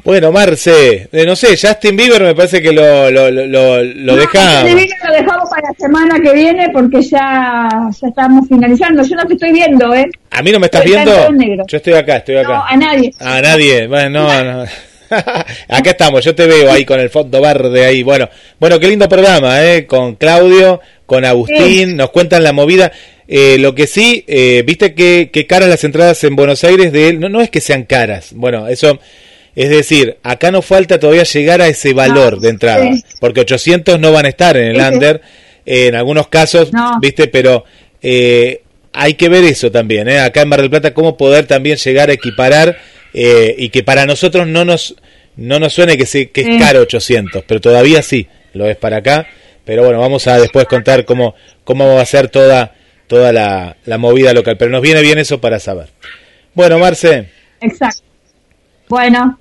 Bueno, 0.04 0.32
Marce, 0.32 1.08
eh, 1.12 1.24
no 1.24 1.36
sé, 1.36 1.56
Justin 1.56 1.96
Bieber 1.96 2.22
me 2.22 2.34
parece 2.34 2.60
que 2.60 2.72
lo, 2.72 3.08
lo, 3.08 3.30
lo, 3.30 3.46
lo, 3.46 3.84
lo 3.84 4.12
No, 4.12 4.16
dejamos. 4.16 4.68
este 4.68 4.74
video 4.74 4.96
lo 5.06 5.12
dejamos 5.14 5.48
para 5.48 5.62
la 5.68 5.74
semana 5.78 6.18
que 6.20 6.32
viene 6.32 6.68
porque 6.72 7.00
ya, 7.02 7.68
ya 8.00 8.08
estamos 8.08 8.48
finalizando. 8.48 9.04
Yo 9.04 9.14
no 9.14 9.26
te 9.26 9.34
estoy 9.34 9.52
viendo, 9.52 9.94
¿eh? 9.94 10.06
¿A 10.30 10.42
mí 10.42 10.50
no 10.50 10.58
me 10.58 10.66
estás 10.66 10.84
Está 10.84 11.26
en 11.28 11.38
viendo? 11.38 11.64
Yo 11.68 11.76
estoy 11.76 11.92
acá, 11.92 12.16
estoy 12.16 12.36
acá. 12.36 12.48
No, 12.48 12.64
a 12.64 12.76
nadie. 12.76 13.12
A 13.20 13.40
nadie, 13.40 13.86
bueno, 13.86 14.24
no, 14.24 14.44
no. 14.64 14.64
Acá 15.68 15.90
estamos, 15.90 16.24
yo 16.24 16.34
te 16.34 16.46
veo 16.46 16.72
ahí 16.72 16.86
con 16.86 16.98
el 16.98 17.10
fondo 17.10 17.38
verde 17.42 17.84
ahí. 17.84 18.02
Bueno, 18.02 18.28
bueno, 18.58 18.80
qué 18.80 18.88
lindo 18.88 19.06
programa, 19.10 19.62
¿eh? 19.62 19.86
Con 19.86 20.14
Claudio, 20.16 20.80
con 21.06 21.24
Agustín, 21.26 21.90
Sí. 21.90 21.94
nos 21.94 22.10
cuentan 22.10 22.42
la 22.42 22.52
movida. 22.54 22.90
Eh, 23.28 23.56
lo 23.58 23.74
que 23.74 23.86
sí, 23.86 24.24
eh, 24.26 24.64
viste 24.66 24.94
que, 24.94 25.28
que 25.30 25.46
caras 25.46 25.68
las 25.68 25.84
entradas 25.84 26.24
en 26.24 26.34
Buenos 26.34 26.64
Aires 26.64 26.92
de 26.92 27.08
él, 27.10 27.20
no, 27.20 27.28
no 27.28 27.40
es 27.42 27.50
que 27.50 27.60
sean 27.60 27.84
caras, 27.84 28.30
bueno, 28.34 28.66
eso, 28.68 28.98
es 29.54 29.70
decir, 29.70 30.18
acá 30.22 30.50
nos 30.50 30.64
falta 30.64 30.98
todavía 30.98 31.24
llegar 31.24 31.60
a 31.60 31.68
ese 31.68 31.92
valor 31.92 32.40
de 32.40 32.48
entrada, 32.48 32.92
sí. 32.92 33.04
porque 33.20 33.40
800 33.40 34.00
no 34.00 34.12
van 34.12 34.26
a 34.26 34.28
estar 34.28 34.56
en 34.56 34.68
el 34.68 34.76
Sí, 34.76 34.82
under, 34.82 35.20
eh, 35.66 35.86
en 35.88 35.94
algunos 35.94 36.28
casos, 36.28 36.70
viste, 37.00 37.28
pero 37.28 37.64
eh, 38.00 38.62
hay 38.92 39.14
que 39.14 39.28
ver 39.28 39.44
eso 39.44 39.70
también, 39.70 40.08
¿eh? 40.08 40.20
acá 40.20 40.42
en 40.42 40.48
Mar 40.48 40.60
del 40.60 40.70
Plata, 40.70 40.94
cómo 40.94 41.16
poder 41.16 41.46
también 41.46 41.76
llegar 41.76 42.10
a 42.10 42.14
equiparar 42.14 42.78
eh, 43.12 43.54
y 43.58 43.68
que 43.68 43.82
para 43.82 44.06
nosotros 44.06 44.46
no 44.46 44.64
nos 44.64 44.96
no 45.36 45.58
nos 45.58 45.72
suene 45.72 45.96
que, 45.96 46.06
se, 46.06 46.30
que 46.30 46.42
es 46.42 46.58
caro 46.58 46.80
800, 46.80 47.44
pero 47.46 47.60
todavía 47.60 48.02
sí, 48.02 48.28
lo 48.52 48.68
es 48.68 48.76
para 48.76 48.98
acá. 48.98 49.26
Pero 49.64 49.84
bueno, 49.84 50.00
vamos 50.00 50.26
a 50.26 50.38
después 50.38 50.66
contar 50.66 51.04
cómo, 51.04 51.34
cómo 51.64 51.94
va 51.94 52.02
a 52.02 52.06
ser 52.06 52.28
toda, 52.28 52.74
toda 53.06 53.32
la, 53.32 53.76
la 53.84 53.98
movida 53.98 54.32
local. 54.32 54.56
Pero 54.58 54.70
nos 54.70 54.82
viene 54.82 55.00
bien 55.00 55.18
eso 55.18 55.40
para 55.40 55.58
saber. 55.60 55.88
Bueno, 56.54 56.78
Marce, 56.78 57.28
Exacto. 57.60 58.02
Bueno, 58.88 59.38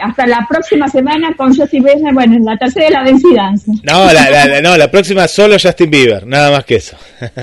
hasta 0.00 0.26
la 0.26 0.46
próxima 0.48 0.88
semana 0.88 1.32
con 1.36 1.54
Josie 1.56 1.80
Bender, 1.80 2.12
bueno, 2.14 2.36
en 2.36 2.44
la 2.44 2.56
tercera 2.56 2.86
de 2.86 2.92
la 2.92 3.02
vencida. 3.04 3.52
no 3.82 4.12
la, 4.12 4.30
la- 4.30 4.46
la- 4.46 4.62
no, 4.62 4.76
la 4.76 4.90
próxima 4.90 5.26
solo 5.28 5.56
Justin 5.60 5.90
Bieber, 5.90 6.26
nada 6.26 6.50
más 6.50 6.64
que 6.64 6.76
eso. 6.76 6.96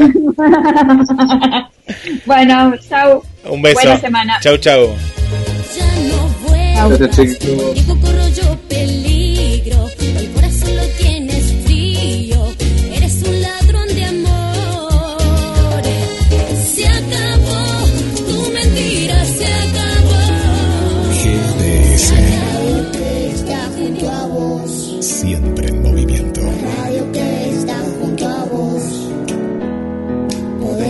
bueno, 2.26 2.74
chau. 2.90 3.24
Un 3.50 3.62
beso. 3.62 3.80
Buena 3.82 4.00
semana. 4.00 4.38
Chau, 4.42 4.58
chau. 4.58 4.96
Gracias 6.90 7.38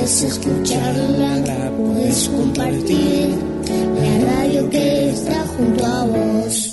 puedes 0.06 0.22
escucharla, 0.22 1.40
la 1.40 1.72
puedes 1.72 2.30
compartir, 2.30 3.30
la 3.96 4.36
radio 4.36 4.70
que 4.70 5.10
está 5.10 5.48
junto 5.58 5.84
a 5.84 6.06
vos. 6.06 6.65